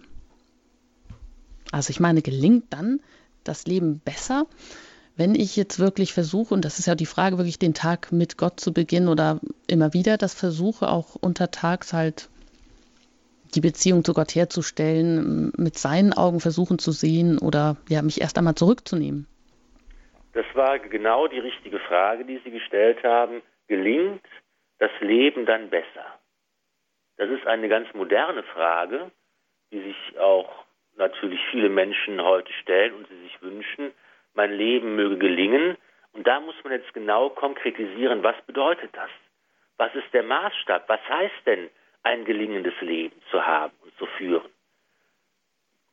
Also 1.71 1.89
ich 1.89 1.99
meine, 1.99 2.21
gelingt 2.21 2.65
dann 2.69 2.99
das 3.43 3.65
Leben 3.65 3.99
besser, 3.99 4.45
wenn 5.15 5.35
ich 5.35 5.55
jetzt 5.55 5.79
wirklich 5.79 6.13
versuche, 6.13 6.53
und 6.53 6.65
das 6.65 6.79
ist 6.79 6.87
ja 6.87 6.95
die 6.95 7.05
Frage, 7.05 7.37
wirklich 7.37 7.59
den 7.59 7.73
Tag 7.73 8.11
mit 8.11 8.37
Gott 8.37 8.59
zu 8.59 8.73
beginnen 8.73 9.07
oder 9.07 9.39
immer 9.67 9.93
wieder 9.93 10.17
das 10.17 10.33
versuche, 10.33 10.87
auch 10.87 11.15
untertags 11.15 11.93
halt 11.93 12.29
die 13.53 13.61
Beziehung 13.61 14.03
zu 14.03 14.13
Gott 14.13 14.33
herzustellen, 14.33 15.51
mit 15.57 15.77
seinen 15.77 16.13
Augen 16.13 16.39
versuchen 16.39 16.79
zu 16.79 16.91
sehen 16.91 17.37
oder 17.37 17.77
ja, 17.87 18.01
mich 18.01 18.21
erst 18.21 18.37
einmal 18.37 18.55
zurückzunehmen? 18.55 19.27
Das 20.33 20.45
war 20.55 20.79
genau 20.79 21.27
die 21.27 21.39
richtige 21.39 21.79
Frage, 21.79 22.25
die 22.25 22.41
Sie 22.43 22.49
gestellt 22.49 23.03
haben. 23.03 23.43
Gelingt 23.67 24.25
das 24.79 24.89
Leben 24.99 25.45
dann 25.45 25.69
besser? 25.69 26.05
Das 27.17 27.29
ist 27.29 27.45
eine 27.45 27.69
ganz 27.69 27.93
moderne 27.93 28.41
Frage, 28.41 29.11
die 29.71 29.81
sich 29.81 30.19
auch 30.19 30.65
natürlich 30.97 31.39
viele 31.51 31.69
Menschen 31.69 32.21
heute 32.21 32.51
stellen 32.53 32.93
und 32.95 33.07
sie 33.07 33.19
sich 33.21 33.41
wünschen, 33.41 33.91
mein 34.35 34.53
Leben 34.53 34.95
möge 34.95 35.17
gelingen. 35.17 35.77
Und 36.13 36.27
da 36.27 36.39
muss 36.39 36.55
man 36.63 36.73
jetzt 36.73 36.93
genau 36.93 37.29
konkretisieren, 37.29 38.23
was 38.23 38.35
bedeutet 38.45 38.89
das? 38.93 39.09
Was 39.77 39.93
ist 39.95 40.13
der 40.13 40.23
Maßstab? 40.23 40.87
Was 40.87 41.01
heißt 41.09 41.45
denn, 41.45 41.69
ein 42.03 42.25
gelingendes 42.25 42.79
Leben 42.81 43.19
zu 43.31 43.45
haben 43.45 43.73
und 43.83 43.95
zu 43.97 44.05
führen? 44.17 44.51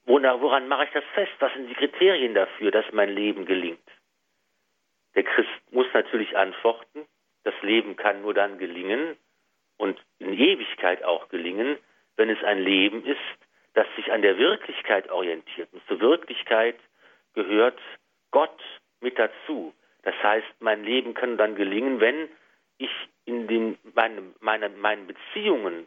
Woran 0.07 0.68
mache 0.68 0.84
ich 0.84 0.91
das 0.91 1.05
fest? 1.14 1.32
Was 1.38 1.53
sind 1.55 1.68
die 1.68 1.74
Kriterien 1.74 2.34
dafür, 2.34 2.70
dass 2.70 2.84
mein 2.93 3.11
Leben 3.11 3.47
gelingt? 3.47 3.78
Der 5.14 5.22
Christ 5.22 5.49
muss 5.70 5.86
natürlich 5.93 6.36
antworten, 6.36 7.07
das 7.45 7.55
Leben 7.62 7.97
kann 7.97 8.22
nur 8.22 8.34
dann 8.34 8.59
gelingen 8.59 9.16
und 9.76 9.99
in 10.18 10.34
Ewigkeit 10.34 11.03
auch 11.05 11.28
gelingen, 11.28 11.78
wenn 12.16 12.28
es 12.28 12.43
ein 12.45 12.59
Leben 12.59 13.05
ist, 13.05 13.18
das 13.74 13.86
sich 13.97 14.12
an 14.12 14.22
der 14.22 14.36
Wirklichkeit 14.36 15.11
orientiert. 15.11 15.68
Und 15.72 15.86
zur 15.86 16.01
Wirklichkeit 16.01 16.76
gehört 17.34 17.78
Gott 18.31 18.62
mit 19.01 19.18
dazu. 19.18 19.74
Das 20.03 20.14
heißt, 20.22 20.47
mein 20.61 20.85
Leben 20.85 21.14
kann 21.14 21.37
dann 21.37 21.55
gelingen, 21.55 22.01
wenn 22.01 22.28
ich 22.78 22.91
in 23.24 23.47
den, 23.47 23.78
meine, 23.95 24.22
meine, 24.41 24.68
meinen 24.70 25.07
Beziehungen 25.07 25.87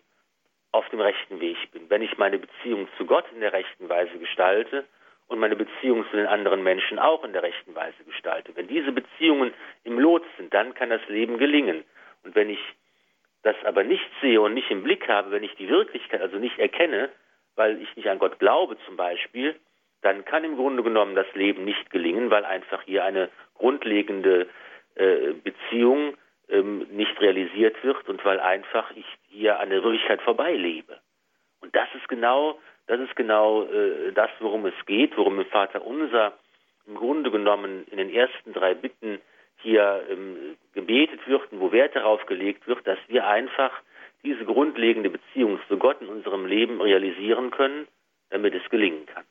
auf 0.72 0.88
dem 0.90 1.00
rechten 1.00 1.40
Weg 1.40 1.58
bin, 1.72 1.90
wenn 1.90 2.02
ich 2.02 2.18
meine 2.18 2.40
Beziehung 2.40 2.88
zu 2.98 3.06
Gott 3.06 3.26
in 3.34 3.42
der 3.42 3.54
rechten 3.54 3.90
Weise 3.90 4.18
gestalte 4.18 4.86
und 5.28 5.40
meine 5.40 5.56
Beziehung 5.56 6.06
zu 6.10 6.18
den 6.18 6.28
anderen 6.28 6.64
Menschen 6.64 7.00
auch 7.00 7.24
in 7.24 7.34
der 7.34 7.44
rechten 7.44 7.74
Weise 7.76 8.04
gestalte. 8.06 8.56
Wenn 8.56 8.68
diese 8.68 8.92
Beziehungen 8.92 9.54
im 9.84 10.00
Lot 10.00 10.24
sind, 10.38 10.54
dann 10.54 10.74
kann 10.74 10.90
das 10.90 11.08
Leben 11.08 11.38
gelingen. 11.38 11.84
Und 12.24 12.36
wenn 12.36 12.50
ich 12.50 12.60
das 13.44 13.56
aber 13.66 13.84
nicht 13.84 14.10
sehe 14.22 14.42
und 14.42 14.54
nicht 14.54 14.72
im 14.72 14.84
Blick 14.84 15.08
habe, 15.08 15.32
wenn 15.32 15.44
ich 15.44 15.56
die 15.56 15.70
Wirklichkeit 15.70 16.22
also 16.22 16.38
nicht 16.38 16.58
erkenne, 16.60 17.10
weil 17.56 17.82
ich 17.82 17.96
nicht 17.96 18.10
an 18.10 18.20
Gott 18.20 18.40
glaube 18.40 18.78
zum 18.86 18.96
Beispiel, 18.96 19.56
dann 20.04 20.26
kann 20.26 20.44
im 20.44 20.56
Grunde 20.56 20.84
genommen 20.84 21.16
das 21.16 21.28
Leben 21.34 21.66
nicht 21.66 21.90
gelingen, 21.90 22.30
weil 22.30 22.46
einfach 22.46 22.84
hier 22.84 23.04
eine 23.04 23.30
grundlegende 23.56 24.48
äh, 24.96 25.34
Beziehung 25.34 26.16
ähm, 26.50 26.86
nicht 26.92 27.20
realisiert 27.20 27.82
wird 27.84 28.08
und 28.10 28.24
weil 28.26 28.40
einfach 28.40 28.92
ich 28.96 29.06
hier 29.30 29.60
an 29.60 29.70
der 29.70 29.84
Wirklichkeit 29.84 30.22
vorbeilebe. 30.22 31.00
Und 31.62 31.76
das 31.76 31.88
ist 31.96 32.08
genau, 32.10 32.60
das 32.88 33.00
ist 33.00 33.16
genau 33.16 33.64
äh, 33.64 34.12
das, 34.14 34.30
worum 34.40 34.66
es 34.66 34.86
geht, 34.86 35.18
worum 35.18 35.40
im 35.40 35.46
Vater 35.48 35.86
Unser 35.86 36.34
im 36.86 36.96
Grunde 36.96 37.32
genommen 37.32 37.86
in 37.90 37.98
den 37.98 38.14
ersten 38.14 38.52
drei 38.52 38.74
Bitten 38.74 39.22
hier 39.62 40.04
ähm, 40.10 40.58
gebetet 40.74 41.26
wird 41.28 41.50
und 41.52 41.62
wo 41.62 41.72
Wert 41.72 41.96
darauf 41.96 42.26
gelegt 42.26 42.68
wird, 42.68 42.86
dass 42.86 43.00
wir 43.08 43.26
einfach 43.26 43.72
diese 44.24 44.44
grundlegende 44.44 45.10
Beziehung 45.10 45.60
zu 45.70 45.78
Gott 45.78 46.02
in 46.02 46.08
unserem 46.08 46.46
Leben 46.46 46.82
realisieren 46.82 47.52
können, 47.52 47.88
damit 48.30 48.54
es 48.54 48.70
gelingen 48.70 49.06
kann. 49.06 49.24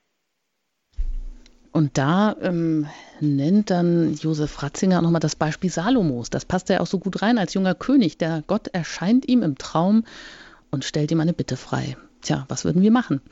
Und 1.72 1.96
da 1.96 2.36
ähm, 2.42 2.86
nennt 3.20 3.70
dann 3.70 4.14
Josef 4.14 4.62
Ratzinger 4.62 5.00
nochmal 5.00 5.20
das 5.20 5.36
Beispiel 5.36 5.70
Salomos. 5.70 6.28
Das 6.28 6.44
passt 6.44 6.68
ja 6.68 6.80
auch 6.80 6.86
so 6.86 6.98
gut 6.98 7.22
rein 7.22 7.38
als 7.38 7.54
junger 7.54 7.74
König. 7.74 8.18
Der 8.18 8.42
Gott 8.46 8.68
erscheint 8.68 9.26
ihm 9.26 9.42
im 9.42 9.56
Traum 9.56 10.04
und 10.70 10.84
stellt 10.84 11.10
ihm 11.10 11.20
eine 11.20 11.32
Bitte 11.32 11.56
frei. 11.56 11.96
Tja, 12.20 12.44
was 12.48 12.66
würden 12.66 12.82
wir 12.82 12.90
machen? 12.90 13.22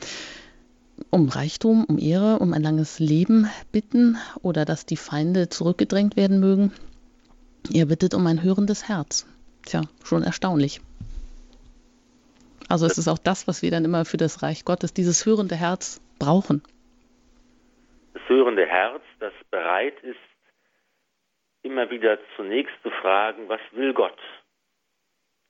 Um 1.10 1.28
Reichtum, 1.28 1.84
um 1.84 1.98
Ehre, 1.98 2.38
um 2.38 2.54
ein 2.54 2.62
langes 2.62 2.98
Leben 2.98 3.48
bitten 3.72 4.16
oder 4.42 4.64
dass 4.64 4.86
die 4.86 4.96
Feinde 4.96 5.50
zurückgedrängt 5.50 6.16
werden 6.16 6.40
mögen? 6.40 6.72
Er 7.70 7.86
bittet 7.86 8.14
um 8.14 8.26
ein 8.26 8.42
hörendes 8.42 8.88
Herz. 8.88 9.26
Tja, 9.66 9.82
schon 10.02 10.22
erstaunlich. 10.22 10.80
Also 12.68 12.86
es 12.86 12.96
ist 12.96 13.08
auch 13.08 13.18
das, 13.18 13.46
was 13.46 13.60
wir 13.60 13.70
dann 13.70 13.84
immer 13.84 14.04
für 14.04 14.16
das 14.16 14.42
Reich 14.42 14.64
Gottes, 14.64 14.94
dieses 14.94 15.26
hörende 15.26 15.56
Herz 15.56 16.00
brauchen. 16.18 16.62
Das 18.30 18.36
hörende 18.36 18.64
Herz, 18.64 19.02
das 19.18 19.32
bereit 19.50 19.98
ist, 20.04 20.16
immer 21.62 21.90
wieder 21.90 22.16
zunächst 22.36 22.80
zu 22.84 22.90
fragen, 22.90 23.48
was 23.48 23.60
will 23.72 23.92
Gott? 23.92 24.16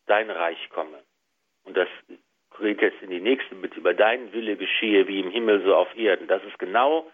Dein 0.07 0.31
Reich 0.31 0.71
komme. 0.71 0.99
Und 1.65 1.77
das 1.77 1.89
geht 2.59 2.81
jetzt 2.81 3.03
in 3.03 3.11
die 3.11 3.21
nächste 3.21 3.55
Bitte, 3.55 3.77
über 3.77 3.93
deinen 3.93 4.33
Wille 4.33 4.57
geschehe 4.57 5.07
wie 5.09 5.21
im 5.21 5.31
Himmel 5.31 5.63
so 5.63 5.77
auf 5.77 5.95
Erden. 5.95 6.27
Das 6.27 6.43
ist 6.45 6.59
genau 6.59 7.07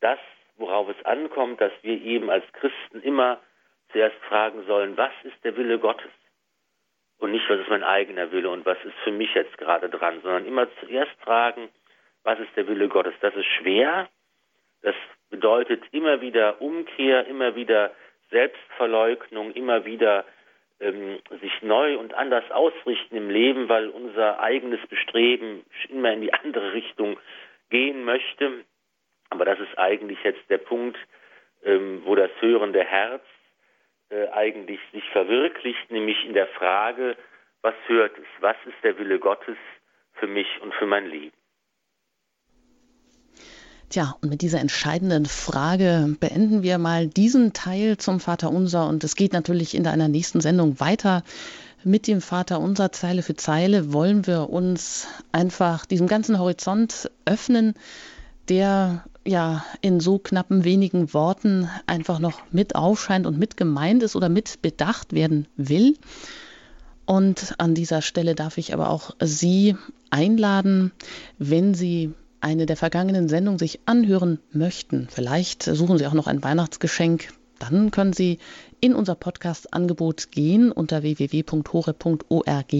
das, 0.00 0.18
worauf 0.56 0.90
es 0.90 1.02
ankommt, 1.06 1.62
dass 1.62 1.72
wir 1.80 1.98
eben 2.02 2.28
als 2.28 2.44
Christen 2.52 3.00
immer 3.00 3.40
zuerst 3.92 4.18
fragen 4.28 4.66
sollen, 4.66 4.98
was 4.98 5.12
ist 5.22 5.42
der 5.42 5.56
Wille 5.56 5.78
Gottes? 5.78 6.10
und 7.16 7.30
nicht, 7.30 7.48
was 7.48 7.60
ist 7.60 7.70
mein 7.70 7.84
eigener 7.84 8.30
Wille 8.32 8.50
und 8.50 8.66
was 8.66 8.76
ist 8.84 8.96
für 9.04 9.12
mich 9.12 9.32
jetzt 9.32 9.56
gerade 9.56 9.88
dran, 9.88 10.20
sondern 10.22 10.44
immer 10.44 10.66
zuerst 10.80 11.12
fragen, 11.20 11.68
was 12.24 12.38
ist 12.40 12.54
der 12.56 12.66
Wille 12.66 12.88
Gottes. 12.88 13.14
Das 13.20 13.34
ist 13.36 13.46
schwer. 13.46 14.08
Das 14.82 14.94
bedeutet 15.30 15.82
immer 15.92 16.20
wieder 16.20 16.60
Umkehr, 16.60 17.26
immer 17.26 17.54
wieder 17.54 17.92
Selbstverleugnung, 18.30 19.52
immer 19.52 19.84
wieder 19.84 20.24
ähm, 20.80 21.20
sich 21.40 21.62
neu 21.62 21.96
und 21.98 22.14
anders 22.14 22.50
ausrichten 22.50 23.16
im 23.16 23.30
Leben, 23.30 23.68
weil 23.68 23.88
unser 23.88 24.40
eigenes 24.40 24.84
Bestreben 24.88 25.64
immer 25.88 26.12
in 26.12 26.20
die 26.20 26.34
andere 26.44 26.72
Richtung 26.72 27.18
gehen 27.70 28.04
möchte. 28.04 28.64
Aber 29.30 29.44
das 29.44 29.58
ist 29.60 29.78
eigentlich 29.78 30.18
jetzt 30.24 30.48
der 30.50 30.58
Punkt, 30.58 30.98
ähm, 31.64 32.02
wo 32.04 32.14
das 32.14 32.30
hörende 32.40 32.84
Herz 32.84 33.22
äh, 34.10 34.28
eigentlich 34.28 34.80
sich 34.92 35.08
verwirklicht, 35.10 35.90
nämlich 35.90 36.22
in 36.26 36.34
der 36.34 36.48
Frage, 36.48 37.16
was 37.62 37.74
hört 37.86 38.18
es, 38.18 38.26
was 38.40 38.56
ist 38.66 38.82
der 38.82 38.98
Wille 38.98 39.18
Gottes 39.18 39.56
für 40.14 40.26
mich 40.26 40.48
und 40.60 40.74
für 40.74 40.86
mein 40.86 41.06
Leben. 41.06 41.41
Tja, 43.92 44.16
und 44.22 44.30
mit 44.30 44.40
dieser 44.40 44.58
entscheidenden 44.58 45.26
Frage 45.26 46.16
beenden 46.18 46.62
wir 46.62 46.78
mal 46.78 47.08
diesen 47.08 47.52
Teil 47.52 47.98
zum 47.98 48.20
Vater 48.20 48.50
Unser 48.50 48.88
und 48.88 49.04
es 49.04 49.16
geht 49.16 49.34
natürlich 49.34 49.74
in 49.74 49.86
einer 49.86 50.08
nächsten 50.08 50.40
Sendung 50.40 50.80
weiter. 50.80 51.22
Mit 51.84 52.06
dem 52.06 52.22
Vater 52.22 52.58
Unser 52.58 52.92
Zeile 52.92 53.20
für 53.20 53.36
Zeile 53.36 53.92
wollen 53.92 54.26
wir 54.26 54.48
uns 54.48 55.08
einfach 55.30 55.84
diesem 55.84 56.06
ganzen 56.06 56.38
Horizont 56.38 57.10
öffnen, 57.26 57.74
der 58.48 59.04
ja 59.26 59.62
in 59.82 60.00
so 60.00 60.18
knappen 60.18 60.64
wenigen 60.64 61.12
Worten 61.12 61.68
einfach 61.86 62.18
noch 62.18 62.40
mit 62.50 62.74
aufscheint 62.74 63.26
und 63.26 63.38
mit 63.38 63.58
gemeint 63.58 64.02
ist 64.02 64.16
oder 64.16 64.30
mit 64.30 64.62
bedacht 64.62 65.12
werden 65.12 65.48
will. 65.58 65.98
Und 67.04 67.56
an 67.58 67.74
dieser 67.74 68.00
Stelle 68.00 68.34
darf 68.34 68.56
ich 68.56 68.72
aber 68.72 68.88
auch 68.88 69.10
Sie 69.20 69.76
einladen, 70.08 70.92
wenn 71.36 71.74
Sie 71.74 72.14
eine 72.42 72.66
der 72.66 72.76
vergangenen 72.76 73.28
Sendungen 73.28 73.58
sich 73.58 73.80
anhören 73.86 74.38
möchten. 74.52 75.08
Vielleicht 75.10 75.62
suchen 75.62 75.98
Sie 75.98 76.06
auch 76.06 76.12
noch 76.12 76.26
ein 76.26 76.42
Weihnachtsgeschenk. 76.42 77.28
Dann 77.58 77.92
können 77.92 78.12
Sie 78.12 78.38
in 78.80 78.92
unser 78.92 79.14
Podcast-Angebot 79.14 80.32
gehen 80.32 80.72
unter 80.72 81.02
www.hore.org. 81.04 82.72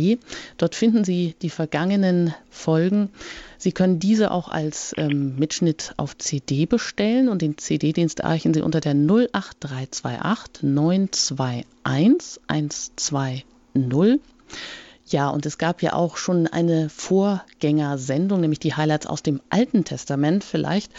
Dort 0.57 0.75
finden 0.75 1.05
Sie 1.05 1.37
die 1.41 1.51
vergangenen 1.51 2.35
Folgen. 2.51 3.11
Sie 3.59 3.71
können 3.71 4.01
diese 4.01 4.33
auch 4.33 4.49
als 4.49 4.93
ähm, 4.97 5.37
Mitschnitt 5.37 5.95
auf 5.99 6.19
CD 6.19 6.67
bestellen 6.67 7.29
und 7.29 7.43
den 7.43 7.57
CD-Dienst 7.59 8.19
erreichen 8.19 8.53
Sie 8.53 8.63
unter 8.63 8.81
der 8.81 8.95
08328 8.95 10.65
921 10.65 12.41
120. 12.49 13.47
Ja, 15.13 15.29
und 15.29 15.47
es 15.47 15.59
gab 15.59 15.83
ja 15.83 15.93
auch 15.93 16.17
schon 16.17 16.47
eine 16.47 16.89
Vorgängersendung, 16.89 18.41
nämlich 18.41 18.61
die 18.61 18.75
Highlights 18.75 19.07
aus 19.07 19.23
dem 19.23 19.41
Alten 19.51 19.85
Testament. 19.85 20.43
Vielleicht 20.43 20.91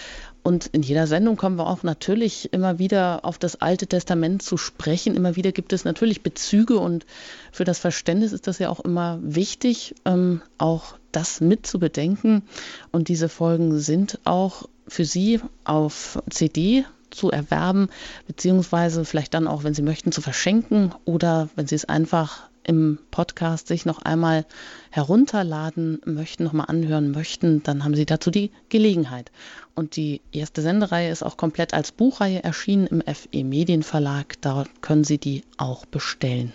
und 0.43 0.67
in 0.67 0.83
jeder 0.83 1.07
Sendung 1.07 1.37
kommen 1.37 1.57
wir 1.57 1.67
auch 1.67 1.83
natürlich 1.83 2.51
immer 2.51 2.77
wieder 2.77 3.23
auf 3.23 3.37
das 3.37 3.61
Alte 3.61 3.87
Testament 3.87 4.43
zu 4.43 4.57
sprechen. 4.57 5.15
Immer 5.15 5.37
wieder 5.37 5.53
gibt 5.53 5.71
es 5.71 5.85
natürlich 5.85 6.21
Bezüge 6.21 6.77
und 6.79 7.05
für 7.53 7.63
das 7.63 7.79
Verständnis 7.79 8.33
ist 8.33 8.47
das 8.47 8.59
ja 8.59 8.69
auch 8.69 8.81
immer 8.81 9.19
wichtig, 9.23 9.95
ähm, 10.03 10.41
auch 10.57 10.95
das 11.13 11.39
mit 11.39 11.65
zu 11.65 11.79
bedenken. 11.79 12.43
Und 12.91 13.07
diese 13.07 13.29
Folgen 13.29 13.79
sind 13.79 14.19
auch 14.25 14.67
für 14.85 15.05
Sie 15.05 15.39
auf 15.63 16.21
CD 16.29 16.83
zu 17.09 17.31
erwerben, 17.31 17.87
beziehungsweise 18.27 19.05
vielleicht 19.05 19.33
dann 19.33 19.47
auch, 19.47 19.63
wenn 19.63 19.73
Sie 19.73 19.81
möchten, 19.81 20.11
zu 20.11 20.21
verschenken 20.21 20.93
oder 21.05 21.47
wenn 21.55 21.67
Sie 21.67 21.75
es 21.75 21.85
einfach 21.85 22.49
im 22.65 22.99
Podcast 23.11 23.67
sich 23.67 23.85
noch 23.85 24.01
einmal 24.01 24.45
herunterladen 24.89 26.01
möchten, 26.05 26.43
noch 26.43 26.53
mal 26.53 26.65
anhören 26.65 27.11
möchten, 27.11 27.63
dann 27.63 27.83
haben 27.83 27.95
Sie 27.95 28.05
dazu 28.05 28.31
die 28.31 28.51
Gelegenheit. 28.69 29.31
Und 29.75 29.95
die 29.95 30.21
erste 30.31 30.61
Sendereihe 30.61 31.11
ist 31.11 31.23
auch 31.23 31.37
komplett 31.37 31.73
als 31.73 31.91
Buchreihe 31.91 32.43
erschienen 32.43 32.87
im 32.87 33.01
FE 33.01 33.43
Medienverlag. 33.43 34.39
Da 34.41 34.65
können 34.81 35.03
Sie 35.03 35.17
die 35.17 35.43
auch 35.57 35.85
bestellen. 35.85 36.53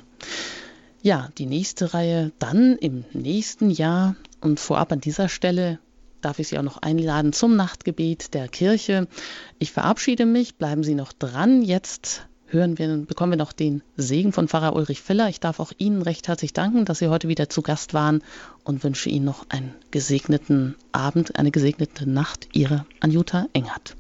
Ja, 1.03 1.31
die 1.39 1.47
nächste 1.47 1.95
Reihe 1.95 2.33
dann 2.39 2.77
im 2.77 3.05
nächsten 3.13 3.71
Jahr 3.71 4.17
und 4.41 4.61
vorab 4.61 4.93
an 4.93 5.01
dieser 5.01 5.29
Stelle 5.29 5.79
darf 6.21 6.39
ich 6.39 6.49
Sie 6.49 6.59
auch 6.59 6.63
noch 6.63 6.83
einladen 6.83 7.33
zum 7.33 7.57
Nachtgebet 7.57 8.35
der 8.35 8.49
Kirche. 8.49 9.07
Ich 9.59 9.73
verabschiede 9.73 10.27
mich, 10.27 10.57
bleiben 10.57 10.83
Sie 10.83 10.95
noch 10.95 11.13
dran. 11.13 11.63
Jetzt 11.63 12.27
hören 12.51 12.78
wir, 12.78 12.88
bekommen 13.07 13.32
wir 13.32 13.36
noch 13.36 13.53
den 13.53 13.82
Segen 13.96 14.32
von 14.32 14.49
Pfarrer 14.49 14.74
Ulrich 14.74 15.01
Filler. 15.01 15.28
Ich 15.28 15.40
darf 15.40 15.61
auch 15.61 15.72
Ihnen 15.78 16.03
recht 16.03 16.28
herzlich 16.28 16.53
danken, 16.53 16.84
dass 16.84 16.99
Sie 16.99 17.09
heute 17.09 17.28
wieder 17.28 17.49
zu 17.49 17.62
Gast 17.62 17.94
waren 17.94 18.22
und 18.64 18.82
wünsche 18.84 19.11
Ihnen 19.11 19.24
noch 19.24 19.46
einen 19.51 19.74
gesegneten 19.90 20.76
Abend, 20.92 21.38
eine 21.38 21.51
gesegnete 21.51 22.09
Nacht. 22.09 22.49
Ihre 22.53 22.86
Anjuta 23.01 23.46
Engert. 23.53 23.96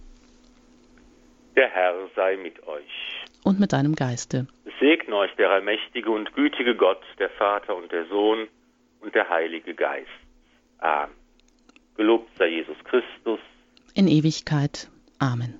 Der 1.56 1.68
Herr 1.68 1.94
sei 2.14 2.36
mit 2.36 2.66
euch. 2.66 3.26
Und 3.44 3.60
mit 3.60 3.72
deinem 3.72 3.94
Geiste. 3.94 4.46
Segne 4.80 5.16
euch 5.16 5.34
der 5.36 5.50
allmächtige 5.50 6.10
und 6.10 6.34
gütige 6.34 6.76
Gott, 6.76 7.02
der 7.18 7.30
Vater 7.30 7.76
und 7.76 7.90
der 7.92 8.06
Sohn 8.06 8.48
und 9.00 9.14
der 9.14 9.28
Heilige 9.28 9.74
Geist. 9.74 10.08
Amen. 10.78 11.14
Gelobt 11.96 12.30
sei 12.36 12.48
Jesus 12.48 12.76
Christus. 12.84 13.40
In 13.94 14.06
Ewigkeit. 14.06 14.88
Amen. 15.18 15.58